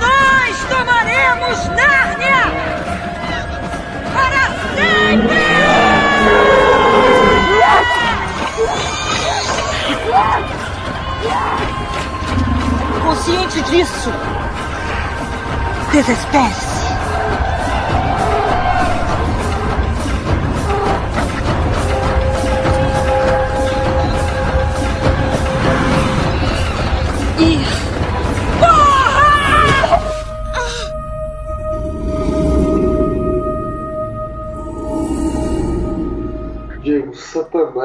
[0.00, 2.07] nós tomaremos Nárnia
[13.70, 14.10] disso,
[15.92, 16.67] desespere-se.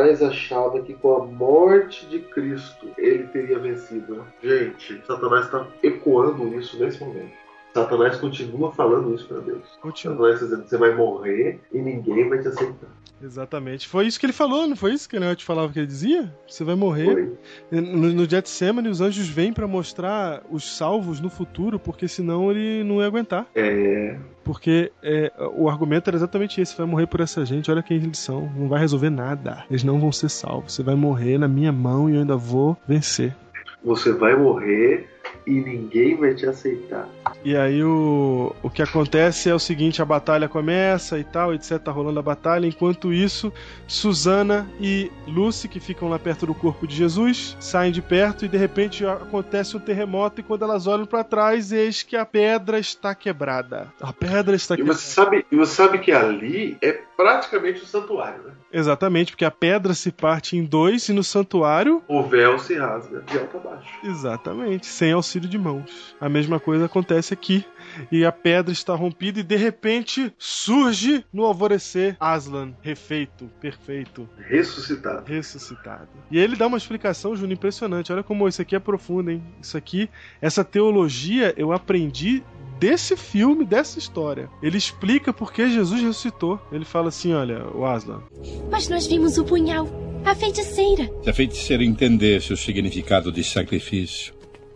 [0.03, 4.25] Satanás achava que com a morte de Cristo ele teria vencido.
[4.43, 7.31] Gente, Satanás está ecoando isso nesse momento.
[7.73, 9.63] Satanás continua falando isso para Deus.
[9.81, 10.15] Continua.
[10.15, 12.89] Satanás está dizendo você vai morrer e ninguém vai te aceitar.
[13.23, 13.87] Exatamente.
[13.87, 16.33] Foi isso que ele falou, não foi isso que ele te falava que ele dizia?
[16.47, 17.31] Você vai morrer.
[17.71, 22.83] No, no Getsemane, os anjos vêm pra mostrar os salvos no futuro, porque senão ele
[22.83, 23.47] não ia aguentar.
[23.55, 24.17] É.
[24.43, 28.19] Porque é, o argumento era exatamente esse: vai morrer por essa gente, olha quem eles
[28.19, 28.51] são.
[28.55, 29.63] Não vai resolver nada.
[29.69, 30.73] Eles não vão ser salvos.
[30.73, 33.35] Você vai morrer na minha mão e eu ainda vou vencer.
[33.83, 35.09] Você vai morrer
[35.45, 37.07] e ninguém vai te aceitar.
[37.43, 41.77] E aí o, o que acontece é o seguinte, a batalha começa e tal, etc,
[41.79, 43.51] tá rolando a batalha, enquanto isso,
[43.87, 48.47] Susana e Lucy, que ficam lá perto do corpo de Jesus, saem de perto e
[48.47, 52.79] de repente acontece um terremoto e quando elas olham para trás, eis que a pedra
[52.79, 53.91] está quebrada.
[54.01, 54.97] A pedra está E quebrada.
[54.99, 58.51] você sabe, e você sabe que ali é praticamente o santuário, né?
[58.71, 63.21] Exatamente, porque a pedra se parte em dois e no santuário O véu se rasga
[63.21, 63.89] de alto a baixo.
[64.03, 66.15] Exatamente, sem auxílio de mãos.
[66.19, 67.65] A mesma coisa acontece aqui.
[68.11, 75.23] E a pedra está rompida e de repente surge no alvorecer Aslan, refeito, perfeito, Ressuscitado.
[75.25, 76.07] ressuscitado.
[76.31, 78.11] E ele dá uma explicação, Júnior, impressionante.
[78.11, 79.43] Olha como isso aqui é profundo, hein?
[79.61, 80.09] Isso aqui,
[80.41, 82.41] essa teologia eu aprendi
[82.79, 84.49] desse filme, dessa história.
[84.61, 86.59] Ele explica por que Jesus ressuscitou.
[86.71, 88.21] Ele fala assim: olha, o Aslan,
[88.69, 89.87] Mas nós vimos o punhal,
[90.25, 91.09] a feiticeira.
[91.23, 94.33] Se a feiticeira entendesse o significado de sacrifício,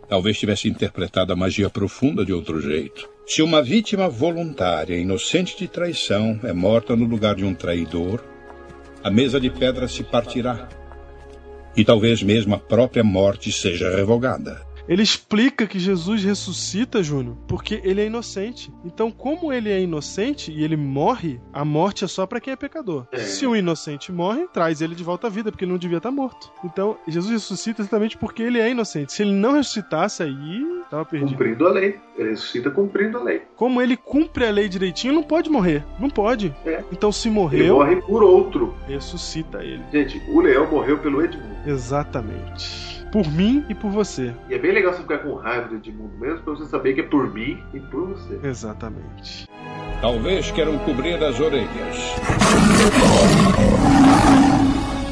[0.08, 3.08] talvez tivesse interpretado a magia profunda de outro jeito.
[3.26, 8.24] Se uma vítima voluntária, inocente de traição, é morta no lugar de um traidor,
[9.04, 10.68] a mesa de pedra se partirá.
[11.76, 14.67] E talvez mesmo a própria morte seja revogada.
[14.88, 18.72] Ele explica que Jesus ressuscita, Júnior, porque ele é inocente.
[18.84, 22.56] Então, como ele é inocente e ele morre, a morte é só pra quem é
[22.56, 23.06] pecador.
[23.14, 26.10] Se um inocente morre, traz ele de volta à vida, porque ele não devia estar
[26.10, 26.50] morto.
[26.64, 29.12] Então, Jesus ressuscita exatamente porque ele é inocente.
[29.12, 31.32] Se ele não ressuscitasse, aí tava perdido.
[31.32, 31.98] Cumprindo a lei.
[32.16, 33.42] Ele ressuscita cumprindo a lei.
[33.56, 35.84] Como ele cumpre a lei direitinho, não pode morrer.
[36.00, 36.54] Não pode.
[36.64, 36.82] É.
[36.90, 38.74] Então, se Ele morreu, morre por outro.
[38.86, 39.82] ressuscita ele.
[39.92, 41.56] Gente, o leão morreu pelo Edmundo.
[41.66, 42.97] Exatamente.
[43.12, 44.34] Por mim e por você.
[44.48, 47.00] E é bem legal você ficar com raiva do Edmundo mesmo, pra você saber que
[47.00, 48.38] é por mim e por você.
[48.42, 49.48] Exatamente.
[50.00, 51.68] Talvez queiram cobrir as orelhas.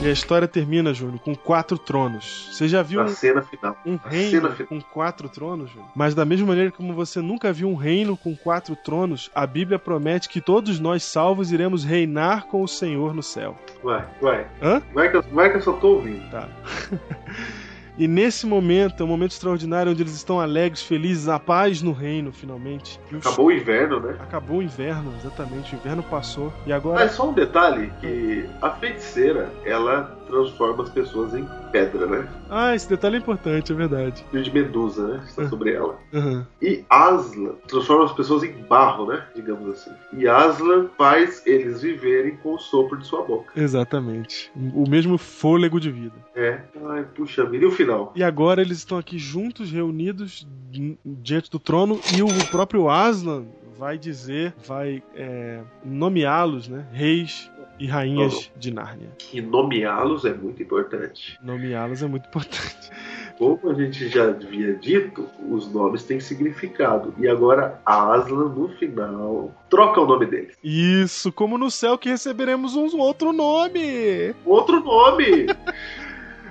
[0.03, 2.51] E a história termina, Júnior, com quatro tronos.
[2.53, 3.77] Você já viu A um, cena final.
[3.85, 4.69] um A reino cena final.
[4.69, 5.89] com quatro tronos, Júnior?
[5.97, 9.79] Mas da mesma maneira como você nunca viu um reino com quatro tronos, a Bíblia
[9.79, 13.57] promete que todos nós salvos iremos reinar com o Senhor no céu.
[13.83, 14.47] Vai, vai.
[14.63, 14.83] Hã?
[14.95, 16.31] Vai que eu, vai que eu só tô ouvindo.
[16.31, 16.47] Tá.
[17.99, 21.93] E nesse momento, é um momento extraordinário onde eles estão alegres, felizes, a paz no
[21.93, 23.01] reino, finalmente.
[23.13, 24.17] Acabou o inverno, né?
[24.21, 25.75] Acabou o inverno, exatamente.
[25.75, 26.53] O inverno passou.
[26.67, 27.03] E agora.
[27.05, 32.29] é só um detalhe que a feiticeira, ela transforma as pessoas em pedra, né?
[32.51, 34.25] Ah, esse detalhe é importante, é verdade.
[34.31, 35.25] Filho de Medusa, né?
[35.27, 35.99] Está sobre ela.
[36.13, 36.47] Aham.
[36.61, 39.25] E Aslan transforma as pessoas em barro, né?
[39.35, 39.91] Digamos assim.
[40.13, 43.53] E Aslan faz eles viverem com o sopro de sua boca.
[43.61, 44.51] Exatamente.
[44.75, 46.15] O mesmo fôlego de vida.
[46.35, 46.61] É.
[46.89, 47.65] Ai, puxa vida.
[47.65, 48.13] E o final?
[48.15, 53.45] E agora eles estão aqui juntos, reunidos di- diante do trono, e o próprio Aslan
[53.79, 56.87] vai dizer, vai é, nomeá-los, né?
[56.93, 59.09] Reis e rainhas de Nárnia.
[59.33, 61.39] E nomeá-los é muito importante.
[61.43, 62.91] Nomeá-los é muito importante.
[63.39, 67.15] Como a gente já havia dito, os nomes têm significado.
[67.19, 70.57] E agora Aslan, no final, troca o nome deles.
[70.65, 74.35] Isso, como no céu que receberemos um outro nome.
[74.45, 75.47] Outro nome!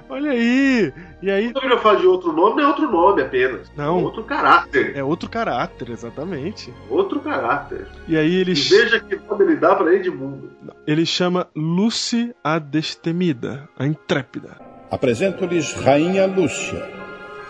[0.07, 0.93] Olha aí!
[1.21, 1.51] E aí.
[1.51, 3.71] Quando eu falo de outro nome, não é outro nome apenas.
[3.75, 4.03] Não.
[4.03, 4.95] Outro caráter.
[4.95, 6.73] É outro caráter, exatamente.
[6.89, 7.87] Outro caráter.
[8.07, 8.51] E aí ele.
[8.51, 10.51] E veja que nome ele dá pra Edmundo.
[10.85, 14.57] Ele chama Lucy a Destemida, a Intrépida.
[14.91, 16.87] Apresento-lhes Rainha Lúcia,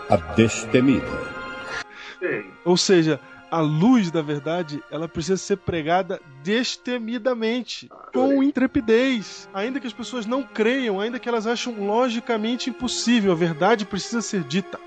[0.09, 1.05] a destemida.
[2.21, 3.19] Bem, Ou seja,
[3.55, 9.49] a luz da verdade, ela precisa ser pregada destemidamente, com intrepidez.
[9.53, 14.21] Ainda que as pessoas não creiam, ainda que elas acham logicamente impossível, a verdade precisa
[14.21, 14.79] ser dita.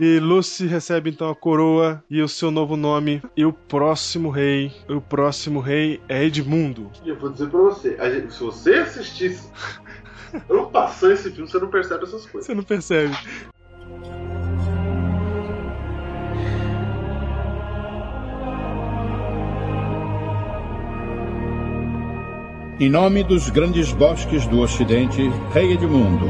[0.00, 3.22] E Lucy recebe então a coroa e o seu novo nome.
[3.36, 6.90] E o próximo rei, o próximo rei é Edmundo.
[7.04, 9.48] e eu vou dizer pra você, gente- se você assistisse
[10.50, 12.46] ano passando esse filme, você não percebe essas coisas.
[12.46, 13.16] Você não percebe.
[22.80, 26.26] Em nome dos grandes bosques do Ocidente, Rei Edmundo,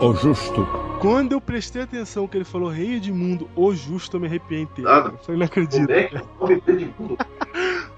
[0.00, 0.64] o Justo,
[1.00, 4.88] Quando eu prestei atenção que ele falou rei Edmundo, o justo, eu me arrepiei inteiro.
[4.88, 5.08] Nada.
[5.08, 5.86] Eu falei, não acredito.
[5.86, 7.18] Como é que é o nome de Edmundo?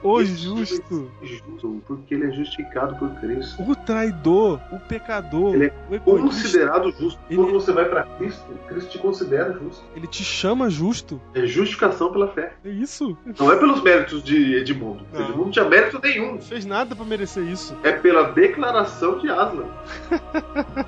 [0.07, 1.11] O justo.
[1.23, 3.63] Justo, porque ele é justificado por Cristo.
[3.63, 5.99] O traidor, o pecador, Ele é.
[5.99, 7.19] Considerado justo.
[7.29, 9.85] Ele- Quando você vai pra Cristo, Cristo te considera justo.
[9.97, 11.21] Ele te chama justo.
[11.35, 12.55] É justificação pela fé.
[12.65, 13.17] É isso.
[13.39, 15.05] Não é pelos méritos de Edmundo.
[15.13, 15.21] Não.
[15.21, 16.33] Edmundo não tinha mérito nenhum.
[16.35, 17.77] Não fez nada pra merecer isso.
[17.83, 19.67] É pela declaração de Aslan.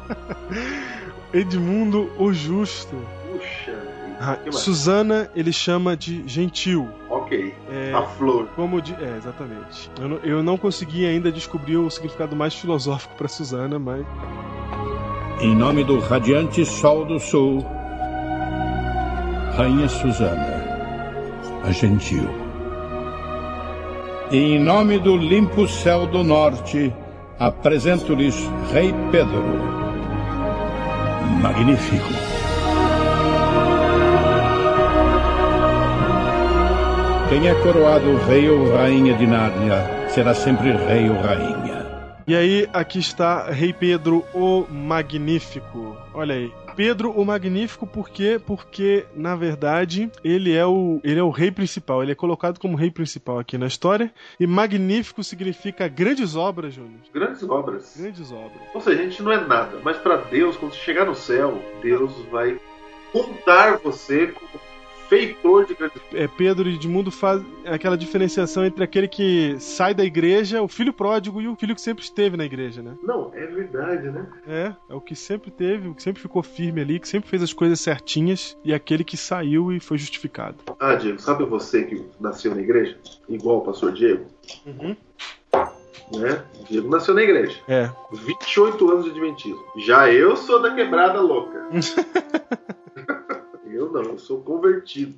[1.32, 2.96] Edmundo, o justo.
[3.30, 3.98] Puxa.
[4.20, 4.36] Ah?
[4.50, 6.88] Susana, ele chama de gentil.
[7.28, 7.54] Ok.
[7.70, 8.48] É, A flor.
[8.56, 8.94] como de.
[8.94, 9.90] É, exatamente.
[10.00, 14.04] Eu não, eu não consegui ainda descobrir o significado mais filosófico pra Susana, mas.
[15.40, 17.64] em nome do radiante Sol do Sul,
[19.56, 20.64] Rainha Susana,
[21.64, 22.24] a gentil.
[24.30, 26.92] E em nome do limpo céu do norte,
[27.38, 28.36] apresento-lhes
[28.72, 29.42] Rei Pedro,
[31.42, 32.37] magnífico.
[37.28, 41.86] Quem é coroado rei ou rainha de Nárnia será sempre rei ou rainha.
[42.26, 45.94] E aí, aqui está Rei Pedro o Magnífico.
[46.14, 46.50] Olha aí.
[46.74, 48.40] Pedro o Magnífico, por quê?
[48.44, 52.02] Porque, na verdade, ele é, o, ele é o rei principal.
[52.02, 54.10] Ele é colocado como rei principal aqui na história.
[54.40, 57.00] E magnífico significa grandes obras, Júnior.
[57.12, 57.94] Grandes obras.
[57.94, 58.62] Grandes obras.
[58.72, 59.78] Ou seja, a gente não é nada.
[59.84, 62.58] Mas pra Deus, quando você chegar no céu, Deus vai
[63.12, 64.67] contar você como
[65.08, 70.04] feitor de grandes É, Pedro e Edmundo faz aquela diferenciação entre aquele que sai da
[70.04, 72.94] igreja, o filho pródigo, e o filho que sempre esteve na igreja, né?
[73.02, 74.26] Não, é verdade, né?
[74.46, 77.42] É, é o que sempre teve, o que sempre ficou firme ali, que sempre fez
[77.42, 80.56] as coisas certinhas, e aquele que saiu e foi justificado.
[80.78, 82.98] Ah, Diego, sabe você que nasceu na igreja?
[83.28, 84.26] Igual o pastor Diego?
[84.66, 84.96] Uhum.
[86.12, 86.42] Né?
[86.68, 87.58] Diego nasceu na igreja.
[87.68, 87.90] É.
[88.12, 89.62] 28 anos de adventismo.
[89.86, 91.68] Já eu sou da quebrada louca.
[93.78, 95.14] eu não, eu sou convertido.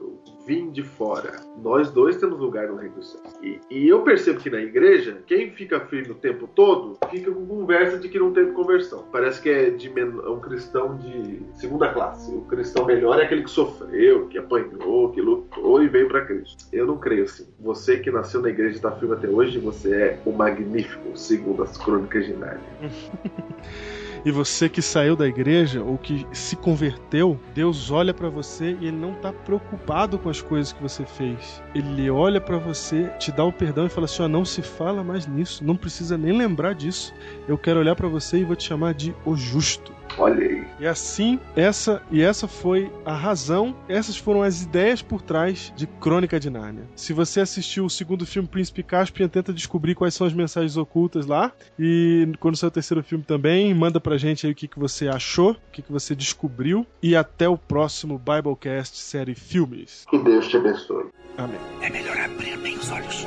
[0.00, 1.36] Eu vim de fora.
[1.62, 3.34] Nós dois temos lugar no reino dos céus.
[3.42, 7.46] E, e eu percebo que na igreja, quem fica firme o tempo todo, fica com
[7.46, 9.04] conversa de que não teve conversão.
[9.12, 12.34] Parece que é, de é um cristão de segunda classe.
[12.34, 16.64] O cristão melhor é aquele que sofreu, que apanhou, que lutou e veio para Cristo.
[16.72, 17.46] Eu não creio assim.
[17.60, 21.62] Você que nasceu na igreja e está firme até hoje, você é o magnífico, segundo
[21.62, 22.62] as crônicas de Nárnia.
[24.24, 28.86] E você que saiu da igreja ou que se converteu, Deus olha pra você e
[28.86, 31.62] ele não tá preocupado com as coisas que você fez.
[31.74, 35.04] Ele olha pra você, te dá o perdão e fala assim: ó, não se fala
[35.04, 37.14] mais nisso, não precisa nem lembrar disso.
[37.46, 39.92] Eu quero olhar pra você e vou te chamar de o justo.
[40.16, 40.57] Olha aí.
[40.80, 45.86] E assim, essa e essa foi a razão, essas foram as ideias por trás de
[45.86, 46.84] Crônica de Nárnia.
[46.94, 51.26] Se você assistiu o segundo filme Príncipe Caspian, tenta descobrir quais são as mensagens ocultas
[51.26, 51.52] lá.
[51.78, 55.08] E quando sair o terceiro filme também, manda pra gente aí o que, que você
[55.08, 56.86] achou, o que, que você descobriu.
[57.02, 60.06] E até o próximo Biblecast série Filmes.
[60.08, 61.06] Que Deus te abençoe.
[61.36, 61.58] Amém.
[61.80, 63.26] É melhor abrir bem os olhos.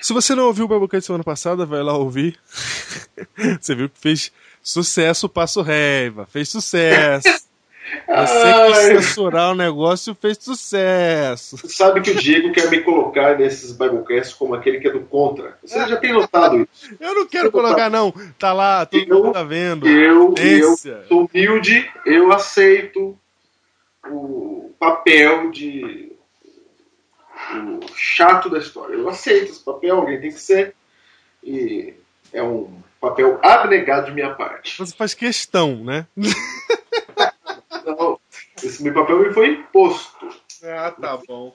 [0.00, 2.38] Se você não ouviu o Biblecast semana passada, vai lá ouvir.
[3.60, 4.32] você viu que fez
[4.62, 6.26] sucesso o Passo Reiva.
[6.26, 7.46] Fez sucesso.
[8.06, 8.74] Você Ai.
[8.74, 11.56] censurar o negócio fez sucesso.
[11.68, 15.56] Sabe que o Diego quer me colocar nesses Biblecasts como aquele que é do contra.
[15.62, 16.96] Você já tem notado isso.
[16.98, 18.12] Eu não quero colocar, não.
[18.38, 19.86] Tá lá, todo mundo tá vendo.
[19.86, 20.76] Eu, eu
[21.08, 23.16] sou humilde, eu aceito
[24.08, 26.15] o papel de
[27.54, 28.94] o chato da história.
[28.94, 30.74] Eu aceito esse papel, alguém tem que ser.
[31.42, 31.94] E
[32.32, 34.78] é um papel abnegado de minha parte.
[34.78, 36.06] Você faz questão, né?
[37.84, 38.18] Não,
[38.62, 40.28] esse meu papel me foi imposto.
[40.64, 41.54] Ah, tá bom.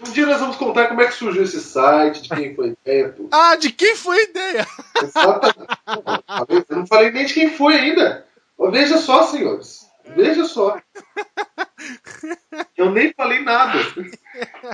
[0.00, 2.70] Um dia nós vamos contar como é que surgiu esse site, de quem foi a
[2.70, 3.28] ideia, tudo.
[3.32, 4.66] Ah, de quem foi a ideia?
[5.02, 6.64] Exatamente.
[6.68, 8.24] Eu não falei nem de quem foi ainda.
[8.70, 9.87] Veja só, senhores.
[10.14, 10.80] Veja só.
[12.76, 13.78] Eu nem falei nada.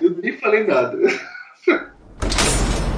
[0.00, 0.98] Eu nem falei nada.